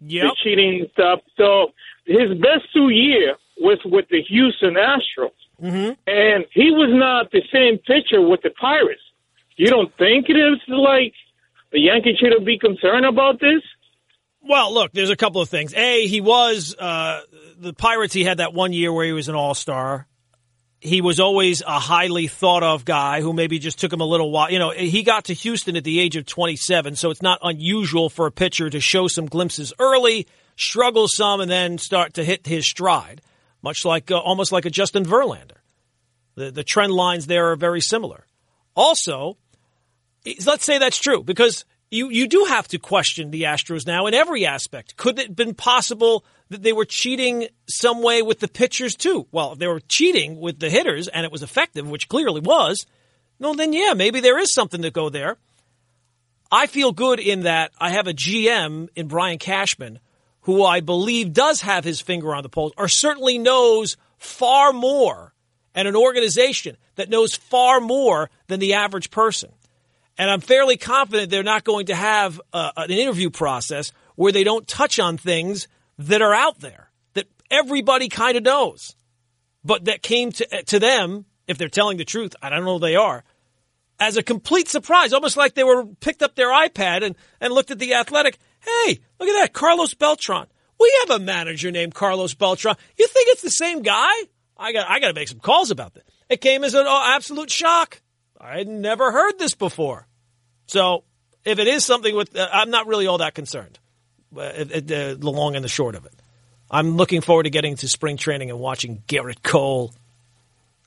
Yeah. 0.00 0.28
cheating 0.42 0.86
stuff. 0.92 1.20
So 1.38 1.72
his 2.04 2.34
best 2.38 2.70
two 2.74 2.90
years 2.90 3.36
was 3.58 3.78
with 3.86 4.06
the 4.10 4.20
Houston 4.22 4.74
Astros, 4.74 5.30
mm-hmm. 5.62 5.92
and 6.06 6.44
he 6.52 6.70
was 6.70 6.90
not 6.92 7.30
the 7.30 7.42
same 7.50 7.78
pitcher 7.78 8.20
with 8.20 8.42
the 8.42 8.50
Pirates. 8.50 9.00
You 9.56 9.68
don't 9.68 9.96
think 9.96 10.28
it 10.28 10.36
is 10.36 10.58
like 10.68 11.14
the 11.72 11.80
Yankees 11.80 12.18
should 12.18 12.44
be 12.44 12.58
concerned 12.58 13.06
about 13.06 13.40
this? 13.40 13.62
Well, 14.46 14.74
look, 14.74 14.92
there's 14.92 15.10
a 15.10 15.16
couple 15.16 15.40
of 15.40 15.48
things. 15.48 15.72
A, 15.74 16.06
he 16.06 16.20
was 16.20 16.74
uh, 16.78 17.22
the 17.58 17.72
Pirates. 17.72 18.12
He 18.12 18.24
had 18.24 18.38
that 18.38 18.52
one 18.52 18.72
year 18.72 18.92
where 18.92 19.06
he 19.06 19.12
was 19.12 19.28
an 19.28 19.34
All 19.34 19.54
Star. 19.54 20.06
he 20.80 21.00
was 21.00 21.18
always 21.18 21.62
a 21.62 21.78
highly 21.78 22.26
thought 22.26 22.62
of 22.62 22.84
guy 22.84 23.22
who 23.22 23.32
maybe 23.32 23.58
just 23.58 23.78
took 23.78 23.90
him 23.90 24.02
a 24.02 24.06
little 24.06 24.30
while. 24.30 24.50
You 24.50 24.58
know, 24.58 24.70
he 24.70 25.02
got 25.02 25.24
to 25.26 25.34
Houston 25.34 25.76
at 25.76 25.84
the 25.84 25.98
age 25.98 26.14
of 26.16 26.26
27, 26.26 26.94
so 26.96 27.10
it's 27.10 27.22
not 27.22 27.38
unusual 27.42 28.10
for 28.10 28.26
a 28.26 28.30
pitcher 28.30 28.68
to 28.68 28.80
show 28.80 29.08
some 29.08 29.24
glimpses 29.26 29.72
early, 29.78 30.26
struggle 30.56 31.08
some, 31.08 31.40
and 31.40 31.50
then 31.50 31.78
start 31.78 32.14
to 32.14 32.24
hit 32.24 32.46
his 32.46 32.68
stride, 32.68 33.22
much 33.62 33.86
like 33.86 34.10
uh, 34.10 34.18
almost 34.18 34.52
like 34.52 34.66
a 34.66 34.70
Justin 34.70 35.06
Verlander. 35.06 35.56
The 36.34 36.50
the 36.50 36.64
trend 36.64 36.92
lines 36.92 37.26
there 37.26 37.50
are 37.52 37.56
very 37.56 37.80
similar. 37.80 38.26
Also, 38.76 39.38
let's 40.44 40.66
say 40.66 40.76
that's 40.78 40.98
true 40.98 41.22
because 41.22 41.64
you 41.90 42.08
you 42.10 42.26
do 42.26 42.46
have 42.48 42.68
to 42.68 42.78
question 42.78 43.30
the 43.30 43.42
Astros 43.42 43.86
now 43.86 44.06
in 44.06 44.14
every 44.14 44.46
aspect. 44.46 44.96
Could 44.96 45.18
it 45.18 45.28
have 45.28 45.36
been 45.36 45.54
possible 45.54 46.24
that 46.48 46.62
they 46.62 46.72
were 46.72 46.84
cheating 46.84 47.48
some 47.68 48.02
way 48.02 48.22
with 48.22 48.40
the 48.40 48.48
pitchers 48.48 48.94
too? 48.94 49.26
Well, 49.32 49.52
if 49.52 49.58
they 49.58 49.68
were 49.68 49.80
cheating 49.80 50.40
with 50.40 50.58
the 50.58 50.70
hitters 50.70 51.08
and 51.08 51.24
it 51.24 51.32
was 51.32 51.42
effective, 51.42 51.88
which 51.88 52.08
clearly 52.08 52.40
was, 52.40 52.86
no, 53.38 53.54
then 53.54 53.72
yeah, 53.72 53.94
maybe 53.94 54.20
there 54.20 54.38
is 54.38 54.52
something 54.52 54.82
to 54.82 54.90
go 54.90 55.08
there. 55.08 55.36
I 56.50 56.66
feel 56.66 56.92
good 56.92 57.20
in 57.20 57.42
that 57.42 57.72
I 57.78 57.90
have 57.90 58.06
a 58.06 58.12
GM 58.12 58.88
in 58.94 59.08
Brian 59.08 59.38
Cashman 59.38 59.98
who 60.42 60.62
I 60.62 60.80
believe 60.80 61.32
does 61.32 61.62
have 61.62 61.84
his 61.84 62.00
finger 62.00 62.34
on 62.34 62.42
the 62.42 62.48
pulse 62.48 62.72
or 62.76 62.86
certainly 62.88 63.38
knows 63.38 63.96
far 64.18 64.72
more 64.72 65.32
and 65.74 65.88
an 65.88 65.96
organization 65.96 66.76
that 66.96 67.10
knows 67.10 67.34
far 67.34 67.80
more 67.80 68.30
than 68.46 68.60
the 68.60 68.74
average 68.74 69.10
person. 69.10 69.50
And 70.16 70.30
I'm 70.30 70.40
fairly 70.40 70.76
confident 70.76 71.30
they're 71.30 71.42
not 71.42 71.64
going 71.64 71.86
to 71.86 71.94
have 71.94 72.40
uh, 72.52 72.70
an 72.76 72.90
interview 72.90 73.30
process 73.30 73.92
where 74.14 74.32
they 74.32 74.44
don't 74.44 74.66
touch 74.66 74.98
on 74.98 75.16
things 75.16 75.66
that 75.98 76.22
are 76.22 76.34
out 76.34 76.60
there 76.60 76.90
that 77.14 77.26
everybody 77.50 78.08
kind 78.08 78.36
of 78.36 78.44
knows, 78.44 78.94
but 79.64 79.86
that 79.86 80.02
came 80.02 80.30
to, 80.32 80.62
to 80.64 80.78
them, 80.78 81.24
if 81.48 81.58
they're 81.58 81.68
telling 81.68 81.96
the 81.96 82.04
truth, 82.04 82.34
I 82.40 82.50
don't 82.50 82.64
know 82.64 82.78
they 82.78 82.96
are, 82.96 83.24
as 83.98 84.16
a 84.16 84.22
complete 84.22 84.68
surprise, 84.68 85.12
almost 85.12 85.36
like 85.36 85.54
they 85.54 85.64
were 85.64 85.86
picked 85.86 86.22
up 86.22 86.34
their 86.34 86.50
iPad 86.50 87.02
and, 87.02 87.16
and 87.40 87.52
looked 87.52 87.70
at 87.70 87.78
the 87.78 87.94
athletic. 87.94 88.38
Hey, 88.60 89.00
look 89.18 89.28
at 89.28 89.40
that, 89.40 89.52
Carlos 89.52 89.94
Beltran. 89.94 90.46
We 90.80 90.92
have 91.00 91.20
a 91.20 91.24
manager 91.24 91.70
named 91.70 91.94
Carlos 91.94 92.34
Beltran. 92.34 92.76
You 92.96 93.06
think 93.06 93.28
it's 93.30 93.42
the 93.42 93.50
same 93.50 93.82
guy? 93.82 94.12
I 94.56 94.72
got 94.72 94.88
I 94.88 95.00
got 95.00 95.08
to 95.08 95.14
make 95.14 95.28
some 95.28 95.40
calls 95.40 95.70
about 95.70 95.94
this. 95.94 96.04
It 96.28 96.40
came 96.40 96.64
as 96.64 96.74
an 96.74 96.86
absolute 96.88 97.50
shock. 97.50 98.00
I 98.44 98.58
had 98.58 98.68
never 98.68 99.10
heard 99.10 99.38
this 99.38 99.54
before. 99.54 100.06
So 100.66 101.04
if 101.44 101.58
it 101.58 101.66
is 101.66 101.84
something 101.84 102.14
with, 102.14 102.36
uh, 102.36 102.46
I'm 102.52 102.70
not 102.70 102.86
really 102.86 103.06
all 103.06 103.18
that 103.18 103.34
concerned. 103.34 103.78
Uh, 104.36 104.40
uh, 104.40 104.64
the 104.84 105.16
long 105.20 105.56
and 105.56 105.64
the 105.64 105.68
short 105.68 105.94
of 105.94 106.04
it. 106.04 106.12
I'm 106.70 106.96
looking 106.96 107.20
forward 107.20 107.44
to 107.44 107.50
getting 107.50 107.76
to 107.76 107.88
spring 107.88 108.16
training 108.16 108.50
and 108.50 108.58
watching 108.58 109.02
Gerrit 109.06 109.42
Cole. 109.42 109.94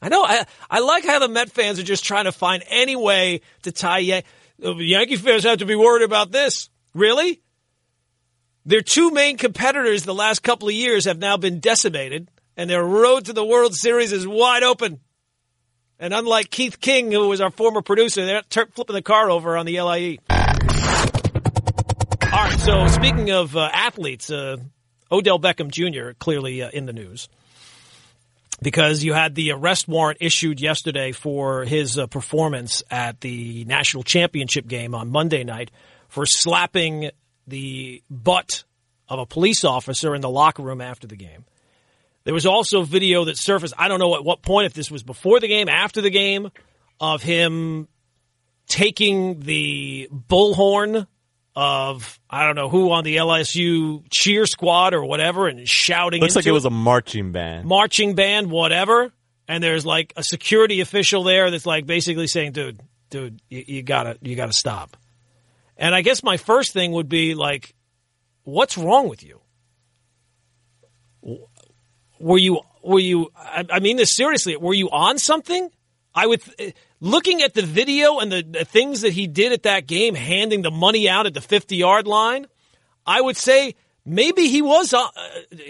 I 0.01 0.10
know. 0.10 0.24
I, 0.24 0.45
I 0.70 0.80
like 0.80 1.05
how 1.05 1.20
the 1.20 1.30
Met 1.30 1.49
fans 1.49 1.80
are 1.80 1.84
just 1.84 2.03
trying 2.03 2.26
to 2.26 2.32
find 2.32 2.64
any 2.70 2.95
way 2.95 3.41
to 3.64 3.72
tie 3.72 3.99
Yan- 3.99 4.24
uh, 4.64 4.76
Yankee 4.76 5.16
fans 5.16 5.43
have 5.43 5.60
to 5.60 5.66
be 5.66 5.76
worried 5.76 6.03
about 6.03 6.32
this. 6.32 6.70
Really? 6.93 7.41
Their 8.66 8.82
two 8.82 9.12
main 9.12 9.38
competitors 9.38 10.03
the 10.03 10.14
last 10.14 10.43
couple 10.43 10.68
of 10.68 10.74
years 10.74 11.05
have 11.05 11.20
now 11.20 11.38
been 11.38 11.60
decimated, 11.60 12.30
and 12.58 12.70
their 12.70 12.84
road 12.84 13.26
to 13.26 13.34
the 13.34 13.45
World 13.45 13.74
Series 13.76 14.12
is 14.12 14.28
wide 14.28 14.64
open. 14.64 14.99
And 16.00 16.14
unlike 16.14 16.52
Keith 16.52 16.80
King, 16.80 17.12
who 17.12 17.28
was 17.28 17.41
our 17.41 17.52
former 17.52 17.82
producer, 17.82 18.26
they're 18.26 18.36
not 18.36 18.74
flipping 18.76 18.93
the 18.95 19.02
car 19.02 19.32
over 19.32 19.58
on 19.58 19.66
the 19.66 19.82
LIE. 19.82 20.20
All 22.32 22.43
right, 22.43 22.60
so 22.60 22.88
speaking 22.88 23.32
of 23.32 23.58
uh, 23.58 23.70
athletes, 23.74 24.30
uh, 24.30 24.58
Odell 25.12 25.39
Beckham 25.39 25.72
Jr. 25.72 26.12
clearly 26.20 26.62
uh, 26.62 26.70
in 26.70 26.86
the 26.86 26.93
news 26.93 27.30
because 28.62 29.04
you 29.04 29.14
had 29.14 29.36
the 29.36 29.52
arrest 29.52 29.88
warrant 29.88 30.18
issued 30.22 30.60
yesterday 30.60 31.12
for 31.12 31.64
his 31.64 31.98
uh, 31.98 32.08
performance 32.08 32.84
at 32.89 33.22
the 33.22 33.66
national 33.66 34.04
championship 34.04 34.68
game 34.68 34.95
on 34.95 35.10
Monday 35.10 35.43
night 35.43 35.72
for 36.10 36.26
slapping 36.26 37.12
the 37.48 38.04
butt 38.10 38.64
of 39.08 39.20
a 39.20 39.26
police 39.26 39.64
officer 39.64 40.16
in 40.16 40.22
the 40.22 40.30
locker 40.30 40.64
room 40.64 40.82
after 40.82 41.08
the 41.08 41.16
game. 41.16 41.45
There 42.28 42.34
was 42.34 42.46
also 42.46 42.84
video 42.84 43.24
that 43.24 43.38
surfaced. 43.38 43.74
I 43.78 43.88
don't 43.88 44.00
know 44.00 44.14
at 44.18 44.26
what 44.26 44.42
point, 44.42 44.66
if 44.66 44.74
this 44.74 44.92
was 44.92 45.02
before 45.02 45.40
the 45.40 45.48
game, 45.48 45.70
after 45.70 46.02
the 46.02 46.10
game, 46.10 46.52
of 47.00 47.24
him 47.24 47.88
taking 48.68 49.40
the 49.40 50.10
bullhorn 50.12 51.08
of 51.56 52.20
I 52.30 52.44
don't 52.44 52.58
know 52.58 52.68
who 52.68 52.92
on 52.92 53.06
the 53.06 53.16
LSU 53.16 54.04
cheer 54.12 54.46
squad 54.46 54.94
or 54.94 55.06
whatever 55.06 55.48
and 55.48 55.66
shouting. 55.66 56.20
Looks 56.20 56.36
like 56.36 56.46
it 56.46 56.52
was 56.52 56.66
a 56.66 56.70
marching 56.70 57.32
band. 57.32 57.66
Marching 57.66 58.14
band, 58.14 58.52
whatever. 58.52 59.14
And 59.48 59.64
there's 59.64 59.86
like 59.86 60.12
a 60.18 60.24
security 60.24 60.82
official 60.82 61.24
there 61.24 61.50
that's 61.50 61.66
like 61.66 61.86
basically 61.86 62.28
saying, 62.28 62.52
"Dude, 62.52 62.82
dude, 63.10 63.42
you, 63.48 63.64
you 63.68 63.84
gotta, 63.84 64.18
you 64.22 64.36
gotta 64.36 64.52
stop." 64.52 64.98
And 65.78 65.96
I 65.96 66.02
guess 66.02 66.24
my 66.24 66.36
first 66.36 66.74
thing 66.74 66.92
would 66.92 67.08
be 67.08 67.36
like, 67.36 67.74
"What's 68.44 68.78
wrong 68.78 69.08
with 69.08 69.24
you?" 69.24 69.37
Were 72.20 72.38
you 72.38 72.61
were 72.84 72.99
you 72.99 73.32
I, 73.36 73.80
mean 73.80 73.97
this 73.97 74.15
seriously 74.15 74.55
were 74.57 74.74
you 74.74 74.89
on 74.89 75.18
something? 75.18 75.70
I 76.13 76.26
would 76.26 76.41
looking 76.99 77.43
at 77.43 77.53
the 77.53 77.61
video 77.61 78.20
and 78.20 78.32
the, 78.32 78.41
the, 78.41 78.65
things 78.65 79.01
that 79.01 79.13
he 79.13 79.28
did 79.28 79.51
at 79.51 79.63
that 79.63 79.86
game 79.86 80.15
handing 80.15 80.63
the 80.63 80.72
money 80.72 81.07
out 81.07 81.28
at 81.28 81.34
the 81.34 81.41
50 81.41 81.76
yard 81.76 82.07
line 82.07 82.47
i 83.05 83.22
would 83.22 83.38
say 83.38 83.76
maybe 84.03 84.47
he 84.47 84.63
was 84.63 84.93
uh, 84.93 85.07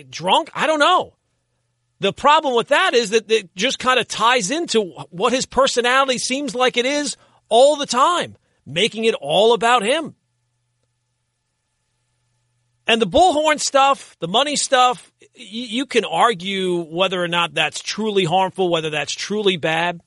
drunk 0.10 0.50
i 0.54 0.68
don't 0.68 0.80
know. 0.80 1.14
The 2.00 2.14
problem 2.14 2.56
with 2.56 2.68
that 2.68 2.94
is 2.94 3.10
that 3.10 3.32
it 3.32 3.56
just 3.56 3.80
kind 3.80 4.00
of 4.00 4.08
ties 4.08 4.52
into 4.52 4.84
what 5.10 5.34
his 5.34 5.48
personality 5.48 6.20
seems 6.20 6.54
like 6.54 6.78
it 6.78 6.86
is 6.86 7.18
all 7.50 7.76
the 7.76 7.88
time 7.88 8.38
making 8.68 9.06
it 9.06 9.16
all 9.20 9.54
about 9.54 9.82
him 9.82 10.14
and 12.88 13.02
the 13.02 13.08
bullhorn 13.08 13.60
stuff, 13.60 14.16
the 14.20 14.30
money 14.30 14.56
stuff, 14.56 15.12
you 15.36 15.86
can 15.86 16.06
argue 16.06 16.82
whether 16.84 17.22
or 17.22 17.28
not 17.28 17.54
that's 17.54 17.82
truly 17.82 18.24
harmful, 18.24 18.70
whether 18.70 18.90
that's 18.90 19.14
truly 19.14 19.58
bad. 19.58 20.02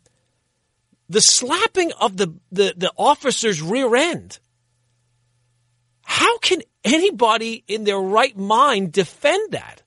The 1.11 1.20
slapping 1.20 1.93
of 2.01 2.16
the, 2.16 2.35
the, 2.51 2.74
the 2.76 2.93
officer's 2.97 3.61
rear 3.61 3.95
end. 3.95 4.39
How 6.03 6.39
can 6.39 6.62
anybody 6.83 7.62
in 7.68 7.85
their 7.85 8.01
right 8.01 8.37
mind 8.37 8.93
defend 8.93 9.53
that? 9.53 9.83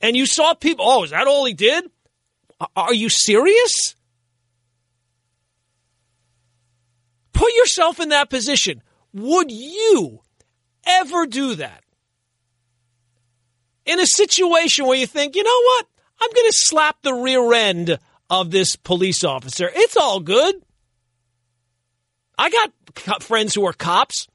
And 0.00 0.16
you 0.16 0.26
saw 0.26 0.54
people, 0.54 0.84
oh, 0.86 1.04
is 1.04 1.10
that 1.10 1.26
all 1.26 1.44
he 1.44 1.54
did? 1.54 1.90
Are 2.76 2.94
you 2.94 3.08
serious? 3.08 3.96
Put 7.32 7.52
yourself 7.52 7.98
in 7.98 8.10
that 8.10 8.30
position. 8.30 8.82
Would 9.12 9.50
you 9.50 10.20
ever 10.86 11.26
do 11.26 11.56
that? 11.56 11.82
In 13.86 14.00
a 14.00 14.06
situation 14.06 14.86
where 14.86 14.98
you 14.98 15.06
think, 15.06 15.36
you 15.36 15.42
know 15.42 15.62
what? 15.62 15.86
I'm 16.20 16.30
going 16.30 16.50
to 16.50 16.56
slap 16.56 16.96
the 17.02 17.14
rear 17.14 17.52
end 17.52 17.98
of 18.28 18.50
this 18.50 18.76
police 18.76 19.24
officer. 19.24 19.70
It's 19.72 19.96
all 19.96 20.20
good. 20.20 20.56
I 22.38 22.50
got 22.50 23.22
friends 23.22 23.54
who 23.54 23.66
are 23.66 23.72
cops. 23.72 24.26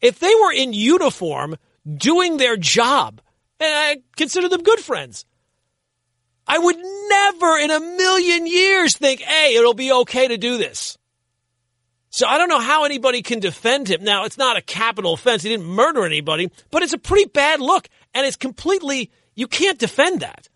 If 0.00 0.18
they 0.18 0.34
were 0.34 0.52
in 0.52 0.72
uniform 0.72 1.56
doing 1.86 2.36
their 2.36 2.56
job, 2.56 3.20
and 3.60 3.68
I 3.70 3.96
consider 4.16 4.48
them 4.48 4.62
good 4.62 4.80
friends, 4.80 5.24
I 6.46 6.58
would 6.58 6.76
never 6.76 7.58
in 7.58 7.70
a 7.70 7.80
million 7.80 8.46
years 8.46 8.96
think, 8.96 9.20
hey, 9.20 9.54
it'll 9.54 9.74
be 9.74 9.92
okay 9.92 10.28
to 10.28 10.36
do 10.36 10.58
this. 10.58 10.98
So 12.10 12.26
I 12.28 12.38
don't 12.38 12.48
know 12.48 12.60
how 12.60 12.84
anybody 12.84 13.22
can 13.22 13.40
defend 13.40 13.88
him. 13.88 14.04
Now, 14.04 14.24
it's 14.24 14.38
not 14.38 14.56
a 14.56 14.62
capital 14.62 15.14
offense. 15.14 15.42
He 15.42 15.48
didn't 15.48 15.66
murder 15.66 16.04
anybody, 16.04 16.50
but 16.70 16.82
it's 16.82 16.92
a 16.92 16.98
pretty 16.98 17.28
bad 17.28 17.60
look. 17.60 17.88
And 18.14 18.26
it's 18.26 18.36
completely, 18.36 19.10
you 19.34 19.46
can't 19.46 19.78
defend 19.78 20.20
that. 20.20 20.48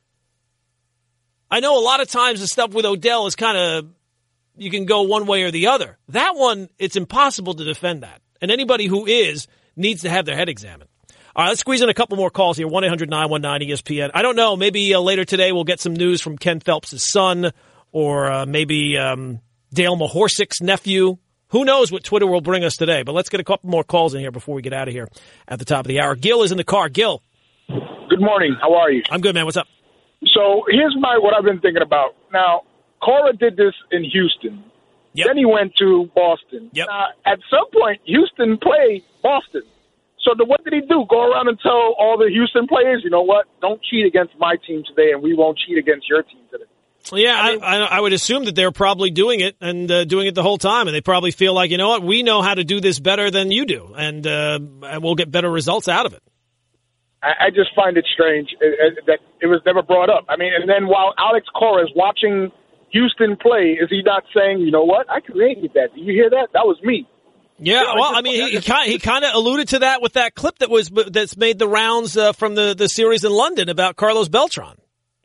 I 1.50 1.61
know 1.61 1.78
a 1.78 1.82
lot 1.82 2.00
of 2.00 2.09
times 2.09 2.40
the 2.40 2.46
stuff 2.46 2.72
with 2.72 2.84
Odell 2.84 3.26
is 3.26 3.34
kind 3.34 3.56
of, 3.56 3.88
you 4.56 4.70
can 4.70 4.84
go 4.84 5.02
one 5.02 5.26
way 5.26 5.42
or 5.42 5.50
the 5.50 5.68
other. 5.68 5.98
That 6.09 6.34
one, 6.34 6.68
it's 6.78 6.96
impossible 6.96 7.54
to 7.54 7.64
defend 7.64 8.02
that. 8.02 8.20
And 8.40 8.50
anybody 8.50 8.86
who 8.86 9.06
is 9.06 9.46
needs 9.76 10.02
to 10.02 10.11
have 10.11 10.26
their 10.26 10.36
head 10.36 10.48
examined. 10.48 10.90
All 11.34 11.44
right, 11.44 11.50
let's 11.50 11.61
squeeze 11.61 11.82
in 11.82 11.88
a 11.88 11.94
couple 11.94 12.16
more 12.16 12.30
calls 12.30 12.56
here. 12.56 12.66
1 12.66 12.84
800 12.84 13.09
919 13.09 13.70
ESPN. 13.70 14.11
I 14.12 14.22
don't 14.22 14.36
know. 14.36 14.56
Maybe 14.56 14.92
uh, 14.94 15.00
later 15.00 15.24
today 15.24 15.52
we'll 15.52 15.64
get 15.64 15.80
some 15.80 15.94
news 15.94 16.20
from 16.20 16.36
Ken 16.36 16.61
Phelps' 16.61 17.12
son 17.12 17.52
or 17.92 18.30
uh, 18.30 18.46
maybe 18.46 18.98
um, 18.98 19.40
Dale 19.72 19.96
Mohorcic's 19.96 20.61
nephew. 20.61 21.18
Who 21.50 21.64
knows 21.64 21.90
what 21.90 22.04
Twitter 22.04 22.26
will 22.26 22.40
bring 22.40 22.64
us 22.64 22.76
today? 22.76 23.02
But 23.04 23.14
let's 23.14 23.28
get 23.28 23.40
a 23.40 23.44
couple 23.44 23.70
more 23.70 23.84
calls 23.84 24.14
in 24.14 24.20
here 24.20 24.32
before 24.32 24.54
we 24.54 24.62
get 24.62 24.72
out 24.72 24.88
of 24.88 24.94
here 24.94 25.09
at 25.46 25.59
the 25.59 25.64
top 25.64 25.80
of 25.80 25.88
the 25.88 26.00
hour. 26.00 26.14
Gil 26.14 26.42
is 26.42 26.50
in 26.50 26.59
the 26.59 26.64
car. 26.64 26.88
Gil. 26.88 27.22
Good 27.68 28.20
morning. 28.20 28.56
How 28.60 28.74
are 28.74 28.90
you? 28.90 29.02
I'm 29.10 29.20
good, 29.20 29.34
man. 29.34 29.44
What's 29.44 29.56
up? 29.56 29.68
So 30.26 30.64
here's 30.68 30.96
my 30.98 31.18
what 31.18 31.34
I've 31.36 31.44
been 31.44 31.60
thinking 31.60 31.82
about. 31.82 32.16
Now, 32.32 32.62
Cora 33.02 33.36
did 33.36 33.56
this 33.56 33.74
in 33.92 34.04
Houston. 34.04 34.64
Yep. 35.12 35.26
Then 35.26 35.36
he 35.36 35.44
went 35.44 35.74
to 35.76 36.10
Boston. 36.14 36.70
Yep. 36.72 36.86
Now, 36.88 37.06
at 37.26 37.38
some 37.50 37.66
point, 37.72 38.00
Houston 38.04 38.58
played 38.58 39.04
Boston. 39.22 39.62
So 40.24 40.32
the, 40.36 40.44
what 40.44 40.64
did 40.64 40.72
he 40.72 40.80
do? 40.80 41.04
Go 41.08 41.30
around 41.30 41.48
and 41.48 41.58
tell 41.60 41.94
all 41.98 42.16
the 42.18 42.28
Houston 42.30 42.66
players, 42.66 43.02
you 43.04 43.10
know 43.10 43.22
what? 43.22 43.46
Don't 43.60 43.80
cheat 43.82 44.06
against 44.06 44.34
my 44.38 44.56
team 44.66 44.82
today, 44.86 45.12
and 45.12 45.22
we 45.22 45.34
won't 45.34 45.58
cheat 45.58 45.78
against 45.78 46.08
your 46.08 46.22
team 46.22 46.40
today. 46.50 46.64
Yeah, 47.12 47.34
I, 47.34 47.56
I, 47.56 47.76
I, 47.78 48.00
would 48.00 48.12
assume 48.12 48.44
that 48.44 48.54
they're 48.54 48.72
probably 48.72 49.10
doing 49.10 49.40
it 49.40 49.56
and 49.62 49.90
uh, 49.90 50.04
doing 50.04 50.26
it 50.26 50.34
the 50.34 50.42
whole 50.42 50.58
time, 50.58 50.88
and 50.88 50.94
they 50.94 51.00
probably 51.00 51.30
feel 51.30 51.54
like, 51.54 51.70
you 51.70 51.78
know 51.78 51.88
what, 51.88 52.02
we 52.02 52.22
know 52.22 52.42
how 52.42 52.54
to 52.54 52.64
do 52.64 52.80
this 52.80 52.98
better 52.98 53.30
than 53.30 53.50
you 53.50 53.64
do, 53.64 53.94
and, 53.96 54.26
uh, 54.26 54.58
and 54.82 55.02
we'll 55.02 55.14
get 55.14 55.30
better 55.30 55.50
results 55.50 55.88
out 55.88 56.04
of 56.04 56.12
it. 56.12 56.22
I, 57.22 57.46
I 57.46 57.50
just 57.50 57.74
find 57.74 57.96
it 57.96 58.06
strange 58.12 58.48
uh, 58.62 58.66
uh, 58.66 58.90
that 59.06 59.18
it 59.40 59.46
was 59.46 59.60
never 59.66 59.82
brought 59.82 60.10
up. 60.10 60.24
I 60.28 60.36
mean, 60.36 60.52
and 60.58 60.68
then 60.68 60.86
while 60.88 61.14
Alex 61.18 61.46
Cora 61.54 61.82
is 61.84 61.90
watching 61.96 62.50
Houston 62.90 63.36
play, 63.36 63.78
is 63.80 63.88
he 63.90 64.02
not 64.02 64.24
saying, 64.36 64.60
you 64.60 64.70
know 64.70 64.84
what, 64.84 65.10
I 65.10 65.20
created 65.20 65.72
that? 65.74 65.94
Do 65.94 66.00
you 66.00 66.12
hear 66.12 66.30
that? 66.30 66.48
That 66.52 66.64
was 66.66 66.78
me. 66.82 67.06
Yeah, 67.58 67.82
Yeah, 67.82 67.88
I 67.90 67.94
well, 67.94 68.04
just- 68.10 68.18
I 68.18 68.22
mean, 68.22 68.48
he, 68.48 68.56
he 68.56 68.62
kind 68.62 68.88
he 68.90 68.98
kind 68.98 69.24
of 69.24 69.34
alluded 69.34 69.68
to 69.68 69.78
that 69.80 70.00
with 70.00 70.12
that 70.14 70.34
clip 70.34 70.58
that 70.58 70.70
was 70.70 70.90
that's 71.10 71.36
made 71.36 71.58
the 71.58 71.68
rounds 71.68 72.16
uh, 72.16 72.32
from 72.32 72.54
the 72.54 72.74
the 72.74 72.88
series 72.88 73.24
in 73.24 73.32
London 73.32 73.68
about 73.68 73.96
Carlos 73.96 74.28
Beltran, 74.28 74.76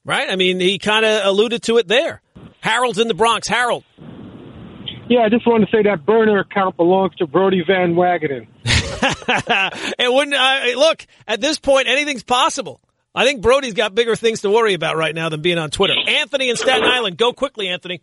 right? 0.04 0.30
I 0.30 0.36
mean, 0.36 0.60
he 0.60 0.80
kind 0.80 1.06
of 1.06 1.26
alluded 1.26 1.62
to 1.64 1.78
it 1.78 1.88
there. 1.88 2.22
Harold's 2.62 2.98
in 2.98 3.08
the 3.08 3.14
Bronx. 3.14 3.48
Harold. 3.48 3.84
Yeah, 5.10 5.20
I 5.20 5.30
just 5.30 5.46
wanted 5.46 5.68
to 5.68 5.72
say 5.78 5.84
that 5.84 6.06
burner 6.06 6.40
account 6.40 6.76
belongs 6.78 7.14
to 7.18 7.28
Brodie 7.28 7.64
Van 7.68 7.94
Wagenen. 7.94 8.48
it 9.04 10.12
wouldn't 10.14 10.36
uh, 10.36 10.80
look 10.80 11.06
at 11.28 11.42
this 11.42 11.60
point. 11.60 11.88
Anything's 11.88 12.24
possible. 12.24 12.82
I 13.16 13.26
think 13.26 13.42
Brodie's 13.42 13.74
got 13.74 13.94
bigger 13.94 14.16
things 14.16 14.42
to 14.42 14.50
worry 14.50 14.74
about 14.74 14.98
right 14.98 15.14
now 15.14 15.30
than 15.30 15.42
being 15.42 15.58
on 15.60 15.70
Twitter. 15.70 15.94
Anthony 16.08 16.50
in 16.50 16.56
Staten 16.56 16.84
Island, 16.84 17.18
go 17.18 17.32
quickly, 17.34 17.68
Anthony. 17.68 18.02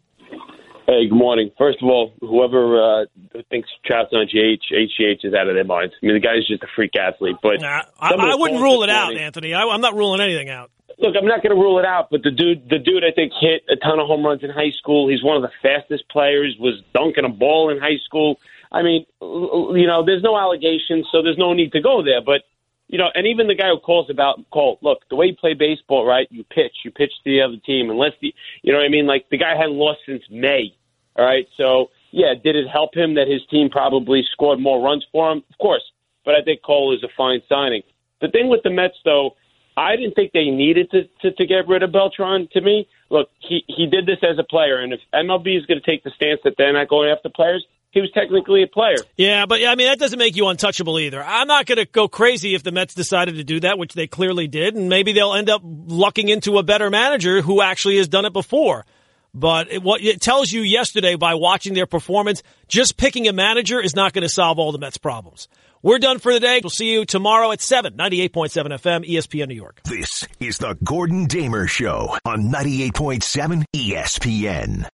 Hey, 0.87 1.09
good 1.09 1.17
morning. 1.17 1.51
First 1.59 1.79
of 1.83 1.89
all, 1.89 2.13
whoever 2.21 3.03
uh, 3.03 3.05
thinks 3.49 3.69
Trout's 3.85 4.13
on 4.13 4.27
GH, 4.27 4.63
HGH 4.73 5.25
is 5.25 5.35
out 5.35 5.49
of 5.49 5.55
their 5.55 5.65
minds. 5.65 5.95
I 6.03 6.07
mean, 6.07 6.15
the 6.15 6.21
guy's 6.21 6.47
just 6.49 6.63
a 6.63 6.67
freak 6.75 6.93
athlete. 6.97 7.37
But 7.43 7.61
Nah, 7.61 7.83
I, 7.99 8.11
some 8.11 8.21
of 8.21 8.27
the 8.27 8.33
I 8.33 8.35
wouldn't 8.37 8.61
rule 8.61 8.83
it 8.83 8.91
out, 8.91 9.07
morning- 9.07 9.23
Anthony. 9.23 9.55
I, 9.55 9.63
I'm 9.63 9.81
not 9.81 9.95
ruling 9.95 10.21
anything 10.21 10.49
out. 10.49 10.71
Look, 10.99 11.15
I'm 11.19 11.27
not 11.27 11.43
going 11.43 11.55
to 11.57 11.61
rule 11.61 11.79
it 11.79 11.87
out, 11.87 12.09
but 12.11 12.23
the 12.23 12.31
dude, 12.31 12.69
the 12.69 12.79
dude, 12.79 13.05
I 13.05 13.13
think 13.15 13.33
hit 13.41 13.63
a 13.71 13.77
ton 13.77 13.99
of 14.01 14.07
home 14.07 14.25
runs 14.27 14.43
in 14.45 14.51
high 14.51 14.71
school. 14.79 15.09
He's 15.09 15.23
one 15.25 15.37
of 15.37 15.43
the 15.43 15.51
fastest 15.63 16.05
players. 16.11 16.55
Was 16.61 16.75
dunking 16.93 17.25
a 17.25 17.31
ball 17.31 17.71
in 17.71 17.79
high 17.79 17.97
school. 18.05 18.39
I 18.73 18.83
mean, 18.83 19.07
you 19.21 19.87
know, 19.87 20.05
there's 20.05 20.23
no 20.23 20.39
allegations, 20.39 21.07
so 21.11 21.23
there's 21.23 21.39
no 21.39 21.53
need 21.53 21.73
to 21.73 21.81
go 21.81 22.03
there. 22.03 22.21
But 22.21 22.43
you 22.89 22.99
know, 22.99 23.09
and 23.14 23.27
even 23.27 23.47
the 23.47 23.55
guy 23.55 23.68
who 23.68 23.79
calls 23.79 24.11
about 24.11 24.49
call, 24.51 24.79
look, 24.83 25.09
the 25.09 25.16
way 25.16 25.27
you 25.27 25.37
play 25.37 25.55
baseball, 25.55 26.05
right? 26.05 26.27
You 26.31 26.45
pitch, 26.45 26.75
you 26.85 26.91
pitch 26.91 27.12
to 27.25 27.31
the 27.31 27.41
other 27.41 27.57
team, 27.64 27.89
unless 27.89 28.12
the, 28.21 28.35
you 28.62 28.73
know 28.73 28.79
what 28.79 28.85
I 28.85 28.89
mean? 28.89 29.07
Like 29.07 29.29
the 29.31 29.39
guy 29.39 29.57
hadn't 29.57 29.77
lost 29.77 30.01
since 30.07 30.23
May. 30.31 30.75
All 31.16 31.25
right, 31.25 31.47
so 31.57 31.91
yeah, 32.12 32.35
did 32.35 32.57
it 32.57 32.68
help 32.68 32.97
him 32.97 33.14
that 33.14 33.29
his 33.29 33.43
team 33.51 33.68
probably 33.71 34.23
scored 34.33 34.59
more 34.59 34.83
runs 34.83 35.05
for 35.12 35.31
him? 35.31 35.43
Of 35.51 35.59
course, 35.59 35.83
but 36.25 36.35
I 36.35 36.43
think 36.43 36.62
Cole 36.62 36.95
is 36.95 37.03
a 37.03 37.09
fine 37.16 37.43
signing. 37.49 37.83
The 38.21 38.29
thing 38.29 38.49
with 38.49 38.62
the 38.62 38.71
Mets, 38.71 38.97
though, 39.05 39.37
I 39.77 39.97
didn't 39.97 40.14
think 40.14 40.33
they 40.33 40.51
needed 40.51 40.91
to, 40.91 41.05
to, 41.23 41.33
to 41.33 41.47
get 41.47 41.68
rid 41.68 41.83
of 41.83 41.93
Beltran. 41.93 42.49
To 42.53 42.61
me, 42.61 42.89
look, 43.09 43.29
he 43.41 43.64
he 43.66 43.87
did 43.87 44.07
this 44.07 44.18
as 44.23 44.39
a 44.39 44.45
player, 44.45 44.79
and 44.79 44.93
if 44.93 45.01
MLB 45.14 45.59
is 45.59 45.66
going 45.66 45.81
to 45.81 45.87
take 45.87 46.05
the 46.05 46.11
stance 46.11 46.41
that 46.45 46.55
they're 46.59 46.73
not 46.73 46.89
going 46.89 47.11
after 47.11 47.29
players, 47.29 47.64
he 47.91 48.01
was 48.01 48.11
technically 48.12 48.62
a 48.62 48.66
player. 48.66 48.97
Yeah, 49.16 49.47
but 49.47 49.64
I 49.64 49.74
mean 49.74 49.88
that 49.88 49.99
doesn't 49.99 50.18
make 50.18 50.36
you 50.36 50.47
untouchable 50.49 50.99
either. 50.99 51.22
I'm 51.22 51.49
not 51.49 51.66
going 51.66 51.78
to 51.78 51.86
go 51.86 52.09
crazy 52.09 52.55
if 52.55 52.62
the 52.62 52.72
Mets 52.72 52.95
decided 52.95 53.36
to 53.36 53.45
do 53.45 53.61
that, 53.61 53.78
which 53.78 53.95
they 53.95 54.07
clearly 54.07 54.47
did, 54.47 54.74
and 54.74 54.88
maybe 54.88 55.12
they'll 55.12 55.34
end 55.34 55.51
up 55.51 55.62
lucking 55.64 56.28
into 56.28 56.59
a 56.59 56.62
better 56.62 56.91
manager 56.91 57.43
who 57.43 57.61
actually 57.61 57.99
has 57.99 58.09
done 58.09 58.24
it 58.24 58.32
before. 58.32 58.86
But 59.32 59.70
it, 59.70 59.82
what 59.82 60.03
it 60.03 60.20
tells 60.20 60.51
you 60.51 60.62
yesterday 60.62 61.14
by 61.16 61.34
watching 61.34 61.74
their 61.74 61.86
performance, 61.86 62.43
just 62.68 62.97
picking 62.97 63.28
a 63.28 63.32
manager 63.32 63.80
is 63.80 63.95
not 63.95 64.12
going 64.12 64.22
to 64.22 64.28
solve 64.28 64.59
all 64.59 64.72
the 64.72 64.78
Mets' 64.78 64.99
problems. 64.99 65.49
We're 65.82 65.99
done 65.99 66.18
for 66.18 66.32
the 66.32 66.41
day. 66.41 66.61
We'll 66.62 66.70
see 66.70 66.93
you 66.93 67.07
tomorrow 67.07 67.53
at 67.53 67.61
7, 67.62 67.95
98.7 67.95 68.30
FM, 68.30 69.09
ESPN 69.09 69.49
New 69.49 69.55
York. 69.55 69.80
This 69.84 70.26
is 70.38 70.59
the 70.59 70.76
Gordon 70.84 71.24
Damer 71.24 71.66
Show 71.66 72.18
on 72.24 72.51
98.7 72.53 73.64
ESPN. 73.74 74.86